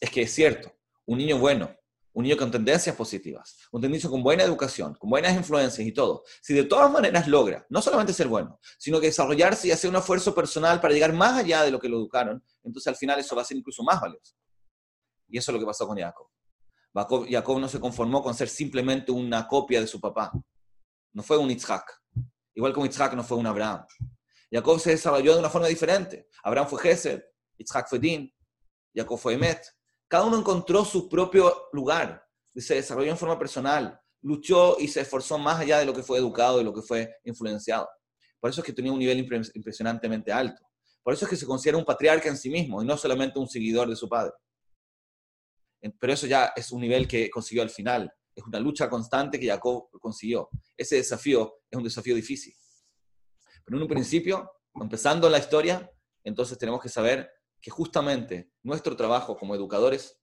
es 0.00 0.10
que 0.10 0.22
es 0.22 0.32
cierto, 0.32 0.72
un 1.04 1.18
niño 1.18 1.38
bueno, 1.38 1.70
un 2.14 2.22
niño 2.22 2.38
con 2.38 2.50
tendencias 2.50 2.96
positivas, 2.96 3.58
un 3.70 3.82
niño 3.82 4.08
con 4.08 4.22
buena 4.22 4.42
educación, 4.42 4.94
con 4.94 5.10
buenas 5.10 5.36
influencias 5.36 5.86
y 5.86 5.92
todo, 5.92 6.24
si 6.40 6.54
de 6.54 6.64
todas 6.64 6.90
maneras 6.90 7.28
logra 7.28 7.66
no 7.68 7.82
solamente 7.82 8.14
ser 8.14 8.26
bueno, 8.26 8.58
sino 8.78 9.00
que 9.00 9.08
desarrollarse 9.08 9.68
y 9.68 9.70
hacer 9.70 9.90
un 9.90 9.96
esfuerzo 9.96 10.34
personal 10.34 10.80
para 10.80 10.94
llegar 10.94 11.12
más 11.12 11.40
allá 11.40 11.62
de 11.62 11.70
lo 11.70 11.78
que 11.78 11.90
lo 11.90 11.98
educaron, 11.98 12.42
entonces 12.64 12.86
al 12.86 12.96
final 12.96 13.18
eso 13.18 13.36
va 13.36 13.42
a 13.42 13.44
ser 13.44 13.58
incluso 13.58 13.82
más 13.82 14.00
valioso. 14.00 14.34
Y 15.28 15.36
eso 15.36 15.50
es 15.50 15.54
lo 15.56 15.60
que 15.60 15.66
pasó 15.66 15.86
con 15.86 15.98
Jacob. 15.98 16.26
Jacob, 17.28 17.60
no 17.60 17.68
se 17.68 17.78
conformó 17.78 18.22
con 18.22 18.32
ser 18.32 18.48
simplemente 18.48 19.12
una 19.12 19.46
copia 19.46 19.78
de 19.82 19.86
su 19.86 20.00
papá. 20.00 20.32
No 21.12 21.22
fue 21.22 21.36
un 21.36 21.50
Isaac. 21.50 21.84
Igual 22.54 22.72
como 22.72 22.86
Isaac 22.86 23.12
no 23.12 23.22
fue 23.22 23.36
un 23.36 23.46
Abraham. 23.46 23.84
Jacob 24.50 24.80
se 24.80 24.90
desarrolló 24.90 25.34
de 25.34 25.40
una 25.40 25.50
forma 25.50 25.68
diferente. 25.68 26.28
Abraham 26.42 26.68
fue 26.68 26.80
Gesed, 26.80 27.22
Isaac 27.58 27.86
fue 27.88 27.98
Din, 27.98 28.32
Jacob 28.94 29.18
fue 29.18 29.34
Emet. 29.34 29.62
Cada 30.08 30.24
uno 30.24 30.38
encontró 30.38 30.84
su 30.84 31.08
propio 31.08 31.68
lugar. 31.72 32.24
Se 32.54 32.76
desarrolló 32.76 33.10
en 33.10 33.18
forma 33.18 33.38
personal, 33.38 34.00
luchó 34.22 34.76
y 34.78 34.88
se 34.88 35.02
esforzó 35.02 35.38
más 35.38 35.60
allá 35.60 35.78
de 35.78 35.84
lo 35.84 35.94
que 35.94 36.02
fue 36.02 36.18
educado, 36.18 36.58
de 36.58 36.64
lo 36.64 36.72
que 36.72 36.82
fue 36.82 37.14
influenciado. 37.24 37.88
Por 38.40 38.50
eso 38.50 38.60
es 38.60 38.66
que 38.66 38.72
tenía 38.72 38.92
un 38.92 38.98
nivel 38.98 39.18
impresionantemente 39.54 40.32
alto. 40.32 40.62
Por 41.02 41.14
eso 41.14 41.24
es 41.24 41.30
que 41.30 41.36
se 41.36 41.46
considera 41.46 41.78
un 41.78 41.84
patriarca 41.84 42.28
en 42.28 42.36
sí 42.36 42.50
mismo 42.50 42.82
y 42.82 42.86
no 42.86 42.96
solamente 42.96 43.38
un 43.38 43.48
seguidor 43.48 43.88
de 43.88 43.96
su 43.96 44.08
padre. 44.08 44.32
Pero 45.98 46.12
eso 46.12 46.26
ya 46.26 46.52
es 46.56 46.72
un 46.72 46.80
nivel 46.80 47.06
que 47.06 47.30
consiguió 47.30 47.62
al 47.62 47.70
final. 47.70 48.12
Es 48.34 48.44
una 48.44 48.60
lucha 48.60 48.88
constante 48.88 49.38
que 49.38 49.46
Jacob 49.46 49.88
consiguió. 50.00 50.48
Ese 50.76 50.96
desafío 50.96 51.60
es 51.70 51.76
un 51.76 51.84
desafío 51.84 52.14
difícil. 52.14 52.54
En 53.68 53.74
un 53.74 53.86
principio, 53.86 54.50
empezando 54.74 55.28
la 55.28 55.38
historia, 55.38 55.90
entonces 56.24 56.56
tenemos 56.56 56.80
que 56.80 56.88
saber 56.88 57.30
que 57.60 57.70
justamente 57.70 58.50
nuestro 58.62 58.96
trabajo 58.96 59.36
como 59.36 59.54
educadores 59.54 60.18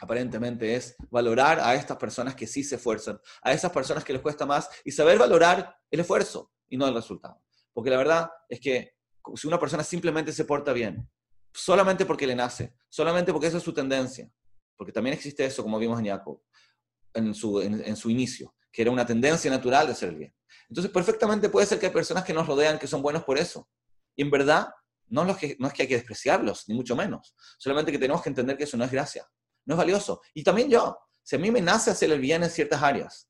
aparentemente 0.00 0.74
es 0.74 0.96
valorar 1.10 1.60
a 1.60 1.76
estas 1.76 1.96
personas 1.96 2.34
que 2.34 2.46
sí 2.46 2.64
se 2.64 2.76
esfuerzan, 2.76 3.20
a 3.42 3.52
esas 3.52 3.70
personas 3.70 4.02
que 4.02 4.12
les 4.12 4.22
cuesta 4.22 4.46
más 4.46 4.68
y 4.84 4.90
saber 4.90 5.18
valorar 5.18 5.76
el 5.90 6.00
esfuerzo 6.00 6.52
y 6.68 6.76
no 6.76 6.88
el 6.88 6.94
resultado. 6.94 7.40
Porque 7.72 7.90
la 7.90 7.98
verdad 7.98 8.30
es 8.48 8.58
que 8.58 8.96
si 9.36 9.46
una 9.46 9.60
persona 9.60 9.84
simplemente 9.84 10.32
se 10.32 10.44
porta 10.44 10.72
bien, 10.72 11.08
solamente 11.52 12.04
porque 12.04 12.26
le 12.26 12.34
nace, 12.34 12.74
solamente 12.88 13.32
porque 13.32 13.46
esa 13.46 13.58
es 13.58 13.62
su 13.62 13.72
tendencia, 13.72 14.28
porque 14.76 14.92
también 14.92 15.14
existe 15.14 15.44
eso, 15.44 15.62
como 15.62 15.78
vimos 15.78 16.00
en 16.00 16.06
Jacob, 16.06 16.42
en 17.14 17.32
su, 17.34 17.60
en 17.60 17.94
su 17.94 18.10
inicio, 18.10 18.52
que 18.72 18.82
era 18.82 18.90
una 18.90 19.06
tendencia 19.06 19.50
natural 19.50 19.86
de 19.86 19.92
hacer 19.92 20.08
el 20.08 20.16
bien. 20.16 20.34
Entonces, 20.68 20.90
perfectamente 20.90 21.48
puede 21.48 21.66
ser 21.66 21.78
que 21.78 21.86
hay 21.86 21.92
personas 21.92 22.24
que 22.24 22.32
nos 22.32 22.46
rodean 22.46 22.78
que 22.78 22.86
son 22.86 23.02
buenos 23.02 23.24
por 23.24 23.38
eso. 23.38 23.68
Y 24.16 24.22
en 24.22 24.30
verdad, 24.30 24.72
no, 25.08 25.28
es 25.28 25.36
que, 25.36 25.56
no 25.58 25.68
es 25.68 25.74
que 25.74 25.82
hay 25.82 25.88
que 25.88 25.96
despreciarlos, 25.96 26.68
ni 26.68 26.74
mucho 26.74 26.96
menos. 26.96 27.34
Solamente 27.58 27.92
que 27.92 27.98
tenemos 27.98 28.22
que 28.22 28.30
entender 28.30 28.56
que 28.56 28.64
eso 28.64 28.76
no 28.76 28.84
es 28.84 28.90
gracia, 28.90 29.28
no 29.66 29.74
es 29.74 29.78
valioso. 29.78 30.22
Y 30.32 30.42
también 30.42 30.70
yo, 30.70 30.98
si 31.22 31.36
a 31.36 31.38
mí 31.38 31.50
me 31.50 31.60
nace 31.60 31.90
hacer 31.90 32.10
el 32.10 32.20
bien 32.20 32.42
en 32.42 32.50
ciertas 32.50 32.82
áreas, 32.82 33.28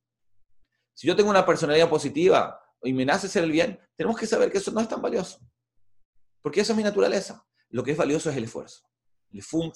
si 0.94 1.06
yo 1.06 1.16
tengo 1.16 1.30
una 1.30 1.44
personalidad 1.44 1.88
positiva 1.88 2.60
y 2.82 2.92
me 2.92 3.04
nace 3.04 3.26
hacer 3.26 3.42
el 3.42 3.50
bien, 3.50 3.80
tenemos 3.96 4.18
que 4.18 4.26
saber 4.26 4.50
que 4.50 4.58
eso 4.58 4.70
no 4.70 4.80
es 4.80 4.88
tan 4.88 5.02
valioso. 5.02 5.40
Porque 6.40 6.60
eso 6.60 6.72
es 6.72 6.76
mi 6.76 6.84
naturaleza. 6.84 7.44
Lo 7.70 7.82
que 7.82 7.92
es 7.92 7.96
valioso 7.96 8.30
es 8.30 8.36
el 8.36 8.44
esfuerzo. 8.44 8.82
El 9.30 9.42
fum 9.42 9.72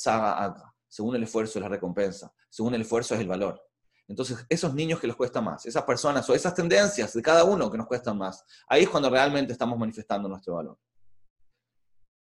Según 0.89 1.17
el 1.17 1.23
esfuerzo 1.23 1.59
es 1.59 1.63
la 1.63 1.69
recompensa. 1.69 2.33
Según 2.51 2.75
el 2.75 2.83
esfuerzo 2.83 3.15
es 3.15 3.21
el 3.21 3.29
valor. 3.29 3.66
Entonces, 4.09 4.45
esos 4.49 4.73
niños 4.73 5.01
que 5.01 5.07
les 5.07 5.17
cuesta 5.17 5.41
más, 5.41 5.67
esas 5.67 5.83
personas 5.83 6.29
o 6.31 6.35
esas 6.35 6.55
tendencias 6.55 7.13
de 7.13 7.23
cada 7.23 7.45
uno 7.45 7.71
que 7.71 7.77
nos 7.77 7.87
cuestan 7.87 8.17
más, 8.17 8.45
ahí 8.69 8.85
es 8.85 8.89
cuando 8.89 9.11
realmente 9.11 9.53
estamos 9.53 9.79
manifestando 9.79 10.29
nuestro 10.29 10.55
valor. 10.55 10.79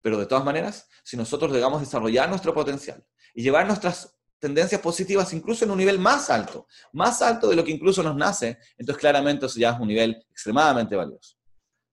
Pero 0.01 0.17
de 0.17 0.25
todas 0.25 0.43
maneras, 0.43 0.87
si 1.03 1.15
nosotros 1.15 1.51
llegamos 1.51 1.77
a 1.77 1.85
desarrollar 1.85 2.27
nuestro 2.29 2.53
potencial 2.53 3.03
y 3.33 3.43
llevar 3.43 3.67
nuestras 3.67 4.17
tendencias 4.39 4.81
positivas 4.81 5.31
incluso 5.33 5.65
en 5.65 5.71
un 5.71 5.77
nivel 5.77 5.99
más 5.99 6.29
alto, 6.29 6.67
más 6.93 7.21
alto 7.21 7.49
de 7.49 7.55
lo 7.55 7.63
que 7.63 7.71
incluso 7.71 8.03
nos 8.03 8.15
nace, 8.15 8.59
entonces 8.77 8.99
claramente 8.99 9.45
eso 9.45 9.59
ya 9.59 9.71
es 9.71 9.79
un 9.79 9.87
nivel 9.87 10.23
extremadamente 10.29 10.95
valioso. 10.95 11.35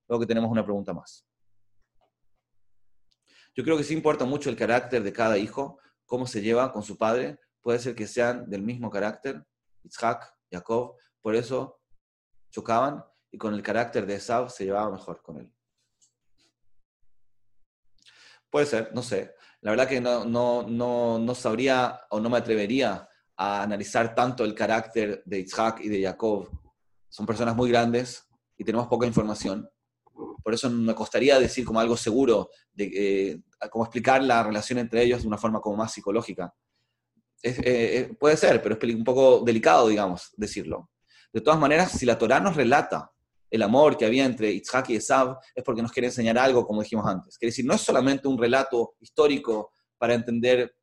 Luego 0.08 0.20
que 0.20 0.26
tenemos 0.26 0.50
una 0.50 0.64
pregunta 0.64 0.92
más. 0.92 1.26
Yo 3.54 3.64
creo 3.64 3.76
que 3.76 3.84
sí 3.84 3.94
importa 3.94 4.24
mucho 4.24 4.48
el 4.48 4.56
carácter 4.56 5.02
de 5.02 5.12
cada 5.12 5.36
hijo, 5.36 5.78
cómo 6.06 6.26
se 6.26 6.40
lleva 6.40 6.72
con 6.72 6.82
su 6.82 6.96
padre. 6.96 7.38
Puede 7.60 7.78
ser 7.78 7.94
que 7.94 8.06
sean 8.06 8.48
del 8.48 8.62
mismo 8.62 8.90
carácter, 8.90 9.44
Isaac, 9.84 10.34
Jacob, 10.50 10.96
por 11.20 11.34
eso 11.34 11.80
chocaban 12.50 13.04
y 13.30 13.38
con 13.38 13.54
el 13.54 13.62
carácter 13.62 14.06
de 14.06 14.16
Esau 14.16 14.48
se 14.48 14.64
llevaba 14.64 14.90
mejor 14.90 15.22
con 15.22 15.38
él. 15.38 15.52
Puede 18.50 18.66
ser, 18.66 18.90
no 18.94 19.02
sé. 19.02 19.34
La 19.62 19.70
verdad 19.70 19.88
que 19.88 20.00
no, 20.00 20.24
no, 20.24 20.64
no, 20.64 21.18
no 21.18 21.34
sabría 21.34 22.00
o 22.10 22.20
no 22.20 22.28
me 22.28 22.36
atrevería 22.36 23.08
a 23.36 23.62
analizar 23.62 24.14
tanto 24.14 24.44
el 24.44 24.54
carácter 24.54 25.22
de 25.24 25.40
Isaac 25.40 25.80
y 25.82 25.88
de 25.88 26.02
Jacob. 26.02 26.50
Son 27.08 27.24
personas 27.24 27.56
muy 27.56 27.70
grandes 27.70 28.28
y 28.58 28.64
tenemos 28.64 28.88
poca 28.88 29.06
información. 29.06 29.68
Por 30.42 30.52
eso 30.52 30.68
me 30.68 30.94
costaría 30.94 31.38
decir 31.38 31.64
como 31.64 31.80
algo 31.80 31.96
seguro, 31.96 32.50
de, 32.72 32.90
eh, 33.32 33.42
cómo 33.70 33.84
explicar 33.84 34.22
la 34.22 34.42
relación 34.42 34.78
entre 34.78 35.02
ellos 35.02 35.22
de 35.22 35.28
una 35.28 35.38
forma 35.38 35.60
como 35.60 35.76
más 35.76 35.92
psicológica. 35.92 36.54
Eh, 37.42 37.54
eh, 37.64 38.14
puede 38.18 38.36
ser, 38.36 38.62
pero 38.62 38.78
es 38.80 38.94
un 38.94 39.04
poco 39.04 39.40
delicado, 39.44 39.88
digamos, 39.88 40.32
decirlo. 40.36 40.90
De 41.32 41.40
todas 41.40 41.58
maneras, 41.58 41.92
si 41.92 42.06
la 42.06 42.16
Torah 42.16 42.38
nos 42.40 42.54
relata 42.54 43.10
el 43.50 43.62
amor 43.62 43.96
que 43.96 44.06
había 44.06 44.24
entre 44.24 44.52
Isaac 44.52 44.90
y 44.90 44.96
Esav, 44.96 45.38
es 45.54 45.64
porque 45.64 45.82
nos 45.82 45.92
quiere 45.92 46.06
enseñar 46.06 46.38
algo, 46.38 46.66
como 46.66 46.82
dijimos 46.82 47.06
antes. 47.06 47.36
Quiere 47.36 47.50
decir, 47.50 47.66
no 47.66 47.74
es 47.74 47.80
solamente 47.80 48.28
un 48.28 48.38
relato 48.38 48.94
histórico 49.00 49.72
para 49.98 50.14
entender 50.14 50.74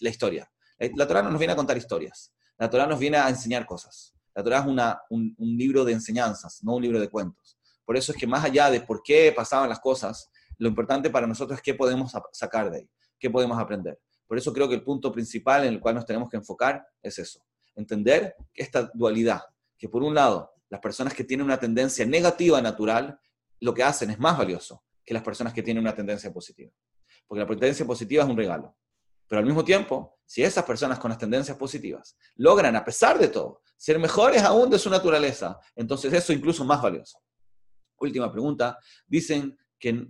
la 0.00 0.08
historia. 0.08 0.50
La, 0.78 1.06
Torah 1.06 1.22
no 1.22 1.30
nos 1.30 1.38
viene 1.38 1.52
a 1.52 1.56
contar 1.56 1.76
historias. 1.76 2.32
La 2.58 2.68
Torah 2.68 2.86
nos 2.86 2.98
viene 2.98 3.16
a 3.16 3.28
enseñar 3.28 3.66
cosas. 3.66 4.14
La 4.34 4.42
Torah 4.42 4.60
es 4.60 4.66
una, 4.66 5.00
un, 5.10 5.34
libro 5.38 5.84
de 5.84 5.92
enseñanzas, 5.92 6.60
no 6.62 6.74
un 6.74 6.82
libro 6.82 7.00
de 7.00 7.08
cuentos. 7.08 7.56
Por 7.84 7.96
eso 7.96 8.12
es 8.12 8.18
que 8.18 8.26
más 8.26 8.44
allá 8.44 8.70
de 8.70 8.80
por 8.80 9.02
qué 9.02 9.32
pasaban 9.34 9.68
las 9.68 9.80
cosas, 9.80 10.30
lo 10.58 10.68
importante 10.68 11.10
para 11.10 11.26
nosotros 11.26 11.58
es 11.58 11.62
qué 11.62 11.74
podemos 11.74 12.12
sacar 12.32 12.70
de 12.70 12.78
ahí, 12.78 12.90
qué 13.18 13.30
podemos 13.30 13.58
aprender. 13.58 13.98
Por 14.26 14.38
eso 14.38 14.52
creo 14.52 14.68
que 14.68 14.74
el 14.74 14.82
punto 14.82 15.12
principal 15.12 15.64
en 15.64 15.74
el 15.74 15.80
cual 15.80 15.94
nos 15.94 16.06
tenemos 16.06 16.30
que 16.30 16.36
enfocar 16.36 16.86
es 17.02 17.18
eso, 17.18 17.44
entender 17.74 18.34
esta 18.54 18.90
dualidad, 18.94 19.42
que 19.78 19.88
por 19.88 20.02
un 20.02 20.14
lado, 20.14 20.52
las 20.68 20.80
personas 20.80 21.14
que 21.14 21.24
tienen 21.24 21.46
una 21.46 21.58
tendencia 21.58 22.06
negativa 22.06 22.60
natural, 22.60 23.18
lo 23.60 23.74
que 23.74 23.82
hacen 23.82 24.10
es 24.10 24.18
más 24.18 24.36
valioso 24.36 24.82
que 25.04 25.14
las 25.14 25.22
personas 25.22 25.52
que 25.52 25.62
tienen 25.62 25.82
una 25.82 25.94
tendencia 25.94 26.32
positiva. 26.32 26.72
Porque 27.26 27.40
la 27.40 27.46
tendencia 27.46 27.86
positiva 27.86 28.24
es 28.24 28.30
un 28.30 28.36
regalo. 28.36 28.76
Pero 29.28 29.40
al 29.40 29.46
mismo 29.46 29.64
tiempo, 29.64 30.18
si 30.24 30.42
esas 30.42 30.64
personas 30.64 30.98
con 30.98 31.10
las 31.10 31.18
tendencias 31.18 31.56
positivas 31.56 32.16
logran, 32.36 32.76
a 32.76 32.84
pesar 32.84 33.18
de 33.18 33.28
todo, 33.28 33.62
ser 33.76 33.98
mejores 33.98 34.42
aún 34.42 34.70
de 34.70 34.78
su 34.78 34.90
naturaleza, 34.90 35.58
entonces 35.74 36.12
eso 36.12 36.32
incluso 36.32 36.64
más 36.64 36.82
valioso. 36.82 37.18
Última 37.98 38.30
pregunta. 38.30 38.78
Dicen 39.06 39.56
que, 39.78 40.06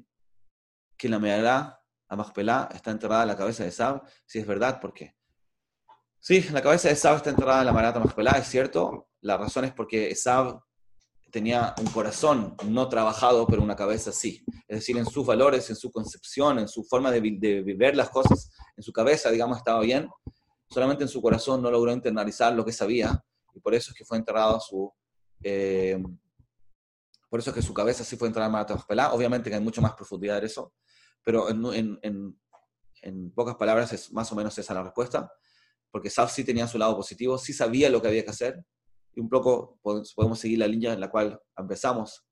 que 0.97 1.09
la 1.09 1.19
Amachpelá 2.15 2.69
está 2.73 2.91
enterrada 2.91 3.23
en 3.23 3.29
la 3.29 3.37
cabeza 3.37 3.65
de 3.65 3.71
Sab. 3.71 4.03
Si 4.27 4.39
es 4.39 4.47
verdad, 4.47 4.81
¿por 4.81 4.93
qué? 4.93 5.15
Sí, 6.19 6.43
la 6.53 6.62
cabeza 6.62 6.89
de 6.89 6.97
Sab 6.97 7.17
está 7.17 7.31
enterrada 7.31 7.61
en 7.61 7.67
la 7.67 7.73
Marata 7.73 8.01
Amachpelá, 8.01 8.33
es 8.33 8.49
cierto. 8.49 9.09
La 9.21 9.37
razón 9.37 9.65
es 9.65 9.73
porque 9.73 10.15
Sab 10.15 10.61
tenía 11.31 11.75
un 11.81 11.87
corazón 11.87 12.57
no 12.65 12.89
trabajado, 12.89 13.47
pero 13.47 13.61
una 13.61 13.75
cabeza 13.75 14.12
sí. 14.12 14.45
Es 14.69 14.79
decir, 14.79 14.97
en 14.97 15.05
sus 15.05 15.27
valores, 15.27 15.69
en 15.69 15.77
su 15.77 15.91
concepción, 15.91 16.61
en 16.61 16.69
su 16.69 16.85
forma 16.85 17.11
de, 17.11 17.21
vivir 17.21 17.97
las 17.97 18.09
cosas, 18.09 18.53
en 18.77 18.83
su 18.83 18.93
cabeza, 18.93 19.31
digamos, 19.31 19.59
estaba 19.59 19.81
bien. 19.81 20.09
Solamente 20.71 21.03
en 21.03 21.09
su 21.09 21.21
corazón 21.21 21.61
no 21.61 21.71
logró 21.71 21.93
internalizar 21.93 22.53
lo 22.55 22.65
que 22.65 22.73
sabía 22.73 23.21
y 23.55 23.61
por 23.61 23.75
eso 23.75 23.91
es 23.91 23.97
que 23.97 24.05
fue 24.05 24.19
enterrado 24.19 24.61
su... 24.61 24.93
Eh, 25.43 26.01
por 27.29 27.41
eso 27.41 27.51
es 27.51 27.57
que 27.57 27.62
su 27.62 27.75
cabeza 27.75 28.05
sí 28.05 28.17
fue 28.17 28.29
enterrada 28.29 28.47
en 28.47 28.53
Marata 28.53 29.12
Obviamente 29.12 29.51
que 29.51 29.57
hay 29.57 29.62
mucho 29.62 29.83
más 29.83 29.95
profundidad 29.95 30.41
de 30.41 30.47
eso, 30.47 30.73
pero 31.25 31.49
en, 31.49 32.39
pocas 33.35 33.57
palabras 33.57 33.93
es 33.93 34.12
más 34.12 34.31
o 34.31 34.37
menos 34.37 34.57
esa 34.57 34.75
la 34.75 34.83
respuesta, 34.83 35.33
porque 35.91 36.11
Saf 36.11 36.33
sí 36.33 36.45
tenía 36.45 36.68
su 36.68 36.79
lado 36.79 36.97
positivo, 36.97 37.39
sí 37.39 37.53
sabía 37.53 37.91
lo 37.91 38.01
que 38.01 38.09
había 38.09 38.25
que 38.25 38.31
hacer, 38.31 38.64
y 39.12 39.20
un 39.20 39.29
poco 39.29 39.79
podemos 39.83 40.39
seguir 40.39 40.59
la 40.59 40.66
línea 40.66 40.93
en 40.93 41.01
la 41.01 41.11
cual 41.11 41.41
empezamos, 41.57 42.25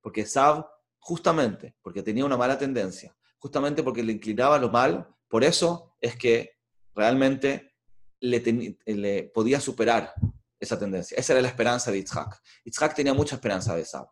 porque 0.00 0.24
Sav, 0.24 0.66
justamente 0.98 1.76
porque 1.82 2.02
tenía 2.02 2.24
una 2.24 2.36
mala 2.36 2.58
tendencia, 2.58 3.16
justamente 3.38 3.82
porque 3.82 4.02
le 4.02 4.12
inclinaba 4.12 4.58
lo 4.58 4.70
mal, 4.70 5.08
por 5.28 5.44
eso 5.44 5.96
es 6.00 6.16
que 6.16 6.52
realmente 6.94 7.74
le, 8.20 8.78
le 8.86 9.24
podía 9.34 9.60
superar 9.60 10.12
esa 10.58 10.78
tendencia. 10.78 11.16
Esa 11.18 11.32
era 11.34 11.42
la 11.42 11.48
esperanza 11.48 11.90
de 11.90 11.98
Yitzhak. 11.98 12.40
Yitzhak 12.64 12.94
tenía 12.94 13.14
mucha 13.14 13.36
esperanza 13.36 13.74
de 13.76 13.84
Sav 13.84 14.08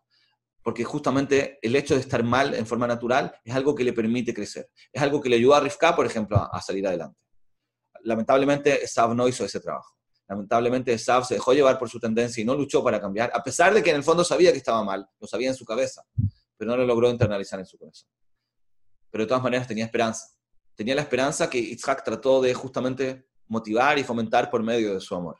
porque 0.65 0.83
justamente 0.83 1.59
el 1.61 1.75
hecho 1.75 1.93
de 1.93 2.01
estar 2.01 2.23
mal 2.23 2.55
en 2.55 2.65
forma 2.65 2.87
natural 2.87 3.39
es 3.43 3.53
algo 3.53 3.75
que 3.75 3.83
le 3.83 3.93
permite 3.93 4.33
crecer. 4.33 4.71
Es 4.91 4.99
algo 4.99 5.21
que 5.21 5.29
le 5.29 5.35
ayuda 5.35 5.57
a 5.57 5.59
Rivka, 5.59 5.95
por 5.95 6.07
ejemplo, 6.07 6.37
a, 6.37 6.59
salir 6.59 6.87
adelante. 6.87 7.21
Lamentablemente, 8.01 8.87
Sav 8.87 9.13
no 9.13 9.27
hizo 9.27 9.45
ese 9.45 9.59
trabajo. 9.59 9.95
Lamentablemente, 10.27 10.97
Sav 10.97 11.23
se 11.23 11.35
dejó 11.35 11.53
llevar 11.53 11.77
por 11.77 11.87
su 11.87 11.99
tendencia 11.99 12.41
y 12.41 12.45
no 12.45 12.55
luchó 12.55 12.83
para 12.83 12.99
cambiar, 12.99 13.29
a 13.31 13.43
pesar 13.43 13.75
de 13.75 13.83
que 13.83 13.91
en 13.91 13.97
el 13.97 14.03
fondo 14.03 14.23
sabía 14.23 14.51
que 14.51 14.57
estaba 14.57 14.83
mal, 14.83 15.07
lo 15.19 15.27
sabía 15.27 15.49
en 15.49 15.55
su 15.55 15.65
cabeza, 15.65 16.01
pero 16.57 16.71
no 16.71 16.77
lo 16.77 16.85
logró 16.87 17.11
internalizar 17.11 17.59
en 17.59 17.67
su 17.67 17.77
corazón. 17.77 18.09
Pero 19.11 19.25
de 19.25 19.27
todas 19.27 19.43
maneras 19.43 19.67
tenía 19.67 19.85
esperanza. 19.85 20.29
Tenía 20.73 20.95
la 20.95 21.01
esperanza 21.01 21.47
que 21.47 21.61
Yitzhak 21.61 22.03
trató 22.03 22.41
de 22.41 22.55
justamente 22.55 23.27
motivar 23.45 23.99
y 23.99 24.03
fomentar 24.03 24.49
por 24.49 24.63
medio 24.63 24.95
de 24.95 24.99
su 24.99 25.13
amor. 25.13 25.39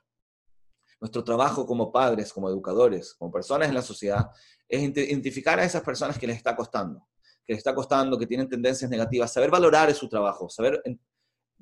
Nuestro 1.01 1.23
trabajo 1.23 1.65
como 1.65 1.91
padres, 1.91 2.31
como 2.31 2.47
educadores, 2.47 3.15
como 3.15 3.31
personas 3.31 3.69
en 3.69 3.73
la 3.73 3.81
sociedad, 3.81 4.29
es 4.67 4.81
identificar 4.81 5.59
a 5.59 5.63
esas 5.63 5.83
personas 5.83 6.17
que 6.17 6.27
les 6.27 6.37
está 6.37 6.55
costando, 6.55 7.07
que 7.45 7.53
les 7.53 7.59
está 7.59 7.73
costando, 7.75 8.17
que 8.17 8.27
tienen 8.27 8.49
tendencias 8.49 8.89
negativas, 8.89 9.31
saber 9.31 9.49
valorar 9.49 9.93
su 9.93 10.09
trabajo, 10.09 10.49
saber 10.49 10.81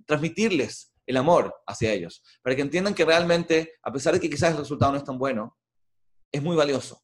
transmitirles 0.05 0.93
el 1.05 1.17
amor 1.17 1.53
hacia 1.67 1.91
ellos, 1.91 2.23
para 2.41 2.55
que 2.55 2.61
entiendan 2.61 2.93
que 2.93 3.05
realmente, 3.05 3.73
a 3.83 3.91
pesar 3.91 4.13
de 4.13 4.19
que 4.19 4.29
quizás 4.29 4.51
el 4.51 4.57
resultado 4.57 4.93
no 4.93 4.97
es 4.97 5.03
tan 5.03 5.17
bueno, 5.17 5.57
es 6.31 6.41
muy 6.41 6.55
valioso. 6.55 7.03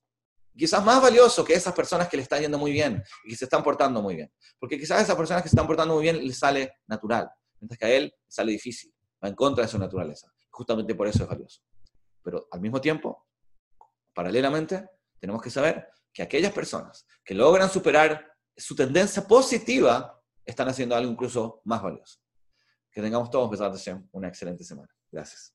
Quizás 0.56 0.84
más 0.84 1.02
valioso 1.02 1.45
que 1.45 1.54
esas 1.54 1.74
personas 1.74 2.10
que 2.10 2.18
le 2.18 2.24
están 2.24 2.41
yendo 2.41 2.58
muy 2.58 2.72
bien 2.72 3.02
y 3.24 3.30
que 3.30 3.36
se 3.36 3.45
están 3.45 3.64
portando 3.64 4.02
muy 4.02 4.16
bien. 4.16 4.34
Porque 4.60 4.78
quizás 4.78 5.00
a 5.00 5.02
esas 5.04 5.16
personas 5.16 5.43
que 5.43 5.50
se 5.50 5.56
están 5.56 5.68
portando 5.68 5.93
muy 5.93 6.04
bien 6.04 6.26
les 6.26 6.38
sale 6.38 6.74
natural, 6.88 7.30
mientras 7.60 7.78
que 7.78 7.86
a 7.86 7.89
él 7.89 8.14
sale 8.28 8.52
difícil, 8.52 8.93
va 9.24 9.30
en 9.30 9.36
contra 9.36 9.64
de 9.64 9.70
su 9.70 9.78
naturaleza. 9.78 10.32
Justamente 10.50 10.95
por 10.95 11.08
eso 11.08 11.24
es 11.24 11.30
valioso. 11.30 11.62
Pero 12.24 12.47
al 12.52 12.60
mismo 12.60 12.82
tiempo, 12.82 13.28
paralelamente, 14.14 14.89
tenemos 15.20 15.42
que 15.42 15.50
saber 15.50 15.88
que 16.14 16.24
aquellas 16.24 16.52
personas 16.52 17.06
que 17.24 17.34
logran 17.34 17.70
superar 17.70 18.34
su 18.56 18.76
tendencia 18.76 19.28
positiva 19.28 20.22
están 20.46 20.68
haciendo 20.68 20.96
algo 20.96 21.12
incluso 21.12 21.62
más 21.66 21.82
valioso. 21.82 22.20
Que 22.92 23.02
tengamos 23.02 23.30
todos, 23.30 23.50
una 24.12 24.28
excelente 24.28 24.64
semana. 24.64 24.90
Gracias. 25.12 25.54